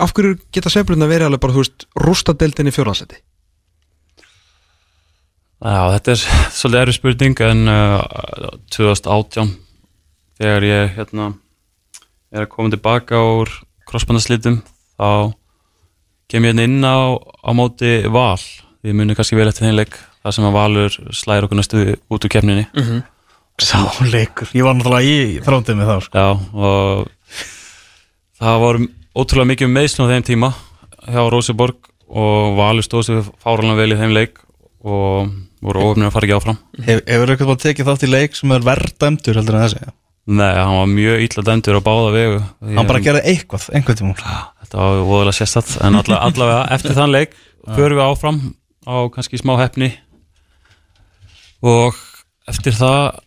af 0.00 0.14
hverju 0.16 0.38
geta 0.54 0.72
seflurna 0.72 1.08
verið 1.10 1.28
alveg 1.28 1.42
bara, 1.42 1.54
þú 1.56 1.64
veist, 1.64 1.86
rústa 1.98 2.34
deildinni 2.38 2.72
fjóraðsæti? 2.74 3.20
Já, 5.62 5.82
þetta 5.94 6.14
er 6.14 6.22
svolítið 6.58 6.80
erfið 6.80 6.96
spurning 6.98 7.42
en 7.46 7.60
uh, 7.70 8.56
2018 8.74 9.52
þegar 10.40 10.66
ég 10.66 10.96
hérna 10.96 11.28
er 12.32 12.46
að 12.46 12.50
koma 12.50 12.72
tilbaka 12.72 13.20
úr 13.22 13.52
crossbandaslitum 13.86 14.58
þá 14.96 15.30
kem 16.32 16.48
ég 16.48 16.50
hérna 16.50 16.66
inn 16.66 16.82
á, 16.82 17.14
á 17.14 17.50
móti 17.54 18.00
val 18.10 18.40
því 18.42 18.96
muni 18.98 19.14
kannski 19.14 19.38
vel 19.38 19.46
eftir 19.52 19.68
þeim 19.68 19.78
leik 19.78 19.94
þar 20.22 20.34
sem 20.34 20.48
að 20.48 20.56
valur 20.56 20.98
slæðir 21.14 21.46
okkur 21.46 21.60
næstu 21.60 21.84
út 22.10 22.26
úr 22.26 22.32
kefninni 22.32 22.66
Sáleikur, 23.62 24.48
ég 24.56 24.64
var 24.64 24.74
náttúrulega 24.74 25.06
í 25.06 25.40
þrándið 25.44 25.76
með 25.78 25.90
þá 25.90 25.96
sko. 26.06 26.22
Já, 26.22 26.28
og 26.56 27.42
það 28.40 28.62
voru 28.64 28.86
ótrúlega 29.16 29.50
mikið 29.52 29.72
meðslun 29.72 30.08
á 30.08 30.12
þeim 30.12 30.26
tíma 30.26 30.52
hjá 31.08 31.22
Róseborg 31.32 31.90
og 32.12 32.56
Valur 32.58 32.84
stóð 32.86 33.08
sér 33.08 33.24
fáralega 33.42 33.78
vel 33.80 33.94
í 33.94 33.98
þeim 34.00 34.14
leik 34.16 34.38
og 34.82 35.32
voru 35.62 35.84
ofnir 35.90 36.08
að 36.08 36.14
fara 36.16 36.28
ekki 36.28 36.36
áfram. 36.36 36.60
Hef, 36.82 37.02
Hefur 37.06 37.32
eitthvað 37.32 37.50
bara 37.52 37.62
tekið 37.64 37.90
þátt 37.90 38.06
í 38.06 38.10
leik 38.10 38.38
sem 38.38 38.54
er 38.54 38.64
verð 38.66 38.94
dæmdur 39.00 39.38
heldur 39.38 39.58
en 39.58 39.66
þessi? 39.66 39.92
Nei, 40.32 40.52
hann 40.54 40.76
var 40.78 40.90
mjög 40.90 41.24
illa 41.24 41.44
dæmdur 41.48 41.78
á 41.78 41.82
báða 41.82 42.10
vegu. 42.14 42.40
Hann 42.76 42.88
bara 42.88 43.02
gerði 43.02 43.22
eitthvað, 43.32 43.68
einhvern 43.74 43.98
tíma 43.98 44.14
Þetta 44.62 44.78
var 44.78 45.02
voðalega 45.08 45.38
sérstatt 45.38 45.72
en 45.82 45.98
alla, 45.98 46.20
allavega 46.28 46.62
eftir 46.76 46.96
þann 46.96 47.14
leik 47.14 47.34
förum 47.74 47.98
við 47.98 48.06
áfram 48.06 48.38
á 48.86 48.96
kannski 49.14 49.40
smá 49.40 49.54
hefni 49.60 49.90
og 51.62 51.98
eftir 52.50 52.74
það 52.74 53.20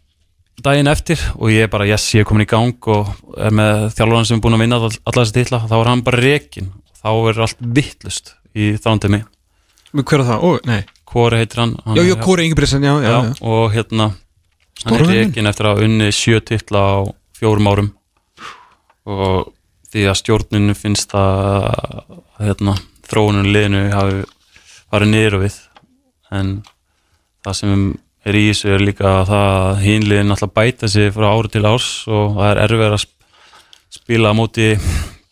daginn 0.63 0.87
eftir 0.87 1.19
og 1.35 1.51
ég 1.51 1.65
er 1.65 1.71
bara 1.71 1.87
yes, 1.89 2.07
ég 2.15 2.23
er 2.23 2.27
komin 2.29 2.45
í 2.45 2.49
gang 2.49 2.89
og 2.91 3.11
er 3.37 3.55
með 3.55 3.87
þjálfurinn 3.97 4.27
sem 4.29 4.37
er 4.39 4.43
búin 4.45 4.57
að 4.57 4.63
vinna 4.63 4.79
all, 4.79 4.91
alla 5.03 5.23
þessi 5.23 5.35
titla, 5.39 5.61
þá 5.67 5.75
er 5.77 5.89
hann 5.91 6.03
bara 6.05 6.21
rekin 6.23 6.69
þá 7.01 7.09
er 7.31 7.41
allt 7.45 7.65
vittlust 7.79 8.35
í 8.55 8.75
þrándemi 8.79 9.23
Hver 9.95 10.19
er 10.19 10.27
það? 10.27 10.41
Ó, 10.43 10.49
nei. 10.67 10.81
Kori 11.07 11.37
heitir 11.39 11.61
hann, 11.61 11.75
hann 11.85 11.95
Já, 11.95 12.03
já, 12.03 12.15
Kóri 12.19 12.45
Ingebrigtsen, 12.47 12.83
já, 12.83 12.95
já, 12.99 13.07
já, 13.07 13.19
já. 13.23 13.35
og 13.47 13.75
hérna 13.75 14.09
hann 14.83 14.97
er 14.99 15.05
rekin 15.07 15.47
eftir 15.47 15.69
að 15.69 15.83
unni 15.85 16.09
sjö 16.15 16.41
titla 16.43 16.81
á 16.83 16.95
fjórum 17.37 17.69
árum 17.71 17.91
og 19.05 19.53
því 19.93 20.07
að 20.09 20.19
stjórninu 20.19 20.75
finnst 20.75 21.13
að 21.15 22.17
hérna, 22.41 22.75
þróunum 23.07 23.47
liðinu 23.47 23.85
hafi 23.93 24.25
farið 24.91 25.11
niður 25.13 25.37
og 25.37 25.45
við 25.45 25.59
en 26.35 26.51
það 27.45 27.57
sem 27.61 27.85
er 28.25 28.37
í 28.39 28.43
þessu 28.49 28.71
er 28.75 28.83
líka 28.83 29.11
það 29.29 29.33
að 29.39 29.81
hinliðin 29.85 30.33
alltaf 30.35 30.53
bæta 30.57 30.89
sig 30.91 31.11
frá 31.13 31.27
ári 31.29 31.51
til 31.53 31.65
árs 31.69 31.89
og 32.09 32.37
það 32.39 32.49
er 32.51 32.61
erfið 32.65 32.85
að 32.89 33.01
sp- 33.03 33.99
spila 33.99 34.31
á 34.33 34.37
móti 34.37 34.69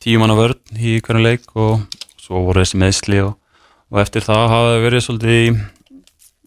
tíumanna 0.03 0.35
vörn 0.37 0.59
í 0.77 0.97
hvernig 1.03 1.25
leik 1.27 1.55
og 1.57 1.83
svo 2.21 2.43
voru 2.47 2.61
þessi 2.63 2.79
meðsli 2.83 3.21
og, 3.25 3.33
og 3.91 4.01
eftir 4.03 4.25
það 4.25 4.43
hafa 4.53 4.73
það 4.73 4.83
verið 4.87 5.05
svolítið 5.07 5.39
í 5.39 5.45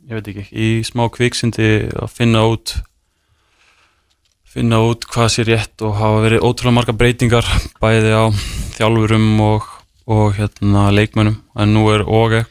ég 0.07 0.13
veit 0.21 0.29
ekki, 0.31 0.45
í 0.55 0.69
smá 0.87 1.09
kviksindi 1.13 1.71
að 1.99 2.13
finna 2.15 2.45
út 2.47 2.77
finna 4.57 4.79
út 4.87 5.05
hvað 5.11 5.33
sé 5.35 5.45
rétt 5.49 5.83
og 5.85 5.97
hafa 5.99 6.23
verið 6.25 6.45
ótrúlega 6.47 6.77
marga 6.79 6.95
breytingar 6.97 7.49
bæði 7.83 8.13
á 8.15 8.25
þjálfurum 8.79 9.27
og, 9.45 9.67
og 10.09 10.37
hérna 10.39 10.87
leikmönnum. 10.95 11.41
En 11.59 11.75
nú 11.75 11.83
er 11.93 12.05
Óge 12.07 12.45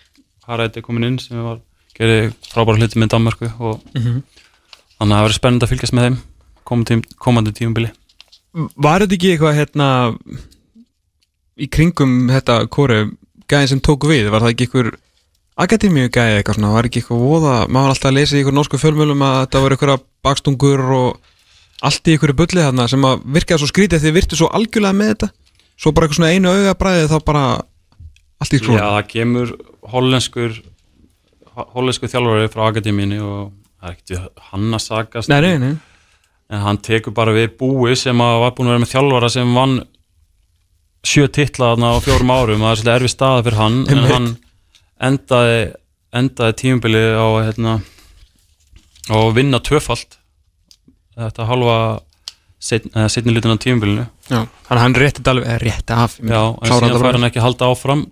Haræti 0.46 0.84
komin 0.86 1.08
inn 1.08 1.18
sem 1.22 1.40
var 1.42 1.62
gerði 2.00 2.34
frábæra 2.52 2.80
hluti 2.82 3.00
með 3.02 3.12
Danmarku 3.16 3.52
og 3.60 3.82
Mhm. 3.96 4.24
þannig 5.00 5.14
að 5.14 5.20
það 5.20 5.26
verið 5.28 5.40
spennandi 5.40 5.66
að 5.66 5.72
fylgjast 5.74 5.94
með 5.96 6.06
þeim 6.08 6.18
komandi, 6.66 7.00
komandi 7.20 7.52
tímubili 7.56 7.92
Var 8.56 9.02
þetta 9.04 9.16
ekki 9.18 9.32
eitthvað 9.36 9.58
hérna 9.60 9.88
í 11.60 11.68
kringum 11.72 12.14
þetta 12.32 12.56
kóru 12.72 13.00
gæði 13.52 13.68
sem 13.74 13.82
tók 13.84 14.06
við, 14.10 14.30
var 14.32 14.42
það 14.44 14.54
ekki 14.56 14.68
einhver 14.68 14.90
akademíu 15.66 16.10
gæði 16.12 16.40
eitthvað 16.42 16.58
svona, 16.58 16.74
var 16.76 16.88
ekki 16.90 17.02
eitthvað 17.02 17.22
voða, 17.24 17.54
maður 17.70 17.86
var 17.88 17.94
alltaf 17.94 18.10
að 18.12 18.18
lesa 18.18 18.36
í 18.36 18.40
einhver 18.42 18.56
norsku 18.58 18.80
fjölmjölum 18.82 19.24
að 19.28 19.38
þetta 19.46 19.62
var 19.64 19.76
einhverja 19.76 19.98
bakstungur 20.28 20.84
og 20.98 21.20
allt 21.86 22.08
í 22.12 22.16
einhverju 22.16 22.38
bulli 22.42 22.64
þarna 22.66 22.88
sem 22.92 23.08
að 23.08 23.24
virkaði 23.38 23.62
svo 23.64 23.70
skrítið 23.72 24.04
því 24.04 24.14
virtu 24.16 24.40
svo 24.40 24.50
algjörlega 24.56 24.96
með 25.00 25.12
þetta? 25.14 25.30
Svo 25.76 25.92
bara 25.92 26.08
eitthvað 26.08 26.20
svona 26.22 26.32
einu 26.36 26.52
auga 26.56 26.74
bræði 26.80 27.08
þá 27.12 27.18
bara 27.28 27.44
allt 28.40 28.56
í 28.56 28.60
Já, 28.60 28.64
skrúna 28.64 28.84
það 28.96 29.08
kemur 29.12 29.54
hollenskur 29.96 30.58
hollenskur 31.56 32.12
þjálfari 32.12 32.52
frá 32.54 32.64
akademíinu 32.70 33.20
og 33.24 33.52
það 33.80 33.90
er 33.90 33.98
ekkert 33.98 34.46
hann 34.52 34.78
að 34.78 34.84
sagast 34.86 35.32
Nei, 35.32 35.40
nei, 35.46 35.58
nei, 35.62 35.74
en 36.52 36.64
hann 36.66 36.82
tekur 36.86 37.16
bara 37.16 37.36
við 37.36 37.56
búi 37.60 37.96
sem 38.00 38.22
að 38.22 38.40
var 38.44 38.56
búin 38.58 38.70
að 38.70 38.76
vera 38.76 38.84
með 38.86 38.94
þjálfara 38.94 39.32
sem 39.34 39.56
vann 39.58 39.76
sjö 41.06 41.28
titla 41.30 41.76
á 41.78 41.94
fjórum 42.02 42.34
árum 42.34 42.64
og 42.64 42.68
það 42.68 42.72
er 42.72 42.82
svolítið 42.82 42.96
erfið 42.96 43.14
staða 43.14 43.44
fyrir 43.46 43.60
hann. 43.62 43.82
En 43.94 44.06
hann 44.10 44.30
endaði 45.10 45.60
endaði 46.16 46.56
tímubili 46.62 47.04
á 47.14 47.28
hérna 47.46 47.80
að 49.12 49.34
vinna 49.36 49.60
tvöfalt 49.62 50.18
þetta 51.16 51.48
halva 51.50 51.78
setni 52.66 53.34
hlutin 53.34 53.54
á 53.54 53.58
tímubilinu 53.62 54.06
já, 54.30 54.40
þannig 54.66 54.78
að 54.78 54.82
hann 54.82 54.98
rétti 54.98 55.26
alveg, 55.30 55.50
rétti 55.62 55.96
af 55.96 56.16
Já, 56.18 56.42
en 56.42 56.72
síðan 56.72 56.96
fær 57.04 57.18
hann 57.18 57.28
ekki 57.28 57.44
halda 57.44 57.70
áfram 57.70 58.06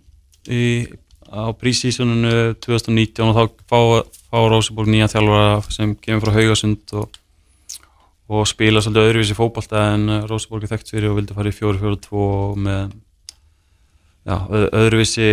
í, 0.45 0.63
á 1.34 1.49
prísísuninu 1.57 2.53
2019 2.61 3.25
og 3.25 3.34
þá 3.34 3.43
fá, 3.65 3.79
fá 4.29 4.39
Róseborg 4.51 4.91
nýja 4.91 5.09
þjálfara 5.11 5.73
sem 5.73 5.95
kemur 5.97 6.21
frá 6.27 6.36
Haugasund 6.38 6.93
og, 6.99 7.17
og 8.29 8.45
spila 8.49 8.84
svolítið 8.84 9.09
öðruvísi 9.09 9.38
fótbolta 9.38 9.88
en 9.95 10.05
uh, 10.09 10.19
Róseborg 10.29 10.67
er 10.67 10.75
þekkt 10.75 10.93
fyrir 10.93 11.11
og 11.11 11.17
vildi 11.19 11.38
fara 11.38 11.49
í 11.49 11.57
4-4-2 11.57 12.27
með 12.67 12.93
já, 14.29 14.36
öðruvísi 14.69 15.29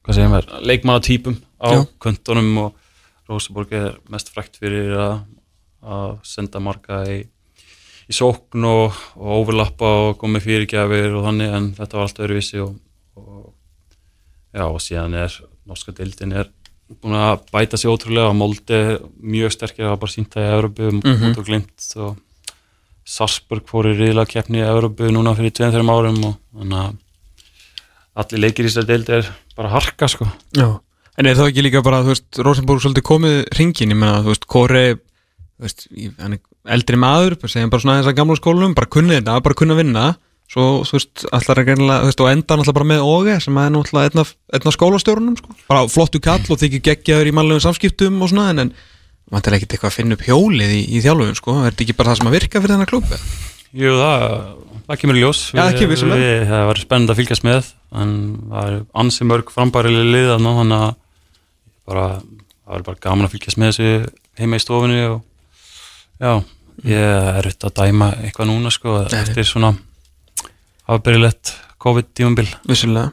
hvað 0.00 0.16
segir 0.16 0.32
maður, 0.32 0.54
leikmannatýpum 0.64 1.36
á 1.60 1.68
Já. 1.76 1.84
kvöntunum 2.00 2.50
og 2.64 3.28
Róseborg 3.30 3.76
er 3.76 4.00
mest 4.10 4.32
frækt 4.32 4.56
fyrir 4.58 4.96
að, 4.96 5.20
að 5.84 6.16
senda 6.26 6.62
marga 6.64 7.04
í 7.08 7.20
í 8.10 8.16
sókn 8.16 8.64
og, 8.66 8.96
og 9.20 9.32
overlappa 9.44 9.90
og 10.08 10.16
komið 10.18 10.46
fyrirgjafir 10.48 11.12
og 11.14 11.26
þannig 11.28 11.52
en 11.54 11.68
þetta 11.76 11.98
var 11.98 12.08
allt 12.08 12.22
öðruvísi 12.24 12.62
og, 12.64 12.72
og 13.20 13.52
já 14.54 14.64
og 14.66 14.80
síðan 14.82 15.14
er 15.14 15.36
norska 15.68 15.94
deildin 15.96 16.34
er 16.34 16.50
búin 16.98 17.14
að 17.14 17.44
bæta 17.52 17.78
sig 17.78 17.90
ótrúlega 17.90 18.32
og 18.32 18.38
Molde 18.38 18.80
mjög 19.22 19.54
sterkir 19.54 19.86
að 19.86 20.00
bara 20.02 20.14
sínta 20.14 20.42
í 20.42 20.50
Evropu 20.56 20.90
mm. 20.90 21.02
-hmm. 21.04 21.38
og 21.38 21.46
glimt 21.46 21.86
og 21.96 22.16
Sarsburg 23.06 23.66
fór 23.66 23.90
í 23.90 23.96
riðla 23.98 24.26
keppni 24.26 24.58
í 24.58 24.66
Evropu 24.66 25.10
núna 25.10 25.34
fyrir 25.38 25.54
2-3 25.54 25.86
árum 25.86 26.24
og 26.24 26.34
þannig 26.54 26.78
að 26.82 26.98
allir 28.20 28.42
leikir 28.44 28.64
í 28.64 28.68
þessari 28.68 28.90
deild 28.90 29.08
er 29.08 29.30
bara 29.56 29.70
harka 29.70 30.08
sko 30.08 30.26
Já, 30.56 30.80
en 31.16 31.26
er 31.26 31.38
það 31.38 31.50
ekki 31.50 31.64
líka 31.66 31.82
bara, 31.82 32.02
þú 32.02 32.14
veist, 32.14 32.28
Rosenborg 32.38 32.82
svolítið 32.82 33.06
komið 33.06 33.36
ringin, 33.58 33.94
ég 33.94 33.98
meina, 33.98 34.22
þú 34.24 34.34
veist, 34.34 34.46
Kori, 34.50 34.86
þú 34.96 35.66
veist, 35.66 35.86
hann 36.18 36.36
er 36.36 36.74
eldri 36.76 36.96
maður, 37.00 37.38
segjum 37.46 37.70
bara 37.70 37.84
svona 37.84 38.00
þess 38.00 38.12
að 38.12 38.18
gamla 38.18 38.36
skólum, 38.38 38.74
bara 38.74 38.90
kunni 38.90 39.16
þetta, 39.18 39.40
bara 39.46 39.58
kunni 39.58 39.76
að 39.76 39.82
vinna, 39.84 40.06
svo, 40.50 40.64
þú 40.88 40.96
veist, 40.96 41.24
allar 41.36 41.60
er 41.62 41.66
greinilega, 41.68 42.00
þú 42.02 42.10
veist, 42.10 42.22
og 42.24 42.30
enda 42.32 42.56
náttúrulega 42.58 42.78
bara 42.80 42.88
með 42.90 43.04
Óge, 43.06 43.36
sem 43.44 43.60
er 43.62 43.74
náttúrulega 43.74 44.10
einn 44.10 44.22
af, 44.24 44.32
af 44.58 44.74
skólastjórunum, 44.76 45.36
sko, 45.38 45.54
bara 45.70 45.84
flottu 45.92 46.20
kall 46.24 46.42
og 46.50 46.58
þykir 46.62 46.82
geggjaður 46.88 47.30
í 47.30 47.34
mannlegum 47.38 47.64
samskiptum 47.68 48.18
og 48.24 48.32
svona, 48.32 48.48
en, 48.54 48.64
en 48.66 48.72
maður 49.30 49.52
er 49.52 49.58
ekkert 49.60 49.76
eitthvað 49.76 49.92
að 49.92 49.98
finna 50.00 50.18
upp 50.18 50.26
hjólið 50.26 50.74
í, 50.74 50.80
í 50.90 51.02
þjálfum, 51.04 51.36
sko, 51.38 51.54
er 51.60 51.70
þetta 51.70 51.86
ekki 51.86 51.96
bara 52.00 52.10
það 52.12 52.20
sem 52.20 52.30
að 52.30 52.36
virka 52.38 52.62
fyrir 52.64 52.74
þennan 52.74 52.90
klubbi? 52.90 53.20
Jú, 53.78 53.92
það, 54.00 54.24
það 54.88 54.98
kemur 55.04 55.18
í 55.18 55.20
ljós 55.22 55.40
Já, 55.54 55.60
ekki 55.70 55.86
vissulega. 55.86 56.18
við, 56.24 56.40
Það 56.50 56.64
var 56.66 56.80
spennandi 56.82 57.14
að 57.14 57.20
fylgjast 57.20 57.44
með 57.46 57.68
en 58.00 58.14
það 58.50 58.70
er 58.72 58.80
ansi 59.04 59.26
mörg 59.30 59.52
frambærilega 59.54 60.08
lið 60.10 60.30
þannig 60.32 60.74
að 60.80 60.88
bara, 61.86 62.06
það 62.66 62.80
er 62.80 62.86
bara 62.88 63.02
gaman 63.06 63.28
að 63.28 63.36
fylgjast 63.36 63.60
með 63.62 63.70
þessu 63.70 64.10
heima 64.40 64.58
í 64.58 64.64
stofunni 64.64 64.98
og 65.06 65.20
já, 66.18 66.32
ég 66.90 67.06
er 67.06 67.46
auðvitað 67.46 67.70
að 67.70 67.78
dæma 67.78 68.10
eitthvað 68.24 68.50
núna 68.50 68.74
sko, 68.74 68.96
eftir 69.06 69.46
svona 69.46 69.70
afbyrjulegt 70.96 71.54
COVID-tímambil 71.80 72.46
Vissulega. 72.68 73.10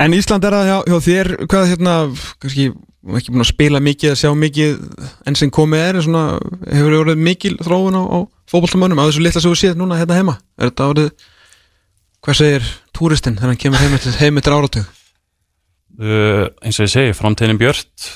En 0.00 0.16
Ísland 0.16 0.44
er 0.44 0.56
það 0.56 0.68
hjá, 0.68 0.76
hjá 0.90 0.98
þér, 1.06 1.32
hvað 1.46 1.70
hérna, 1.72 1.94
kannski 2.42 2.68
ekki 3.18 3.32
búin 3.32 3.44
að 3.44 3.50
spila 3.52 3.82
mikið, 3.84 4.12
að 4.12 4.20
sjá 4.24 4.32
mikið 4.34 4.76
enn 5.28 5.38
sem 5.38 5.52
komið 5.54 5.84
er, 5.84 6.00
svona, 6.04 6.24
hefur 6.66 6.92
þið 6.92 7.00
orðið 7.04 7.24
mikil 7.30 7.54
þróun 7.62 7.98
á, 7.98 8.02
á 8.02 8.18
fótboltamönnum, 8.50 9.00
að 9.00 9.12
þessu 9.12 9.24
litla 9.24 9.44
sem 9.44 9.54
við 9.54 9.62
séð 9.62 9.80
núna 9.80 10.00
hérna 10.00 10.18
heima? 10.18 10.38
Er 10.58 10.72
þetta 10.72 10.90
orðið, 10.92 11.10
hvað 12.26 12.40
segir 12.42 12.70
túristinn 12.96 13.38
þegar 13.38 13.52
hann 13.54 13.62
kemur 13.62 13.84
heim 13.84 13.98
eftir, 14.00 14.18
eftir 14.18 14.56
áratug? 14.58 14.94
uh, 16.02 16.46
eins 16.62 16.78
og 16.78 16.86
ég 16.86 16.92
segi, 16.92 17.16
framtíðin 17.16 17.60
björt 17.60 18.10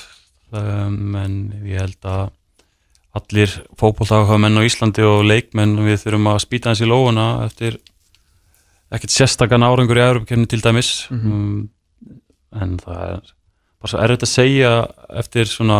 um, 0.55 1.15
en 1.19 1.37
ég 1.67 1.81
held 1.81 2.09
að 2.09 2.31
allir 3.13 3.51
fótbolltakaða 3.77 4.39
menn 4.41 4.57
á 4.57 4.65
Íslandi 4.65 5.03
og 5.05 5.25
leikmenn 5.27 5.75
við 5.85 5.99
þurfum 6.01 6.31
að 6.31 6.43
spýta 6.47 6.71
hans 6.71 6.81
í 6.81 6.89
lófuna 6.89 7.27
eftir 7.45 7.77
ekkert 8.93 9.13
sérstakann 9.13 9.65
árangur 9.65 9.99
í 9.99 10.03
Európa-kefni 10.03 10.49
til 10.49 10.61
dæmis. 10.63 10.91
Um, 11.13 11.69
en 12.53 12.77
það 12.81 13.01
er 13.07 13.31
bara 13.81 13.91
svo 13.91 14.01
erfitt 14.03 14.25
að 14.27 14.31
segja 14.31 14.73
eftir 15.21 15.49
svona, 15.49 15.79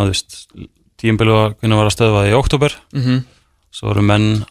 tíumbilu 1.00 1.36
að 1.38 1.56
kunna 1.60 1.78
vera 1.80 1.92
stöðvað 1.94 2.30
í 2.30 2.36
oktober 2.38 2.76
Mm 2.92 3.02
-hmm. 3.02 3.24
svo 3.70 3.90
eru 3.90 4.02
menn 4.02 4.44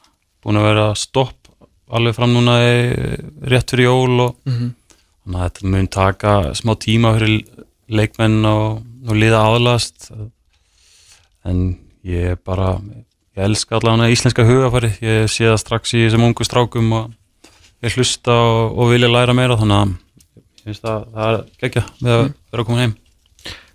búin 0.43 0.59
að 0.59 0.67
vera 0.69 0.95
stopp 0.95 1.47
alveg 1.89 2.15
fram 2.15 2.33
núna 2.33 2.57
í, 2.59 2.75
rétt 3.47 3.69
fyrir 3.71 3.85
jól 3.85 4.19
og 4.19 4.35
þannig 5.23 5.39
að 5.39 5.43
þetta 5.43 5.71
mun 5.71 5.87
taka 5.87 6.53
smá 6.53 6.75
tíma 6.75 7.13
fyrir 7.17 7.45
leikmenn 7.87 8.45
og, 8.45 8.83
og 9.07 9.15
liða 9.15 9.39
aðlast. 9.43 10.11
En 11.45 11.77
ég 12.03 12.31
er 12.33 12.35
bara 12.35 12.79
ég 13.35 13.43
elska 13.43 13.77
allavega 13.77 14.11
íslenska 14.11 14.45
hugafæri 14.45 14.91
ég 15.01 15.27
sé 15.31 15.45
það 15.45 15.59
strax 15.59 15.93
í 15.93 16.05
þessum 16.05 16.27
ungu 16.27 16.43
strákum 16.43 16.91
og 16.93 17.11
ég 17.83 17.97
hlusta 17.97 18.33
og, 18.33 18.77
og 18.79 18.91
vilja 18.93 19.09
læra 19.11 19.35
meira 19.37 19.57
þannig 19.59 19.79
að 19.81 19.93
ég 19.93 20.67
finnst 20.69 20.85
að 20.87 21.05
það 21.13 21.29
er 21.33 21.41
geggja 21.63 21.83
með 21.99 22.13
að 22.17 22.25
vera 22.53 22.65
komin 22.67 22.83
heim. 22.85 22.95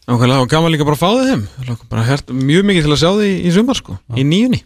Nákvæmlega, 0.08 0.40
og 0.40 0.48
gaman 0.48 0.72
líka 0.72 0.86
bara 0.88 0.96
að 0.96 1.02
fá 1.02 1.10
þið 1.18 1.30
heim, 1.34 1.42
bara 1.90 2.04
hert, 2.08 2.30
mjög 2.32 2.64
mikið 2.70 2.86
til 2.86 2.92
að 2.94 3.00
sjá 3.02 3.10
þið 3.18 3.32
í, 3.44 3.50
sumar, 3.52 3.76
sko, 3.76 3.96
í 4.16 4.24
nýjunni. 4.24 4.60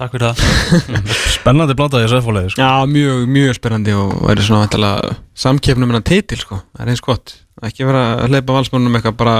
Takk 0.00 0.14
fyrir 0.16 0.32
það. 0.32 0.40
Spennandi 1.36 1.76
blanda 1.78 2.00
í 2.00 2.06
þessu 2.06 2.18
efólegi 2.18 2.50
sko. 2.54 2.64
Já, 2.64 2.88
mjög, 2.90 3.20
mjög 3.30 3.54
spennandi 3.58 3.94
og 3.94 4.14
verður 4.24 4.46
svona 4.48 4.64
væntanlega 4.64 5.12
samkeppnum 5.44 5.92
en 5.92 5.98
að 6.00 6.06
titil 6.10 6.40
sko, 6.40 6.58
það 6.74 6.82
er 6.86 6.90
eins 6.94 7.04
gott. 7.06 7.34
Ekki 7.68 7.86
vera 7.86 8.02
að 8.16 8.32
hleypa 8.32 8.56
valsmönnum 8.56 8.96
eitthvað 8.98 9.18
bara 9.20 9.36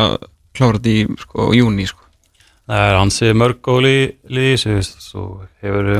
klára 0.54 0.76
þetta 0.78 0.92
í 0.92 1.18
sko, 1.24 1.48
júni 1.56 1.88
sko. 1.90 2.04
Það 2.70 2.86
er 2.92 2.98
ansið 3.00 3.34
mörg 3.40 3.58
góð 3.66 3.80
lí- 3.88 4.12
lið 4.30 4.46
í 4.46 4.54
þessu, 4.54 4.74
veist, 4.76 5.00
svo 5.08 5.24
hefur 5.64 5.90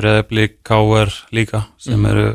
breðabli 0.00 0.48
KR 0.66 1.12
líka 1.36 1.62
sem 1.78 2.08
eru 2.10 2.26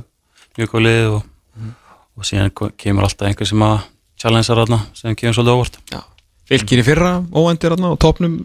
mjög 0.59 0.71
góð 0.71 0.85
lið 0.85 1.09
og, 1.13 1.71
og 2.15 2.27
síðan 2.27 2.53
kemur 2.79 3.07
alltaf 3.07 3.29
einhver 3.29 3.49
sem 3.49 3.65
að 3.65 3.77
challengea 4.21 4.59
þarna 4.61 4.81
sem 4.97 5.17
kemur 5.19 5.37
svolítið 5.37 5.57
óvart. 5.59 5.79
Já. 5.91 6.01
Fylgir 6.45 6.81
í 6.81 6.85
fyrra, 6.85 7.13
óendir 7.33 7.75
þarna 7.75 7.93
og 7.95 8.01
topnum 8.01 8.39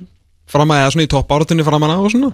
fram 0.50 0.74
að, 0.74 0.82
eða 0.82 0.92
svona 0.94 1.06
í 1.06 1.12
topp 1.14 1.34
áratunni 1.36 1.66
fram 1.66 1.86
að 1.86 1.96
og 1.96 2.12
svona, 2.14 2.30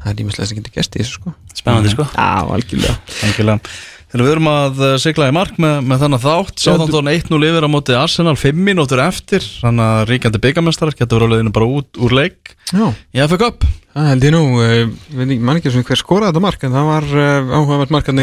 það 0.00 0.12
er 0.12 0.24
ímislega 0.24 0.50
sem 0.50 0.60
getur 0.60 0.76
gæst 0.76 0.96
í 0.96 1.02
þessu 1.02 1.18
sko. 1.18 1.32
Spennandi 1.54 1.92
sko. 1.92 2.06
Já, 2.14 2.28
algjörlega. 2.56 2.98
Engilega. 3.28 3.72
Þegar 4.10 4.26
við 4.26 4.32
erum 4.34 4.48
að 4.50 4.80
uh, 4.82 4.92
sigla 4.98 5.28
í 5.30 5.34
mark 5.34 5.58
með, 5.62 5.76
með 5.86 6.00
þannig 6.02 6.22
þátt 6.24 6.62
Sáþántón 6.64 7.10
1-0 7.12 7.38
yfir 7.46 7.66
á 7.66 7.70
móti 7.70 7.94
Arsenal 7.94 8.34
5 8.40 8.64
mínútur 8.66 9.02
eftir 9.04 9.44
Þannig 9.60 9.84
að 9.86 10.00
ríkjandi 10.10 10.40
byggamestrar 10.42 10.96
getur 10.98 11.20
verið 11.20 11.30
á 11.30 11.32
leiðinu 11.36 11.52
bara 11.54 11.68
út 11.78 12.00
úr 12.02 12.16
leik 12.18 12.56
Já, 12.74 12.88
í 12.90 13.22
FA 13.30 13.38
Cup 13.38 13.68
það 13.94 14.12
held 14.12 14.28
ég 14.28 14.36
nú 14.36 14.44
uh, 14.58 14.68
ég 14.76 14.92
veit 15.16 15.56
ekki, 15.56 15.82
hver 15.88 16.00
skoraði 16.00 16.32
þetta 16.32 16.44
mark 16.46 16.64
en 16.66 16.76
það 16.76 16.92
var 16.92 17.10
uh, 17.14 17.56
áhugavert 17.58 17.96
mark 17.96 18.12
að 18.12 18.22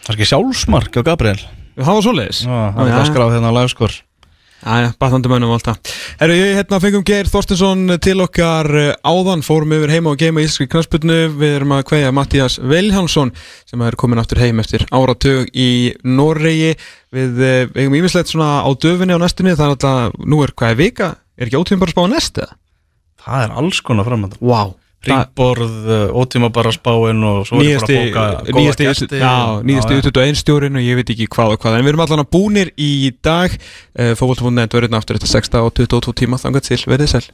Það 0.00 0.14
er 0.14 0.16
ekki 0.16 0.30
sjálfsmark 0.30 0.96
á 0.96 1.02
Gabriel? 1.06 1.40
Það 1.80 1.96
var 1.96 2.06
svoleiðis. 2.06 2.44
Já, 2.44 2.60
það 2.76 2.94
að 2.96 3.10
skráð 3.10 3.34
hérna 3.36 3.50
á 3.52 3.56
lagskor. 3.56 3.98
Æja, 4.60 4.90
batnandi 5.00 5.30
mönnum 5.32 5.54
og 5.54 5.56
allt 5.56 5.68
það. 5.70 5.92
Herru, 6.20 6.34
ég 6.36 6.58
hérna 6.58 6.80
fengum 6.82 7.04
Geir 7.08 7.28
Þorstinsson 7.32 7.94
til 8.04 8.18
okkar 8.20 8.68
eh, 8.76 8.90
áðan, 9.08 9.44
fórum 9.44 9.72
yfir 9.72 9.92
heima 9.94 10.12
og 10.12 10.20
geima 10.20 10.42
í 10.42 10.44
Íslandski 10.44 10.68
knarsputnu, 10.74 11.16
við 11.40 11.54
erum 11.56 11.72
að 11.78 11.86
kveðja 11.88 12.10
Mattías 12.12 12.58
Viljánsson 12.60 13.32
sem 13.70 13.84
er 13.86 13.96
komin 14.00 14.20
aftur 14.20 14.42
heim 14.42 14.60
eftir 14.60 14.84
áratug 14.92 15.48
í 15.56 15.94
Noregi. 16.04 16.74
Við 17.16 17.40
eh, 17.46 17.72
eigum 17.78 17.96
ímislegt 18.02 18.34
svona 18.34 18.60
á 18.60 18.68
döfinni 18.76 19.16
á 19.16 19.22
næstunni, 19.22 19.56
það 19.56 19.64
er 19.70 19.76
alltaf, 19.78 20.20
nú 20.28 20.42
er 20.44 20.52
hvað 20.52 20.74
er 20.74 20.80
vika, 20.82 21.10
er 21.40 21.48
ekki 21.48 21.62
ótíðum 21.62 21.80
bara 21.86 21.94
að 21.94 21.96
spá 21.96 22.04
að 22.04 22.12
næsta? 22.18 22.50
Það 23.24 23.46
er 23.46 23.58
alls 23.62 23.80
konar 23.86 24.08
framöndan 24.10 24.44
Vá. 24.44 24.52
wow. 24.52 24.76
Ringborð, 25.08 25.70
ótíma 26.12 26.50
bara 26.52 26.72
spáin 26.76 27.22
og 27.24 27.46
svo 27.48 27.56
er 27.56 27.64
Nýjasti, 27.64 27.94
bara 28.12 28.26
að 28.26 28.40
bóka 28.44 28.52
góða 28.52 28.60
nýjasti, 28.60 28.84
gesti 28.84 29.20
já, 29.22 29.30
og- 29.48 29.64
nýjasti 29.64 29.94
já, 29.94 29.96
já. 29.96 30.10
21 30.10 30.36
stjórin 30.42 30.76
og 30.76 30.82
ég 30.84 30.94
veit 31.00 31.10
ekki 31.14 31.28
hvað 31.32 31.54
og 31.54 31.60
hvað. 31.62 31.78
En 31.78 31.84
við 31.84 31.88
erum 31.94 32.04
allan 32.04 32.24
að 32.26 32.30
búnir 32.36 32.70
í 32.76 32.90
dag. 33.24 33.50
Uh, 33.96 34.12
fókvöldfóndin 34.12 34.68
verður 34.68 34.98
aftur 35.00 35.16
eftir 35.16 35.32
6 35.32 35.54
og 35.56 35.72
22 35.72 36.12
tíma. 36.12 36.36
Þangat 36.36 36.68
til, 36.68 36.84
verðið 36.84 37.08
sæl 37.16 37.30